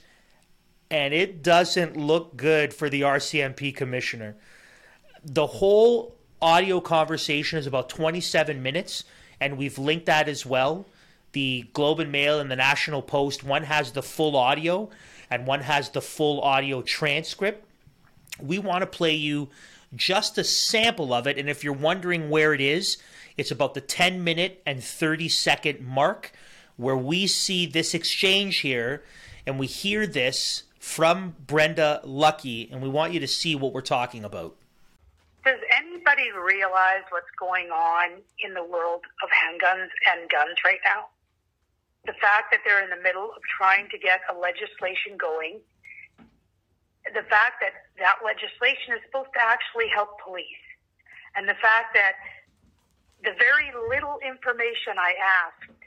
And 0.90 1.14
it 1.14 1.42
doesn't 1.42 1.96
look 1.96 2.36
good 2.36 2.74
for 2.74 2.90
the 2.90 3.02
RCMP 3.02 3.74
commissioner. 3.74 4.36
The 5.24 5.46
whole 5.46 6.16
audio 6.42 6.80
conversation 6.80 7.58
is 7.58 7.66
about 7.66 7.88
27 7.88 8.62
minutes, 8.62 9.04
and 9.40 9.56
we've 9.56 9.78
linked 9.78 10.06
that 10.06 10.28
as 10.28 10.44
well. 10.44 10.86
The 11.32 11.68
Globe 11.72 12.00
and 12.00 12.10
Mail 12.10 12.40
and 12.40 12.50
the 12.50 12.56
National 12.56 13.02
Post, 13.02 13.44
one 13.44 13.62
has 13.62 13.92
the 13.92 14.02
full 14.02 14.36
audio 14.36 14.90
and 15.30 15.46
one 15.46 15.60
has 15.60 15.90
the 15.90 16.00
full 16.00 16.40
audio 16.40 16.82
transcript. 16.82 17.64
We 18.40 18.58
want 18.58 18.82
to 18.82 18.86
play 18.86 19.14
you 19.14 19.48
just 19.94 20.38
a 20.38 20.44
sample 20.44 21.12
of 21.12 21.26
it. 21.26 21.38
And 21.38 21.48
if 21.48 21.62
you're 21.62 21.72
wondering 21.72 22.30
where 22.30 22.52
it 22.52 22.60
is, 22.60 22.98
it's 23.36 23.50
about 23.50 23.74
the 23.74 23.80
10 23.80 24.24
minute 24.24 24.60
and 24.66 24.82
30 24.82 25.28
second 25.28 25.86
mark 25.86 26.32
where 26.80 26.96
we 26.96 27.26
see 27.26 27.66
this 27.66 27.92
exchange 27.92 28.58
here 28.58 29.02
and 29.46 29.58
we 29.58 29.66
hear 29.66 30.06
this 30.06 30.64
from 30.78 31.36
Brenda 31.46 32.00
Lucki. 32.04 32.72
And 32.72 32.80
we 32.80 32.88
want 32.88 33.12
you 33.12 33.20
to 33.20 33.28
see 33.28 33.54
what 33.54 33.72
we're 33.72 33.82
talking 33.82 34.24
about. 34.24 34.56
Does 35.44 35.60
anybody 35.76 36.32
realize 36.32 37.04
what's 37.10 37.30
going 37.38 37.68
on 37.68 38.20
in 38.44 38.54
the 38.54 38.64
world 38.64 39.04
of 39.22 39.28
handguns 39.28 39.92
and 40.12 40.28
guns 40.30 40.56
right 40.64 40.80
now? 40.84 41.08
The 42.06 42.16
fact 42.20 42.50
that 42.52 42.60
they're 42.64 42.82
in 42.82 42.90
the 42.90 43.02
middle 43.02 43.28
of 43.28 43.42
trying 43.58 43.88
to 43.90 43.98
get 43.98 44.20
a 44.32 44.34
legislation 44.36 45.20
going, 45.20 45.60
the 47.12 47.24
fact 47.28 47.60
that 47.60 47.92
that 48.00 48.24
legislation 48.24 48.96
is 48.96 49.00
supposed 49.04 49.32
to 49.36 49.40
actually 49.40 49.88
help 49.92 50.16
police, 50.24 50.64
and 51.36 51.48
the 51.48 51.56
fact 51.60 51.92
that 51.92 52.16
the 53.22 53.36
very 53.36 53.68
little 53.88 54.16
information 54.24 54.96
I 54.96 55.12
asked 55.20 55.79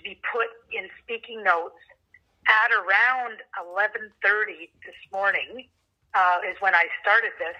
to 0.00 0.08
be 0.08 0.18
put 0.32 0.48
in 0.72 0.88
speaking 1.04 1.44
notes 1.44 1.76
at 2.48 2.72
around 2.72 3.36
11:30 3.60 4.72
this 4.84 4.96
morning 5.12 5.68
uh, 6.14 6.38
is 6.48 6.56
when 6.60 6.74
I 6.74 6.86
started 7.02 7.32
this, 7.38 7.56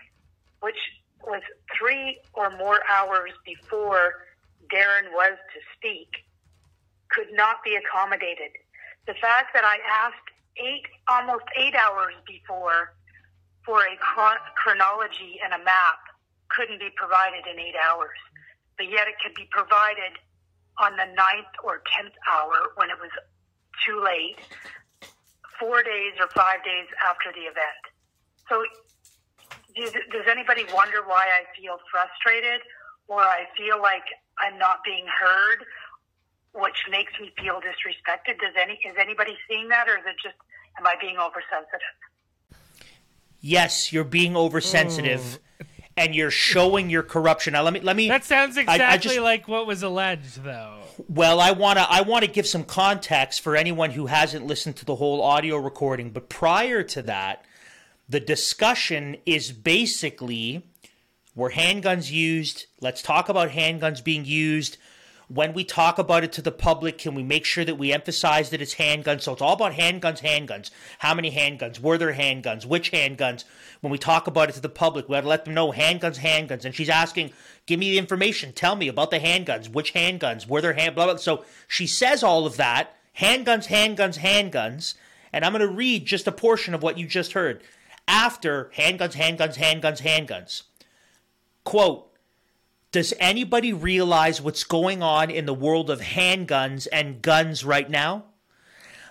which 0.60 0.80
was 1.22 1.42
three 1.76 2.18
or 2.32 2.50
more 2.56 2.80
hours 2.88 3.32
before 3.44 4.24
Darren 4.72 5.12
was 5.12 5.36
to 5.52 5.58
speak, 5.76 6.08
could 7.10 7.28
not 7.32 7.62
be 7.62 7.76
accommodated. 7.76 8.56
The 9.06 9.14
fact 9.20 9.52
that 9.52 9.64
I 9.64 9.76
asked 9.84 10.28
eight, 10.56 10.86
almost 11.08 11.44
eight 11.56 11.74
hours 11.74 12.14
before 12.26 12.94
for 13.64 13.84
a 13.84 13.96
chronology 14.56 15.38
and 15.44 15.52
a 15.52 15.62
map 15.64 16.00
couldn't 16.48 16.80
be 16.80 16.90
provided 16.96 17.44
in 17.46 17.60
eight 17.60 17.76
hours, 17.76 18.18
but 18.78 18.88
yet 18.88 19.06
it 19.08 19.14
could 19.22 19.34
be 19.34 19.46
provided 19.50 20.16
on 20.80 20.96
the 20.96 21.04
ninth 21.04 21.52
or 21.62 21.82
tenth 21.92 22.16
hour 22.24 22.72
when 22.76 22.88
it 22.88 22.96
was 22.96 23.12
too 23.86 24.00
late, 24.00 24.40
four 25.60 25.82
days 25.82 26.16
or 26.18 26.28
five 26.28 26.64
days 26.64 26.88
after 27.04 27.28
the 27.36 27.44
event. 27.44 27.84
So 28.48 28.64
does, 29.76 29.92
does 30.10 30.26
anybody 30.28 30.64
wonder 30.72 31.04
why 31.04 31.28
I 31.28 31.44
feel 31.58 31.76
frustrated 31.92 32.60
or 33.06 33.20
I 33.20 33.44
feel 33.56 33.80
like 33.80 34.04
I'm 34.38 34.58
not 34.58 34.80
being 34.84 35.06
heard, 35.06 35.64
which 36.54 36.86
makes 36.90 37.12
me 37.20 37.32
feel 37.38 37.60
disrespected? 37.60 38.40
Does 38.40 38.54
any 38.60 38.80
is 38.84 38.96
anybody 38.98 39.36
seeing 39.48 39.68
that, 39.68 39.88
or 39.88 39.98
is 39.98 40.04
it 40.06 40.16
just 40.22 40.36
am 40.78 40.86
I 40.86 40.96
being 41.00 41.18
oversensitive? 41.18 41.96
Yes, 43.40 43.92
you're 43.92 44.04
being 44.04 44.36
oversensitive. 44.36 45.38
Hmm. 45.58 45.66
And 46.00 46.14
you're 46.14 46.30
showing 46.30 46.88
your 46.88 47.02
corruption. 47.02 47.52
Now 47.52 47.62
let 47.62 47.74
me 47.74 47.80
let 47.80 47.94
me. 47.94 48.08
That 48.08 48.24
sounds 48.24 48.56
I- 48.56 48.62
exactly 48.62 48.84
I 48.86 48.96
just- 48.96 49.18
like 49.20 49.46
what 49.48 49.66
was 49.66 49.82
alleged, 49.82 50.42
though. 50.42 50.78
Well, 51.08 51.40
I 51.40 51.50
want 51.50 51.78
to 51.78 51.86
I 51.88 52.00
want 52.00 52.24
to 52.24 52.30
give 52.30 52.46
some 52.46 52.64
context 52.64 53.42
for 53.42 53.54
anyone 53.54 53.90
who 53.90 54.06
hasn't 54.06 54.46
listened 54.46 54.76
to 54.76 54.84
the 54.84 54.96
whole 54.96 55.22
audio 55.22 55.56
recording, 55.56 56.10
but 56.10 56.28
prior 56.28 56.82
to 56.84 57.02
that, 57.02 57.44
the 58.08 58.20
discussion 58.20 59.16
is 59.26 59.52
basically 59.52 60.62
were 61.34 61.50
handguns 61.50 62.10
used? 62.10 62.66
Let's 62.80 63.02
talk 63.02 63.28
about 63.28 63.50
handguns 63.50 64.02
being 64.02 64.24
used. 64.24 64.76
When 65.32 65.52
we 65.52 65.62
talk 65.62 66.00
about 66.00 66.24
it 66.24 66.32
to 66.32 66.42
the 66.42 66.50
public, 66.50 66.98
can 66.98 67.14
we 67.14 67.22
make 67.22 67.44
sure 67.44 67.64
that 67.64 67.78
we 67.78 67.92
emphasize 67.92 68.50
that 68.50 68.60
it's 68.60 68.74
handguns? 68.74 69.22
So 69.22 69.32
it's 69.32 69.40
all 69.40 69.52
about 69.52 69.74
handguns, 69.74 70.22
handguns. 70.22 70.70
How 70.98 71.14
many 71.14 71.30
handguns? 71.30 71.78
Were 71.78 71.96
there 71.98 72.14
handguns? 72.14 72.66
Which 72.66 72.90
handguns? 72.90 73.44
When 73.80 73.92
we 73.92 73.98
talk 73.98 74.26
about 74.26 74.48
it 74.48 74.54
to 74.54 74.60
the 74.60 74.68
public, 74.68 75.08
we 75.08 75.14
have 75.14 75.22
to 75.22 75.28
let 75.28 75.44
them 75.44 75.54
know 75.54 75.70
handguns, 75.70 76.18
handguns. 76.18 76.64
And 76.64 76.74
she's 76.74 76.88
asking, 76.88 77.30
give 77.66 77.78
me 77.78 77.92
the 77.92 77.98
information. 77.98 78.52
Tell 78.52 78.74
me 78.74 78.88
about 78.88 79.12
the 79.12 79.20
handguns. 79.20 79.68
Which 79.68 79.94
handguns? 79.94 80.48
Were 80.48 80.60
there 80.60 80.72
hand, 80.72 80.96
blah, 80.96 81.04
blah. 81.04 81.14
So 81.14 81.44
she 81.68 81.86
says 81.86 82.24
all 82.24 82.44
of 82.44 82.56
that. 82.56 82.96
Handguns, 83.20 83.68
handguns, 83.68 84.18
handguns. 84.18 84.94
And 85.32 85.44
I'm 85.44 85.52
going 85.52 85.60
to 85.60 85.72
read 85.72 86.06
just 86.06 86.26
a 86.26 86.32
portion 86.32 86.74
of 86.74 86.82
what 86.82 86.98
you 86.98 87.06
just 87.06 87.34
heard. 87.34 87.62
After 88.08 88.72
handguns, 88.74 89.12
handguns, 89.12 89.54
handguns, 89.54 90.02
handguns. 90.02 90.64
Quote, 91.62 92.09
does 92.92 93.14
anybody 93.20 93.72
realize 93.72 94.40
what's 94.40 94.64
going 94.64 95.02
on 95.02 95.30
in 95.30 95.46
the 95.46 95.54
world 95.54 95.90
of 95.90 96.00
handguns 96.00 96.88
and 96.92 97.22
guns 97.22 97.64
right 97.64 97.88
now? 97.88 98.24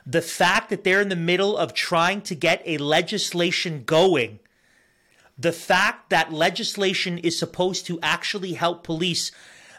The 0.05 0.21
fact 0.21 0.69
that 0.69 0.83
they're 0.83 1.01
in 1.01 1.09
the 1.09 1.15
middle 1.15 1.57
of 1.57 1.73
trying 1.73 2.21
to 2.23 2.35
get 2.35 2.61
a 2.65 2.77
legislation 2.77 3.83
going, 3.85 4.39
the 5.37 5.53
fact 5.53 6.09
that 6.09 6.33
legislation 6.33 7.17
is 7.17 7.39
supposed 7.39 7.85
to 7.85 7.99
actually 8.03 8.53
help 8.53 8.83
police, 8.83 9.31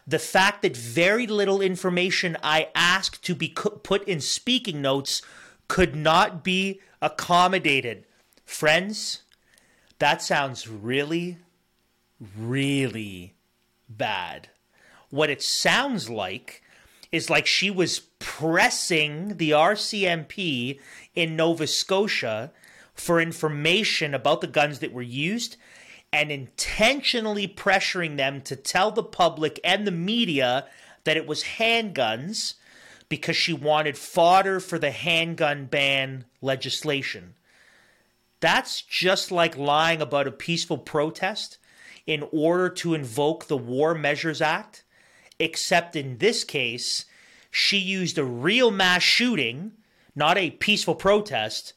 the 0.06 0.18
fact 0.18 0.62
that 0.62 0.77
very 0.77 1.27
little 1.27 1.60
information 1.60 2.39
I 2.43 2.68
asked 2.74 3.22
to 3.24 3.35
be 3.35 3.48
put 3.48 4.02
in 4.05 4.20
speaking 4.20 4.81
notes 4.81 5.20
could 5.68 5.94
not 5.94 6.43
be 6.43 6.81
accommodated. 7.02 8.06
Friends, 8.47 9.22
that 9.98 10.22
sounds 10.22 10.66
really, 10.66 11.36
really 12.39 13.35
bad. 13.96 14.48
What 15.10 15.30
it 15.30 15.42
sounds 15.42 16.08
like 16.08 16.62
is 17.12 17.28
like 17.28 17.46
she 17.46 17.70
was 17.70 18.00
pressing 18.18 19.36
the 19.36 19.50
RCMP 19.50 20.78
in 21.14 21.36
Nova 21.36 21.66
Scotia 21.66 22.52
for 22.94 23.20
information 23.20 24.14
about 24.14 24.40
the 24.40 24.46
guns 24.46 24.78
that 24.78 24.92
were 24.92 25.02
used 25.02 25.56
and 26.12 26.30
intentionally 26.30 27.48
pressuring 27.48 28.16
them 28.16 28.40
to 28.42 28.56
tell 28.56 28.90
the 28.90 29.02
public 29.02 29.58
and 29.64 29.86
the 29.86 29.92
media 29.92 30.66
that 31.04 31.16
it 31.16 31.26
was 31.26 31.42
handguns 31.58 32.54
because 33.08 33.36
she 33.36 33.52
wanted 33.52 33.96
fodder 33.96 34.60
for 34.60 34.78
the 34.78 34.90
handgun 34.90 35.66
ban 35.66 36.24
legislation. 36.40 37.34
That's 38.40 38.80
just 38.82 39.30
like 39.30 39.56
lying 39.56 40.00
about 40.00 40.26
a 40.26 40.32
peaceful 40.32 40.78
protest 40.78 41.58
in 42.10 42.26
order 42.32 42.68
to 42.68 42.92
invoke 42.92 43.46
the 43.46 43.56
War 43.56 43.94
Measures 43.94 44.42
Act. 44.42 44.82
except 45.38 45.94
in 45.96 46.18
this 46.18 46.42
case, 46.44 47.06
she 47.50 47.78
used 47.78 48.18
a 48.18 48.24
real 48.24 48.72
mass 48.72 49.02
shooting, 49.02 49.72
not 50.14 50.36
a 50.36 50.50
peaceful 50.50 50.96
protest, 50.96 51.72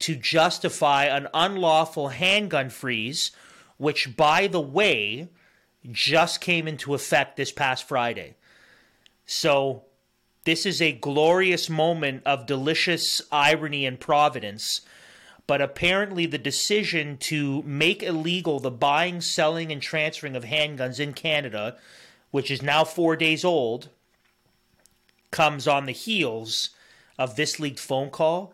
to 0.00 0.16
justify 0.16 1.04
an 1.04 1.28
unlawful 1.32 2.08
handgun 2.08 2.68
freeze, 2.68 3.30
which, 3.78 4.16
by 4.16 4.48
the 4.48 4.60
way, 4.60 5.28
just 5.90 6.40
came 6.40 6.66
into 6.66 6.92
effect 6.92 7.36
this 7.36 7.52
past 7.52 7.86
Friday. 7.88 8.34
So, 9.24 9.84
this 10.44 10.66
is 10.66 10.82
a 10.82 10.92
glorious 10.92 11.70
moment 11.70 12.22
of 12.26 12.44
delicious 12.44 13.22
irony 13.30 13.86
and 13.86 13.98
providence. 14.00 14.80
But 15.46 15.62
apparently, 15.62 16.26
the 16.26 16.38
decision 16.38 17.18
to 17.18 17.62
make 17.62 18.02
illegal 18.02 18.58
the 18.58 18.70
buying, 18.70 19.20
selling, 19.20 19.70
and 19.70 19.80
transferring 19.80 20.34
of 20.34 20.44
handguns 20.44 20.98
in 20.98 21.12
Canada, 21.12 21.76
which 22.32 22.50
is 22.50 22.62
now 22.62 22.84
four 22.84 23.14
days 23.16 23.44
old, 23.44 23.88
comes 25.30 25.68
on 25.68 25.86
the 25.86 25.92
heels 25.92 26.70
of 27.16 27.36
this 27.36 27.60
leaked 27.60 27.78
phone 27.78 28.10
call. 28.10 28.52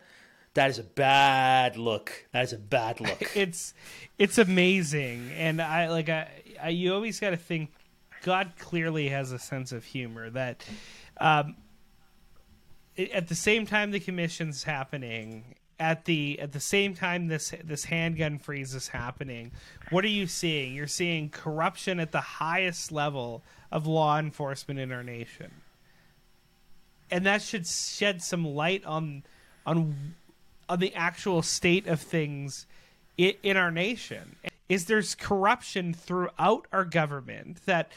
That 0.53 0.69
is 0.69 0.77
a 0.77 0.83
bad 0.83 1.77
look. 1.77 2.27
That 2.31 2.43
is 2.43 2.53
a 2.53 2.59
bad 2.59 2.99
look. 3.01 3.35
it's 3.35 3.73
it's 4.19 4.37
amazing, 4.37 5.31
and 5.35 5.61
I 5.61 5.89
like 5.89 6.09
I, 6.09 6.29
I 6.61 6.69
you 6.69 6.93
always 6.93 7.19
got 7.19 7.31
to 7.31 7.37
think 7.37 7.71
God 8.21 8.51
clearly 8.59 9.09
has 9.09 9.31
a 9.31 9.39
sense 9.39 9.71
of 9.71 9.83
humor 9.83 10.29
that. 10.29 10.63
Um, 11.17 11.55
at 12.95 13.27
the 13.27 13.33
same 13.33 13.65
time 13.65 13.89
the 13.89 13.99
commission's 13.99 14.65
happening 14.65 15.55
at 15.83 16.05
the 16.05 16.39
at 16.39 16.53
the 16.53 16.59
same 16.61 16.93
time 16.93 17.27
this 17.27 17.53
this 17.61 17.83
handgun 17.83 18.39
freeze 18.39 18.73
is 18.73 18.87
happening 18.87 19.51
what 19.89 20.05
are 20.05 20.09
you 20.09 20.27
seeing? 20.27 20.73
You're 20.73 20.87
seeing 20.87 21.29
corruption 21.29 21.99
at 21.99 22.11
the 22.11 22.21
highest 22.21 22.91
level 22.91 23.43
of 23.71 23.85
law 23.85 24.17
enforcement 24.17 24.79
in 24.79 24.91
our 24.91 25.03
nation. 25.03 25.51
And 27.11 27.25
that 27.25 27.41
should 27.41 27.67
shed 27.67 28.21
some 28.23 28.45
light 28.45 28.83
on 28.85 29.23
on 29.65 30.15
on 30.69 30.79
the 30.79 30.95
actual 30.95 31.41
state 31.41 31.85
of 31.87 31.99
things 31.99 32.65
in, 33.17 33.33
in 33.43 33.57
our 33.57 33.71
nation. 33.71 34.37
Is 34.69 34.85
there's 34.85 35.13
corruption 35.13 35.93
throughout 35.93 36.65
our 36.71 36.85
government 36.85 37.65
that 37.65 37.91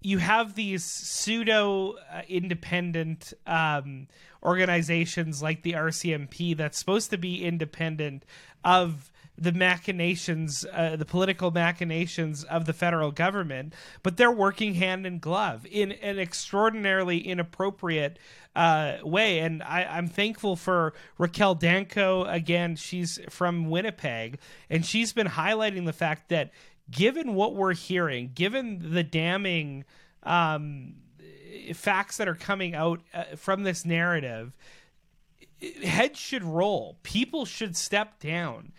you 0.00 0.18
have 0.18 0.54
these 0.54 0.84
pseudo 0.84 1.96
uh, 2.10 2.22
independent 2.28 3.34
um, 3.46 4.08
organizations 4.42 5.42
like 5.42 5.62
the 5.62 5.72
RCMP 5.72 6.56
that's 6.56 6.78
supposed 6.78 7.10
to 7.10 7.18
be 7.18 7.44
independent 7.44 8.24
of 8.64 9.10
the 9.40 9.52
machinations, 9.52 10.66
uh, 10.72 10.96
the 10.96 11.04
political 11.04 11.50
machinations 11.50 12.42
of 12.44 12.64
the 12.64 12.72
federal 12.72 13.12
government, 13.12 13.72
but 14.02 14.16
they're 14.16 14.32
working 14.32 14.74
hand 14.74 15.06
in 15.06 15.20
glove 15.20 15.64
in 15.70 15.92
an 15.92 16.18
extraordinarily 16.18 17.18
inappropriate 17.18 18.18
uh, 18.56 18.96
way. 19.04 19.38
And 19.38 19.62
I, 19.62 19.84
I'm 19.84 20.08
thankful 20.08 20.56
for 20.56 20.92
Raquel 21.18 21.54
Dancho. 21.54 22.24
Again, 22.28 22.74
she's 22.74 23.20
from 23.30 23.70
Winnipeg, 23.70 24.40
and 24.68 24.84
she's 24.84 25.12
been 25.12 25.28
highlighting 25.28 25.86
the 25.86 25.92
fact 25.92 26.30
that 26.30 26.50
given 26.90 27.34
what 27.34 27.54
we're 27.54 27.74
hearing, 27.74 28.32
given 28.34 28.92
the 28.92 29.04
damning 29.04 29.84
um, 30.24 30.94
facts 31.74 32.16
that 32.16 32.28
are 32.28 32.34
coming 32.34 32.74
out 32.74 33.00
uh, 33.14 33.36
from 33.36 33.62
this 33.62 33.84
narrative, 33.84 34.56
heads 35.82 36.18
should 36.18 36.44
roll. 36.44 36.98
People 37.02 37.44
should 37.44 37.76
step 37.76 38.20
down. 38.20 38.72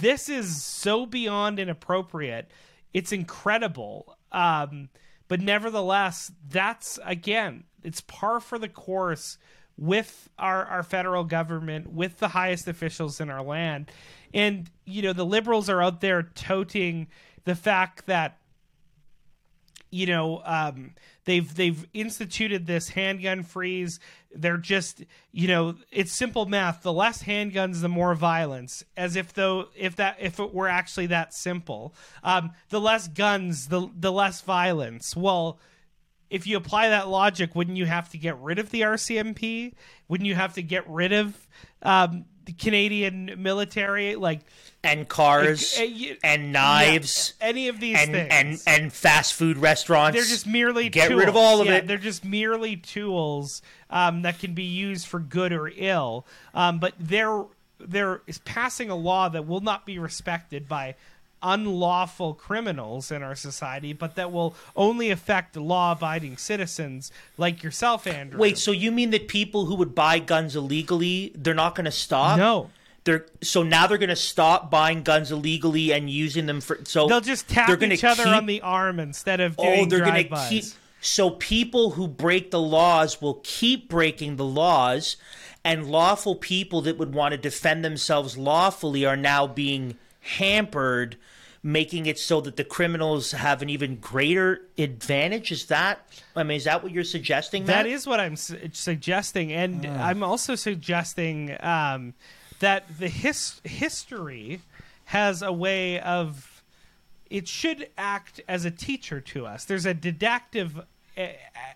This 0.00 0.28
is 0.28 0.62
so 0.62 1.06
beyond 1.06 1.58
inappropriate. 1.58 2.50
It's 2.92 3.12
incredible. 3.12 4.16
Um, 4.32 4.88
but 5.28 5.40
nevertheless, 5.40 6.32
that's 6.48 6.98
again, 7.04 7.64
it's 7.82 8.00
par 8.02 8.40
for 8.40 8.58
the 8.58 8.68
course 8.68 9.38
with 9.78 10.28
our, 10.38 10.64
our 10.64 10.82
federal 10.82 11.24
government, 11.24 11.92
with 11.92 12.18
the 12.18 12.28
highest 12.28 12.66
officials 12.66 13.20
in 13.20 13.30
our 13.30 13.42
land. 13.42 13.90
And, 14.32 14.70
you 14.84 15.02
know, 15.02 15.12
the 15.12 15.24
liberals 15.24 15.68
are 15.68 15.82
out 15.82 16.00
there 16.00 16.22
toting 16.22 17.08
the 17.44 17.54
fact 17.54 18.06
that 18.06 18.38
you 19.90 20.06
know 20.06 20.42
um, 20.44 20.92
they've 21.24 21.54
they've 21.54 21.86
instituted 21.92 22.66
this 22.66 22.88
handgun 22.90 23.42
freeze. 23.42 23.98
They're 24.34 24.58
just 24.58 25.04
you 25.32 25.48
know 25.48 25.76
it's 25.90 26.16
simple 26.16 26.46
math. 26.46 26.82
The 26.82 26.92
less 26.92 27.22
handguns 27.22 27.80
the 27.80 27.88
more 27.88 28.14
violence. 28.14 28.84
As 28.96 29.16
if 29.16 29.32
though 29.32 29.68
if 29.76 29.96
that 29.96 30.16
if 30.20 30.40
it 30.40 30.54
were 30.54 30.68
actually 30.68 31.06
that 31.06 31.34
simple. 31.34 31.94
Um, 32.22 32.52
the 32.70 32.80
less 32.80 33.08
guns 33.08 33.68
the 33.68 33.88
the 33.94 34.12
less 34.12 34.40
violence. 34.42 35.14
Well 35.16 35.58
if 36.28 36.44
you 36.44 36.56
apply 36.56 36.88
that 36.88 37.06
logic 37.06 37.54
wouldn't 37.54 37.76
you 37.76 37.86
have 37.86 38.10
to 38.10 38.18
get 38.18 38.36
rid 38.40 38.58
of 38.58 38.70
the 38.70 38.80
rcmp 38.80 39.72
wouldn't 40.08 40.26
you 40.26 40.34
have 40.34 40.54
to 40.54 40.60
get 40.60 40.84
rid 40.90 41.12
of 41.12 41.46
um, 41.82 42.24
the 42.46 42.52
canadian 42.52 43.34
military? 43.38 44.16
Like 44.16 44.40
and 44.86 45.08
cars 45.08 45.78
you- 45.78 46.16
and 46.22 46.52
knives 46.52 47.34
yeah, 47.40 47.46
any 47.48 47.68
of 47.68 47.80
these 47.80 47.98
and, 47.98 48.12
things 48.12 48.64
and 48.66 48.82
and 48.82 48.92
fast 48.92 49.34
food 49.34 49.58
restaurants. 49.58 50.16
they're 50.16 50.24
just 50.24 50.46
merely 50.46 50.88
get 50.88 51.08
tools. 51.08 51.20
rid 51.20 51.28
of 51.28 51.36
all 51.36 51.60
of 51.60 51.66
Yeah, 51.66 51.76
it. 51.76 51.86
They're 51.86 51.98
just 51.98 52.24
merely 52.24 52.76
tools 52.76 53.62
um, 53.90 54.22
that 54.22 54.38
can 54.38 54.54
be 54.54 54.64
used 54.64 55.06
for 55.06 55.20
good 55.20 55.52
or 55.52 55.70
ill. 55.76 56.24
Um, 56.54 56.78
but 56.78 56.94
they're 56.98 57.44
they're 57.78 58.22
passing 58.44 58.88
a 58.90 58.96
law 58.96 59.28
that 59.28 59.46
will 59.46 59.60
not 59.60 59.84
be 59.84 59.98
respected 59.98 60.66
by 60.68 60.94
unlawful 61.42 62.34
criminals 62.34 63.10
in 63.10 63.22
our 63.22 63.34
society, 63.34 63.92
but 63.92 64.14
that 64.16 64.32
will 64.32 64.54
only 64.74 65.10
affect 65.10 65.54
law-abiding 65.56 66.36
citizens 66.38 67.12
like 67.36 67.62
yourself, 67.62 68.06
Andrew. 68.06 68.38
Wait, 68.40 68.56
so 68.58 68.72
you 68.72 68.90
mean 68.90 69.10
that 69.10 69.28
people 69.28 69.66
who 69.66 69.74
would 69.74 69.94
buy 69.94 70.18
guns 70.18 70.56
illegally, 70.56 71.32
they're 71.36 71.54
not 71.54 71.74
going 71.74 71.84
to 71.84 71.90
stop? 71.90 72.38
No. 72.38 72.70
They're 73.06 73.24
so 73.40 73.62
now 73.62 73.86
they're 73.86 73.96
going 73.98 74.10
to 74.10 74.16
stop 74.16 74.70
buying 74.70 75.02
guns 75.02 75.32
illegally 75.32 75.92
and 75.92 76.10
using 76.10 76.44
them 76.46 76.60
for 76.60 76.80
so 76.84 77.06
they'll 77.06 77.20
just 77.22 77.48
tap 77.48 77.68
they're 77.68 77.92
each 77.92 78.04
other 78.04 78.24
keep- 78.24 78.32
on 78.34 78.46
the 78.46 78.60
arm 78.60 79.00
instead 79.00 79.40
of 79.40 79.56
doing 79.56 79.80
Oh, 79.80 79.86
they're 79.86 80.04
going 80.04 80.28
to 80.28 80.46
keep 80.48 80.64
so 81.00 81.30
people 81.30 81.92
who 81.92 82.08
break 82.08 82.50
the 82.50 82.60
laws 82.60 83.22
will 83.22 83.40
keep 83.44 83.88
breaking 83.88 84.36
the 84.36 84.44
laws 84.44 85.16
and 85.64 85.88
lawful 85.88 86.34
people 86.34 86.80
that 86.82 86.98
would 86.98 87.14
want 87.14 87.32
to 87.32 87.38
defend 87.38 87.84
themselves 87.84 88.36
lawfully 88.36 89.06
are 89.06 89.16
now 89.16 89.46
being 89.46 89.96
hampered 90.20 91.16
making 91.62 92.06
it 92.06 92.16
so 92.18 92.40
that 92.40 92.56
the 92.56 92.62
criminals 92.62 93.32
have 93.32 93.60
an 93.60 93.68
even 93.68 93.96
greater 93.96 94.60
advantage. 94.78 95.50
Is 95.50 95.66
that 95.66 96.08
i 96.36 96.42
mean 96.44 96.56
is 96.58 96.64
that 96.64 96.82
what 96.82 96.92
you're 96.92 97.02
suggesting 97.02 97.64
That 97.64 97.84
Matt? 97.84 97.86
is 97.86 98.06
what 98.06 98.20
I'm 98.20 98.36
su- 98.36 98.70
suggesting, 98.72 99.52
and 99.52 99.84
I'm 99.86 100.22
also 100.22 100.54
suggesting 100.54 101.56
um, 101.60 102.14
that 102.60 102.98
the 102.98 103.08
his- 103.08 103.60
history 103.64 104.60
has 105.06 105.42
a 105.42 105.52
way 105.52 106.00
of 106.00 106.62
it 107.30 107.48
should 107.48 107.88
act 107.98 108.40
as 108.48 108.64
a 108.64 108.70
teacher 108.70 109.20
to 109.20 109.46
us. 109.46 109.64
There's 109.64 109.86
a 109.86 109.94
didactic 109.94 110.68
uh, 111.18 111.26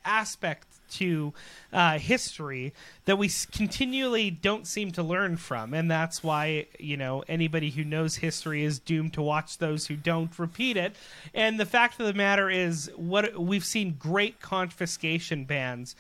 aspect 0.05 0.67
to 0.91 1.33
uh, 1.73 1.99
history 1.99 2.75
that 3.05 3.17
we 3.17 3.31
continually 3.53 4.31
don't 4.31 4.67
seem 4.67 4.91
to 4.93 5.03
learn 5.03 5.37
from, 5.37 5.73
and 5.73 5.91
that's 5.91 6.23
why 6.23 6.67
you 6.79 6.97
know 6.97 7.23
anybody 7.29 7.71
who 7.71 7.85
knows 7.85 8.17
history 8.17 8.65
is 8.65 8.79
doomed 8.79 9.13
to 9.15 9.23
watch 9.23 9.59
those 9.59 9.87
who 9.87 9.97
don't 9.97 10.37
repeat 10.39 10.77
it. 10.77 10.97
And 11.33 11.59
the 11.59 11.67
fact 11.67 12.01
of 12.01 12.07
the 12.07 12.15
matter 12.15 12.51
is, 12.51 12.91
what 12.97 13.39
we've 13.39 13.65
seen 13.65 13.97
great 13.99 14.41
confiscation 14.41 15.45
bans. 15.45 15.95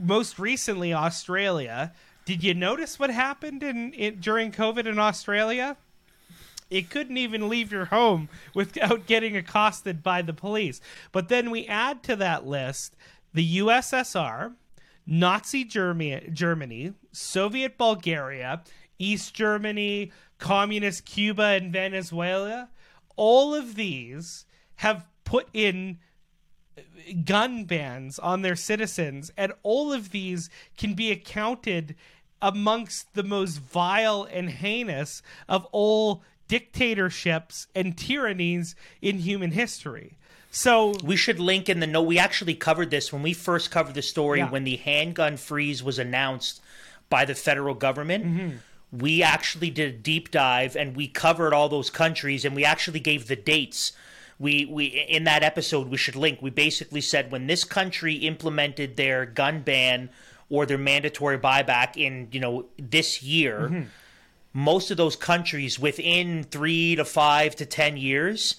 Most 0.00 0.38
recently, 0.38 0.94
Australia. 0.94 1.92
Did 2.24 2.42
you 2.42 2.54
notice 2.54 2.98
what 2.98 3.10
happened 3.10 3.62
in, 3.62 3.92
in 3.92 4.20
during 4.20 4.52
COVID 4.52 4.86
in 4.86 4.98
Australia? 4.98 5.76
it 6.70 6.90
couldn't 6.90 7.16
even 7.16 7.48
leave 7.48 7.70
your 7.70 7.86
home 7.86 8.28
without 8.54 9.06
getting 9.06 9.36
accosted 9.36 10.02
by 10.02 10.22
the 10.22 10.32
police. 10.32 10.80
But 11.12 11.28
then 11.28 11.50
we 11.50 11.66
add 11.66 12.02
to 12.04 12.16
that 12.16 12.46
list 12.46 12.96
the 13.32 13.58
USSR, 13.58 14.54
Nazi 15.06 15.64
Germany, 15.64 16.28
Germany, 16.32 16.94
Soviet 17.12 17.76
Bulgaria, 17.76 18.62
East 18.98 19.34
Germany, 19.34 20.12
Communist 20.38 21.04
Cuba 21.04 21.42
and 21.42 21.72
Venezuela. 21.72 22.70
All 23.16 23.54
of 23.54 23.74
these 23.74 24.46
have 24.76 25.06
put 25.24 25.48
in 25.52 25.98
gun 27.24 27.64
bans 27.64 28.18
on 28.18 28.42
their 28.42 28.56
citizens, 28.56 29.30
and 29.36 29.52
all 29.62 29.92
of 29.92 30.10
these 30.10 30.48
can 30.76 30.94
be 30.94 31.10
accounted 31.10 31.94
amongst 32.44 33.14
the 33.14 33.22
most 33.22 33.56
vile 33.56 34.28
and 34.30 34.50
heinous 34.50 35.22
of 35.48 35.66
all 35.72 36.22
dictatorships 36.46 37.66
and 37.74 37.96
tyrannies 37.96 38.74
in 39.00 39.18
human 39.18 39.52
history. 39.52 40.18
So 40.50 40.94
we 41.02 41.16
should 41.16 41.40
link 41.40 41.68
in 41.68 41.80
the 41.80 41.86
note. 41.86 42.02
We 42.02 42.18
actually 42.18 42.54
covered 42.54 42.90
this 42.90 43.12
when 43.12 43.22
we 43.22 43.32
first 43.32 43.70
covered 43.70 43.94
the 43.94 44.02
story 44.02 44.40
Yeah. 44.40 44.50
when 44.50 44.64
the 44.64 44.76
handgun 44.76 45.38
freeze 45.38 45.82
was 45.82 45.98
announced 45.98 46.60
by 47.08 47.24
the 47.24 47.34
federal 47.34 47.74
government. 47.74 48.24
Mm-hmm. 48.26 48.98
We 48.98 49.22
actually 49.22 49.70
did 49.70 49.94
a 49.94 49.98
deep 49.98 50.30
dive 50.30 50.76
and 50.76 50.94
we 50.94 51.08
covered 51.08 51.54
all 51.54 51.70
those 51.70 51.88
countries 51.90 52.44
and 52.44 52.54
we 52.54 52.64
actually 52.64 53.00
gave 53.00 53.26
the 53.26 53.36
dates 53.36 53.92
we 54.38 54.64
we 54.64 54.86
in 54.86 55.24
that 55.24 55.42
episode 55.44 55.88
we 55.88 55.96
should 55.96 56.16
link. 56.16 56.42
We 56.42 56.50
basically 56.50 57.00
said 57.00 57.30
when 57.30 57.46
this 57.46 57.64
country 57.64 58.14
implemented 58.14 58.96
their 58.96 59.24
gun 59.26 59.62
ban 59.62 60.10
or 60.50 60.66
their 60.66 60.78
mandatory 60.78 61.38
buyback 61.38 61.96
in 61.96 62.28
you 62.32 62.40
know 62.40 62.66
this 62.78 63.22
year, 63.22 63.68
Mhm. 63.70 63.86
most 64.52 64.90
of 64.90 64.96
those 64.96 65.16
countries 65.16 65.78
within 65.78 66.44
three 66.44 66.94
to 66.96 67.04
five 67.04 67.56
to 67.56 67.66
ten 67.66 67.96
years 67.96 68.56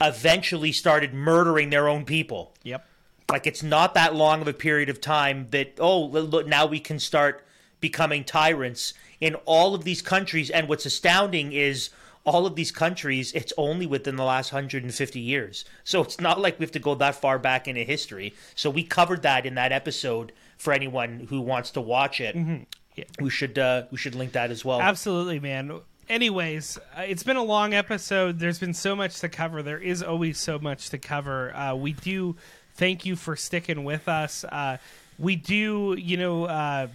eventually 0.00 0.72
started 0.72 1.12
murdering 1.12 1.70
their 1.70 1.88
own 1.88 2.04
people. 2.04 2.54
Yep. 2.62 2.86
Like 3.30 3.46
it's 3.46 3.62
not 3.62 3.94
that 3.94 4.14
long 4.14 4.40
of 4.40 4.48
a 4.48 4.52
period 4.52 4.88
of 4.88 5.00
time 5.00 5.46
that 5.50 5.74
oh 5.78 6.00
look 6.06 6.46
now 6.46 6.66
we 6.66 6.80
can 6.80 6.98
start 6.98 7.44
becoming 7.80 8.24
tyrants 8.24 8.92
in 9.20 9.34
all 9.46 9.74
of 9.74 9.84
these 9.84 10.02
countries. 10.02 10.50
And 10.50 10.68
what's 10.68 10.86
astounding 10.86 11.52
is 11.52 11.90
all 12.24 12.44
of 12.46 12.54
these 12.56 12.70
countries 12.72 13.32
it's 13.32 13.52
only 13.56 13.86
within 13.86 14.16
the 14.16 14.24
last 14.24 14.52
150 14.52 15.20
years. 15.20 15.64
So 15.84 16.02
it's 16.02 16.20
not 16.20 16.40
like 16.40 16.58
we 16.58 16.64
have 16.64 16.72
to 16.72 16.78
go 16.78 16.94
that 16.96 17.14
far 17.14 17.38
back 17.38 17.68
into 17.68 17.82
history. 17.84 18.34
So 18.54 18.68
we 18.68 18.82
covered 18.82 19.22
that 19.22 19.46
in 19.46 19.54
that 19.54 19.72
episode 19.72 20.32
for 20.60 20.72
anyone 20.74 21.26
who 21.30 21.40
wants 21.40 21.70
to 21.72 21.80
watch 21.80 22.20
it. 22.20 22.36
Mhm. 22.36 22.66
Yeah. 22.94 23.04
We 23.18 23.30
should 23.30 23.58
uh, 23.58 23.84
we 23.90 23.96
should 23.98 24.14
link 24.14 24.32
that 24.32 24.50
as 24.50 24.64
well. 24.64 24.80
Absolutely, 24.80 25.40
man. 25.40 25.80
Anyways, 26.08 26.76
uh, 26.96 27.02
it's 27.02 27.22
been 27.22 27.36
a 27.36 27.42
long 27.42 27.72
episode. 27.72 28.38
There's 28.40 28.58
been 28.58 28.74
so 28.74 28.94
much 28.94 29.20
to 29.20 29.28
cover. 29.28 29.62
There 29.62 29.78
is 29.78 30.02
always 30.02 30.38
so 30.38 30.58
much 30.58 30.90
to 30.90 30.98
cover. 30.98 31.54
Uh, 31.56 31.74
we 31.76 31.92
do 31.94 32.36
thank 32.74 33.06
you 33.06 33.16
for 33.16 33.36
sticking 33.36 33.84
with 33.84 34.08
us. 34.08 34.44
Uh, 34.44 34.76
we 35.18 35.36
do, 35.36 35.94
you 35.98 36.16
know, 36.16 36.44
uh, 36.44 36.88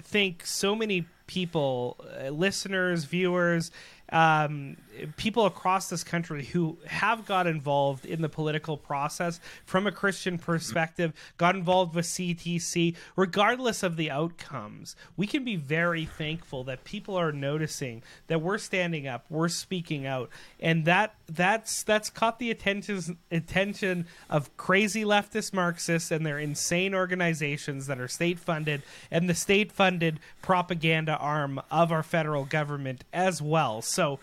thank 0.00 0.44
so 0.46 0.74
many 0.74 1.04
people, 1.26 1.98
uh, 2.20 2.30
listeners, 2.30 3.04
viewers, 3.04 3.70
um, 4.10 4.76
people 5.16 5.46
across 5.46 5.88
this 5.88 6.04
country 6.04 6.44
who 6.44 6.78
have 6.86 7.26
got 7.26 7.46
involved 7.46 8.06
in 8.06 8.22
the 8.22 8.28
political 8.28 8.76
process 8.76 9.40
from 9.64 9.86
a 9.86 9.92
Christian 9.92 10.38
perspective, 10.38 11.12
got 11.36 11.56
involved 11.56 11.94
with 11.94 12.06
CTC, 12.06 12.96
regardless 13.16 13.82
of 13.82 13.96
the 13.96 14.10
outcomes. 14.10 14.96
We 15.16 15.26
can 15.26 15.44
be 15.44 15.56
very 15.56 16.04
thankful 16.04 16.64
that 16.64 16.84
people 16.84 17.16
are 17.16 17.32
noticing 17.32 18.02
that 18.26 18.40
we're 18.40 18.58
standing 18.58 19.06
up, 19.06 19.26
we're 19.28 19.48
speaking 19.48 20.06
out, 20.06 20.30
and 20.60 20.84
that 20.84 21.14
that's 21.28 21.82
that's 21.82 22.10
caught 22.10 22.38
the 22.38 22.50
attention 22.50 23.18
attention 23.30 24.06
of 24.28 24.56
crazy 24.56 25.04
leftist 25.04 25.52
Marxists 25.52 26.10
and 26.10 26.24
their 26.24 26.38
insane 26.38 26.94
organizations 26.94 27.86
that 27.86 27.98
are 27.98 28.08
state 28.08 28.38
funded 28.38 28.82
and 29.10 29.28
the 29.28 29.34
state 29.34 29.72
funded 29.72 30.20
propaganda 30.42 31.16
arm 31.16 31.60
of 31.70 31.90
our 31.92 32.02
federal 32.02 32.44
government 32.44 33.04
as 33.12 33.40
well. 33.40 33.82
So 33.82 34.18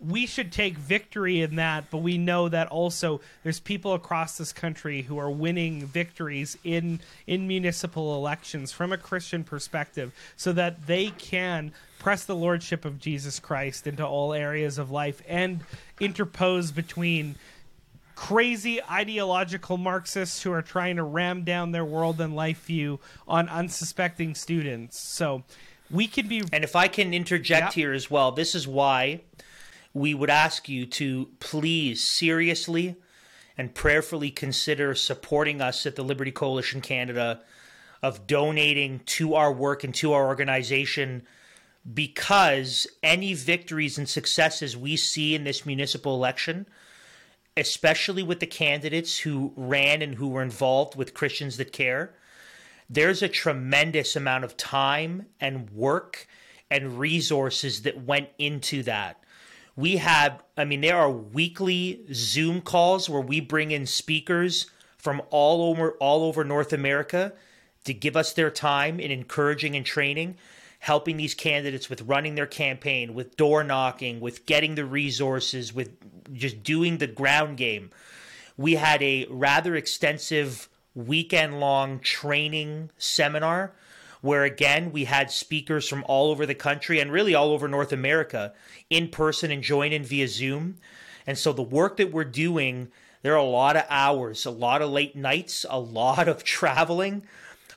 we 0.00 0.26
should 0.26 0.50
take 0.50 0.76
victory 0.78 1.42
in 1.42 1.56
that, 1.56 1.90
but 1.90 1.98
we 1.98 2.16
know 2.16 2.48
that 2.48 2.68
also 2.68 3.20
there's 3.42 3.60
people 3.60 3.92
across 3.92 4.38
this 4.38 4.52
country 4.52 5.02
who 5.02 5.18
are 5.18 5.30
winning 5.30 5.86
victories 5.86 6.56
in 6.64 7.00
in 7.26 7.46
municipal 7.46 8.16
elections 8.16 8.72
from 8.72 8.92
a 8.92 8.98
Christian 8.98 9.44
perspective, 9.44 10.12
so 10.36 10.52
that 10.52 10.86
they 10.86 11.10
can 11.10 11.72
press 11.98 12.24
the 12.24 12.34
lordship 12.34 12.84
of 12.84 12.98
Jesus 12.98 13.38
Christ 13.38 13.86
into 13.86 14.06
all 14.06 14.32
areas 14.32 14.78
of 14.78 14.90
life 14.90 15.20
and 15.28 15.60
interpose 16.00 16.70
between 16.70 17.36
crazy 18.14 18.82
ideological 18.82 19.76
Marxists 19.76 20.42
who 20.42 20.52
are 20.52 20.62
trying 20.62 20.96
to 20.96 21.02
ram 21.02 21.44
down 21.44 21.72
their 21.72 21.84
world 21.84 22.20
and 22.20 22.34
life 22.34 22.64
view 22.64 23.00
on 23.28 23.48
unsuspecting 23.48 24.34
students. 24.34 24.98
So 24.98 25.42
we 25.90 26.06
can 26.06 26.28
be 26.28 26.42
And 26.52 26.64
if 26.64 26.76
I 26.76 26.88
can 26.88 27.12
interject 27.12 27.74
here 27.74 27.92
as 27.92 28.10
well, 28.10 28.32
this 28.32 28.54
is 28.54 28.66
why 28.66 29.20
we 29.92 30.14
would 30.14 30.30
ask 30.30 30.68
you 30.68 30.86
to 30.86 31.28
please 31.40 32.06
seriously 32.06 32.96
and 33.58 33.74
prayerfully 33.74 34.30
consider 34.30 34.94
supporting 34.94 35.60
us 35.60 35.84
at 35.86 35.96
the 35.96 36.04
Liberty 36.04 36.30
Coalition 36.30 36.80
Canada 36.80 37.40
of 38.02 38.26
donating 38.26 39.00
to 39.04 39.34
our 39.34 39.52
work 39.52 39.84
and 39.84 39.94
to 39.96 40.12
our 40.12 40.26
organization 40.26 41.22
because 41.92 42.86
any 43.02 43.34
victories 43.34 43.98
and 43.98 44.08
successes 44.08 44.76
we 44.76 44.96
see 44.96 45.34
in 45.34 45.44
this 45.44 45.66
municipal 45.66 46.14
election 46.14 46.66
especially 47.56 48.22
with 48.22 48.38
the 48.38 48.46
candidates 48.46 49.18
who 49.18 49.52
ran 49.56 50.02
and 50.02 50.14
who 50.14 50.28
were 50.28 50.42
involved 50.42 50.94
with 50.94 51.14
Christians 51.14 51.56
that 51.56 51.72
care 51.72 52.14
there's 52.90 53.22
a 53.22 53.28
tremendous 53.28 54.16
amount 54.16 54.42
of 54.42 54.56
time 54.56 55.26
and 55.40 55.70
work 55.70 56.26
and 56.68 56.98
resources 56.98 57.82
that 57.82 58.04
went 58.04 58.28
into 58.36 58.82
that. 58.82 59.22
We 59.76 59.96
have, 59.98 60.42
I 60.56 60.64
mean, 60.64 60.80
there 60.80 60.96
are 60.96 61.10
weekly 61.10 62.04
Zoom 62.12 62.60
calls 62.60 63.08
where 63.08 63.20
we 63.20 63.40
bring 63.40 63.70
in 63.70 63.86
speakers 63.86 64.66
from 64.98 65.22
all 65.30 65.70
over 65.70 65.92
all 65.92 66.24
over 66.24 66.44
North 66.44 66.72
America 66.72 67.32
to 67.84 67.94
give 67.94 68.16
us 68.16 68.32
their 68.32 68.50
time 68.50 69.00
in 69.00 69.10
encouraging 69.10 69.74
and 69.74 69.86
training, 69.86 70.36
helping 70.80 71.16
these 71.16 71.34
candidates 71.34 71.88
with 71.88 72.02
running 72.02 72.34
their 72.34 72.46
campaign, 72.46 73.14
with 73.14 73.36
door 73.36 73.64
knocking, 73.64 74.20
with 74.20 74.44
getting 74.44 74.74
the 74.74 74.84
resources, 74.84 75.72
with 75.72 75.90
just 76.34 76.62
doing 76.62 76.98
the 76.98 77.06
ground 77.06 77.56
game. 77.56 77.90
We 78.56 78.74
had 78.74 79.02
a 79.02 79.26
rather 79.30 79.74
extensive 79.74 80.68
weekend 80.94 81.60
long 81.60 82.00
training 82.00 82.90
seminar 82.98 83.72
where 84.20 84.44
again 84.44 84.92
we 84.92 85.04
had 85.04 85.30
speakers 85.30 85.88
from 85.88 86.04
all 86.06 86.30
over 86.30 86.46
the 86.46 86.54
country 86.54 87.00
and 87.00 87.12
really 87.12 87.34
all 87.34 87.52
over 87.52 87.68
North 87.68 87.92
America 87.92 88.52
in 88.88 89.08
person 89.08 89.50
and 89.50 89.62
join 89.62 89.92
in 89.92 90.02
via 90.02 90.28
Zoom. 90.28 90.76
And 91.26 91.38
so 91.38 91.52
the 91.52 91.62
work 91.62 91.96
that 91.98 92.12
we're 92.12 92.24
doing, 92.24 92.88
there 93.22 93.34
are 93.34 93.36
a 93.36 93.42
lot 93.42 93.76
of 93.76 93.84
hours, 93.88 94.46
a 94.46 94.50
lot 94.50 94.82
of 94.82 94.90
late 94.90 95.16
nights, 95.16 95.64
a 95.68 95.78
lot 95.78 96.28
of 96.28 96.44
traveling, 96.44 97.22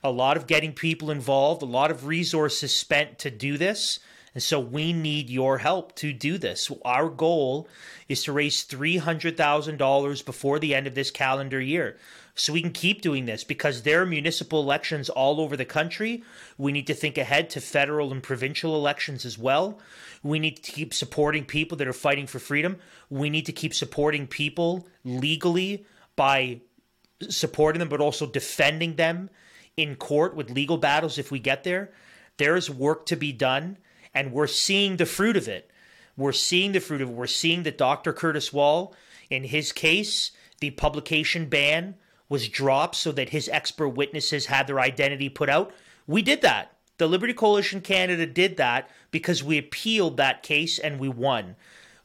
a 0.04 0.12
lot 0.12 0.38
of 0.38 0.48
getting 0.48 0.74
people 0.74 1.12
involved, 1.12 1.62
a 1.62 1.66
lot 1.66 1.92
of 1.92 2.06
resources 2.06 2.76
spent 2.76 3.20
to 3.20 3.32
do 3.32 3.58
this. 3.58 4.00
And 4.34 4.42
so 4.42 4.60
we 4.60 4.94
need 4.94 5.30
your 5.30 5.60
help 5.60 5.96
to 5.98 6.12
do 6.12 6.38
this. 6.38 6.72
Our 6.84 7.08
goal 7.08 7.68
is 8.10 8.24
to 8.24 8.34
raise 8.34 8.66
$300,000 8.66 10.26
before 10.26 10.60
the 10.60 10.74
end 10.74 10.88
of 10.88 10.96
this 10.96 11.12
calendar 11.12 11.62
year. 11.62 11.98
So 12.36 12.52
we 12.52 12.62
can 12.62 12.72
keep 12.72 13.02
doing 13.02 13.26
this 13.26 13.44
because 13.44 13.84
there 13.84 14.02
are 14.02 14.06
municipal 14.06 14.60
elections 14.60 15.08
all 15.10 15.40
over 15.40 15.56
the 15.56 15.66
country. 15.66 16.24
We 16.58 16.72
need 16.72 16.88
to 16.88 16.96
think 16.96 17.18
ahead 17.18 17.50
to 17.52 17.62
federal 17.62 18.12
and 18.12 18.24
provincial 18.24 18.76
elections 18.76 19.24
as 19.24 19.38
well. 19.38 19.80
We 20.24 20.40
need 20.40 20.64
to 20.64 20.72
keep 20.72 20.94
supporting 20.96 21.46
people 21.46 21.78
that 21.78 21.88
are 21.88 21.94
fighting 21.94 22.26
for 22.26 22.40
freedom. 22.40 22.78
We 23.10 23.30
need 23.30 23.46
to 23.46 23.52
keep 23.52 23.74
supporting 23.76 24.26
people 24.26 24.88
legally 25.04 25.86
by 26.16 26.62
supporting 27.30 27.80
them, 27.80 27.90
but 27.90 28.02
also 28.02 28.26
defending 28.26 28.96
them 28.96 29.30
in 29.78 29.96
court 29.96 30.36
with 30.36 30.50
legal 30.50 30.78
battles 30.78 31.20
if 31.20 31.30
we 31.30 31.40
get 31.40 31.64
there. 31.64 31.92
There 32.38 32.56
is 32.56 32.70
work 32.70 33.06
to 33.08 33.16
be 33.16 33.32
done, 33.32 33.78
and 34.14 34.32
we're 34.32 34.48
seeing 34.48 34.98
the 34.98 35.06
fruit 35.06 35.38
of 35.38 35.48
it. 35.48 35.70
We're 36.18 36.32
seeing 36.32 36.72
the 36.72 36.80
fruit 36.80 37.02
of 37.02 37.10
it. 37.10 37.16
We're 37.16 37.28
seeing 37.28 37.64
that 37.64 37.78
Dr. 37.78 38.12
Curtis 38.12 38.52
Wall, 38.52 38.96
in 39.30 39.44
his 39.44 39.72
case, 39.72 40.32
the 40.60 40.72
publication 40.72 41.48
ban 41.48 41.96
was 42.34 42.50
dropped 42.50 42.96
so 42.96 43.12
that 43.12 43.30
his 43.30 43.48
expert 43.50 43.90
witnesses 43.90 44.48
had 44.48 44.66
their 44.66 44.80
identity 44.80 45.30
put 45.30 45.50
out. 45.50 45.72
We 46.08 46.24
did 46.24 46.42
that. 46.42 46.76
The 46.98 47.06
Liberty 47.06 47.32
Coalition 47.32 47.80
Canada 47.80 48.26
did 48.26 48.58
that 48.58 48.90
because 49.12 49.44
we 49.44 49.60
appealed 49.60 50.18
that 50.18 50.42
case 50.42 50.80
and 50.80 51.00
we 51.00 51.08
won. 51.10 51.56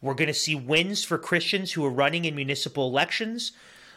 We're 0.02 0.12
going 0.12 0.28
to 0.28 0.34
see 0.34 0.54
wins 0.54 1.02
for 1.02 1.16
Christians 1.16 1.72
who 1.72 1.82
are 1.86 1.90
running 1.90 2.26
in 2.26 2.34
municipal 2.34 2.86
elections. 2.86 3.52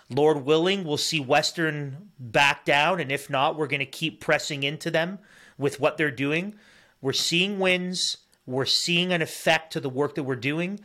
Lord 0.09 0.45
willing, 0.45 0.85
we'll 0.85 0.95
see 0.95 1.19
Western 1.19 2.11
back 2.17 2.63
down, 2.63 3.01
and 3.01 3.11
if 3.11 3.29
not, 3.29 3.57
we're 3.57 3.67
going 3.67 3.81
to 3.81 3.85
keep 3.85 4.21
pressing 4.21 4.63
into 4.63 4.89
them 4.89 5.19
with 5.57 5.81
what 5.81 5.97
they're 5.97 6.11
doing. 6.11 6.55
We're 7.01 7.11
seeing 7.11 7.59
wins, 7.59 8.19
we're 8.45 8.63
seeing 8.63 9.11
an 9.11 9.21
effect 9.21 9.73
to 9.73 9.81
the 9.81 9.89
work 9.89 10.15
that 10.15 10.23
we're 10.23 10.37
doing, 10.37 10.79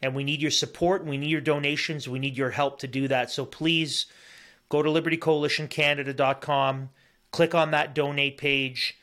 and 0.00 0.14
we 0.14 0.22
need 0.22 0.40
your 0.40 0.52
support, 0.52 1.04
we 1.04 1.16
need 1.16 1.30
your 1.30 1.40
donations, 1.40 2.08
we 2.08 2.20
need 2.20 2.38
your 2.38 2.50
help 2.50 2.78
to 2.78 2.86
do 2.86 3.08
that. 3.08 3.32
So 3.32 3.44
please 3.44 4.06
go 4.72 4.82
to 4.82 4.88
libertycoalitioncanada.com, 4.88 6.88
click 7.30 7.54
on 7.54 7.72
that 7.72 7.94
donate 7.94 8.38
page. 8.38 8.96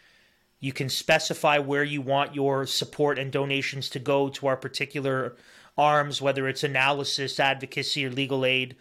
You 0.59 0.73
can 0.73 0.89
specify 0.89 1.59
where 1.59 1.83
you 1.83 2.01
want 2.01 2.33
your 2.33 2.65
support 2.65 3.19
and 3.19 3.31
donations 3.31 3.87
to 3.91 3.99
go 3.99 4.29
to 4.29 4.47
our 4.47 4.57
particular 4.57 5.35
arms, 5.77 6.23
whether 6.23 6.47
it's 6.47 6.63
analysis, 6.63 7.39
advocacy, 7.39 8.03
or 8.03 8.09
legal 8.09 8.45
aid. 8.45 8.77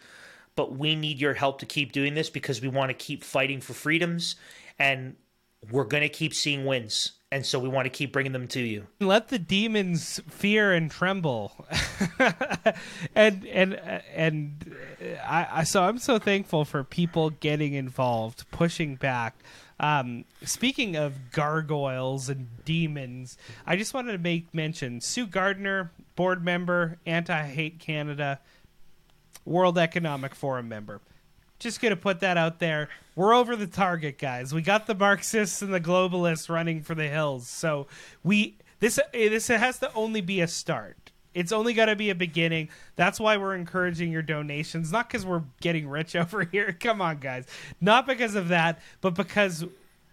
But 0.55 0.77
we 0.77 0.95
need 0.95 1.21
your 1.21 1.35
help 1.35 1.59
to 1.59 1.67
keep 1.67 1.91
doing 1.91 2.15
this 2.15 2.31
because 2.31 2.59
we 2.59 2.69
want 2.69 2.89
to 2.89 2.95
keep 2.95 3.23
fighting 3.23 3.61
for 3.61 3.73
freedoms 3.73 4.35
and 4.79 5.15
we're 5.69 5.83
going 5.83 6.01
to 6.01 6.09
keep 6.09 6.33
seeing 6.33 6.65
wins. 6.65 7.18
And 7.31 7.45
so 7.45 7.59
we 7.59 7.69
want 7.69 7.85
to 7.85 7.91
keep 7.91 8.11
bringing 8.11 8.31
them 8.31 8.47
to 8.49 8.59
you. 8.59 8.87
let 8.99 9.27
the 9.27 9.37
demons 9.37 10.19
fear 10.29 10.73
and 10.73 10.89
tremble 10.89 11.65
and 13.15 13.45
and 13.45 13.75
and 14.15 14.75
I, 15.23 15.47
I 15.51 15.63
so 15.63 15.83
i'm 15.83 15.99
so 15.99 16.17
thankful 16.17 16.65
for 16.65 16.83
people 16.83 17.29
getting 17.29 17.73
involved 17.73 18.49
pushing 18.51 18.95
back 18.95 19.35
um, 19.79 20.25
speaking 20.43 20.95
of 20.95 21.31
gargoyles 21.31 22.29
and 22.29 22.47
demons 22.65 23.37
i 23.67 23.75
just 23.75 23.93
wanted 23.93 24.13
to 24.13 24.17
make 24.17 24.51
mention 24.53 24.99
sue 24.99 25.27
gardner 25.27 25.91
board 26.15 26.43
member 26.43 26.97
anti-hate 27.05 27.77
canada 27.79 28.39
World 29.45 29.77
Economic 29.79 30.35
Forum 30.35 30.69
member. 30.69 31.01
Just 31.59 31.81
gonna 31.81 31.95
put 31.95 32.21
that 32.21 32.37
out 32.37 32.59
there. 32.59 32.89
We're 33.15 33.33
over 33.33 33.55
the 33.55 33.67
target, 33.67 34.17
guys. 34.17 34.53
We 34.53 34.61
got 34.61 34.87
the 34.87 34.95
Marxists 34.95 35.61
and 35.61 35.73
the 35.73 35.81
globalists 35.81 36.49
running 36.49 36.81
for 36.81 36.95
the 36.95 37.07
hills. 37.07 37.47
So 37.47 37.87
we 38.23 38.57
this 38.79 38.97
eh, 39.13 39.29
this 39.29 39.47
has 39.47 39.79
to 39.79 39.93
only 39.93 40.21
be 40.21 40.41
a 40.41 40.47
start. 40.47 41.11
It's 41.33 41.51
only 41.51 41.73
got 41.73 41.85
to 41.85 41.95
be 41.95 42.09
a 42.09 42.15
beginning. 42.15 42.69
That's 42.95 43.19
why 43.19 43.37
we're 43.37 43.55
encouraging 43.55 44.11
your 44.11 44.23
donations, 44.23 44.91
not 44.91 45.07
because 45.07 45.25
we're 45.25 45.43
getting 45.61 45.87
rich 45.87 46.15
over 46.15 46.43
here. 46.43 46.75
Come 46.79 47.01
on, 47.01 47.19
guys. 47.19 47.45
Not 47.79 48.07
because 48.07 48.35
of 48.35 48.47
that, 48.47 48.79
but 49.01 49.13
because 49.13 49.65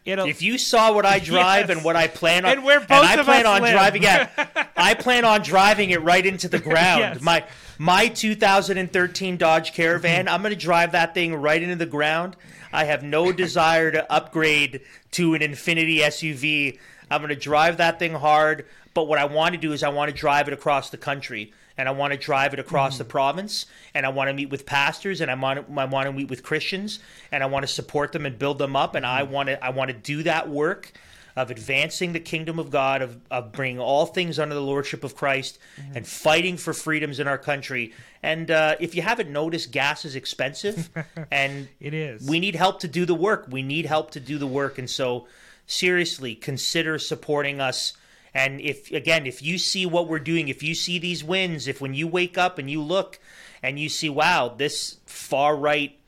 it'll. 0.07 0.27
If 0.27 0.41
you 0.41 0.57
saw 0.57 0.93
what 0.93 1.05
I 1.05 1.19
drive 1.35 1.69
Yes. 1.69 1.77
and 1.77 1.85
what 1.85 1.97
I 1.97 2.07
plan 2.09 2.45
on, 2.45 2.53
And 2.53 2.65
where 2.65 2.81
both 2.81 2.91
I 2.91 3.15
of 3.15 3.27
plan 3.27 3.45
us 3.45 3.57
on 3.57 3.63
live. 3.63 3.73
driving, 3.73 4.03
yeah, 4.03 4.29
I 4.77 4.95
plan 4.95 5.25
on 5.25 5.43
driving 5.43 5.91
it 5.91 6.03
right 6.03 6.25
into 6.25 6.49
the 6.49 6.59
ground. 6.59 7.01
Yes. 7.01 7.21
My 7.21 7.45
my 7.79 8.09
2013 8.09 9.37
Dodge 9.37 9.73
Caravan, 9.73 10.27
mm-hmm. 10.27 10.35
I'm 10.35 10.43
going 10.43 10.55
to 10.55 10.59
drive 10.61 10.93
that 10.93 11.13
thing 11.15 11.35
right 11.35 11.63
into 11.63 11.77
the 11.77 11.87
ground. 11.87 12.37
I 12.73 12.85
have 12.85 13.03
no 13.03 13.33
desire 13.45 13.91
to 13.91 14.11
upgrade 14.13 14.81
to 15.13 15.35
an 15.35 15.41
Infiniti 15.43 15.99
SUV. 15.99 16.79
I'm 17.11 17.21
going 17.21 17.29
to 17.29 17.37
drive 17.37 17.77
that 17.77 17.99
thing 17.99 18.15
hard. 18.15 18.67
But 18.95 19.09
what 19.09 19.19
I 19.19 19.27
want 19.27 19.55
to 19.55 19.61
do 19.61 19.73
is 19.73 19.83
I 19.83 19.91
want 19.91 20.11
to 20.11 20.17
drive 20.17 20.49
it 20.49 20.55
across 20.55 20.89
the 20.91 20.97
country. 20.97 21.53
And 21.79 21.89
I 21.89 21.93
want 21.93 22.13
to 22.13 22.19
drive 22.19 22.55
it 22.55 22.59
across 22.59 22.97
the 22.97 23.05
mm-hmm. 23.05 23.11
province, 23.11 23.67
and 23.95 24.07
I 24.07 24.09
want 24.09 24.29
to 24.29 24.35
meet 24.35 24.51
with 24.51 24.65
pastors, 24.65 25.21
and 25.21 25.31
I 25.31 25.35
want 25.35 25.67
to, 25.67 25.81
I 25.81 25.85
want 25.85 26.07
to 26.07 26.13
meet 26.13 26.31
with 26.31 26.43
Christians, 26.43 27.01
and 27.31 27.43
I 27.43 27.47
want 27.47 27.65
to 27.65 27.73
support 27.73 28.13
them 28.13 28.25
and 28.25 28.39
build 28.39 28.59
them 28.59 28.77
up, 28.77 28.95
and 28.95 29.05
I 29.05 29.23
mm-hmm. 29.23 29.33
want 29.33 29.49
to 29.49 29.65
I 29.65 29.71
want 29.71 29.91
to 29.91 29.97
do 29.97 30.23
that 30.23 30.49
work 30.49 30.93
of 31.37 31.51
advancing 31.51 32.15
the 32.15 32.21
kingdom 32.21 32.59
of 32.59 32.71
God, 32.71 33.03
of, 33.03 33.21
of 33.31 33.53
bringing 33.53 33.79
all 33.79 34.07
things 34.07 34.39
under 34.39 34.55
the 34.55 34.63
lordship 34.63 35.05
of 35.05 35.15
Christ, 35.15 35.59
mm-hmm. 35.79 35.99
and 35.99 36.07
fighting 36.07 36.57
for 36.57 36.73
freedoms 36.73 37.21
in 37.21 37.29
our 37.29 37.37
country. 37.37 37.93
And 38.23 38.51
uh, 38.51 38.77
if 38.81 38.95
you 38.95 39.03
haven't 39.03 39.31
noticed, 39.31 39.71
gas 39.71 40.07
is 40.07 40.17
expensive, 40.17 40.89
and 41.31 41.69
it 41.79 41.93
is. 41.93 42.27
We 42.27 42.41
need 42.41 42.55
help 42.55 42.81
to 42.81 42.89
do 42.89 43.05
the 43.05 43.15
work. 43.15 43.49
We 43.51 43.63
need 43.63 43.85
help 43.85 44.13
to 44.13 44.21
do 44.21 44.39
the 44.39 44.47
work, 44.47 44.79
and 44.79 44.89
so 44.89 45.27
seriously, 45.67 46.35
consider 46.35 46.99
supporting 46.99 47.61
us. 47.61 47.93
And 48.37 48.61
if 48.61 48.93
again, 48.93 49.27
if 49.27 49.43
you 49.43 49.57
see 49.57 49.87
what 49.87 50.09
we're 50.09 50.19
doing, 50.19 50.49
if 50.49 50.63
you 50.63 50.75
see 50.75 50.99
these 50.99 51.25
wins, 51.25 51.67
if 51.67 51.81
when 51.81 51.95
you 51.95 52.07
wake 52.07 52.37
up 52.37 52.59
and 52.59 52.71
you 52.71 52.83
look 52.83 53.19
and 53.63 53.81
you 53.81 53.89
see, 53.89 54.11
wow, 54.11 54.53
this 54.55 54.99
far 55.07 55.57
right 55.57 55.99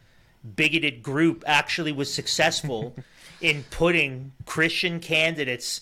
bigoted 0.55 1.03
group 1.03 1.43
actually 1.47 1.91
was 1.91 2.13
successful 2.13 2.95
in 3.41 3.65
putting 3.71 4.33
Christian 4.45 5.01
candidates 5.01 5.81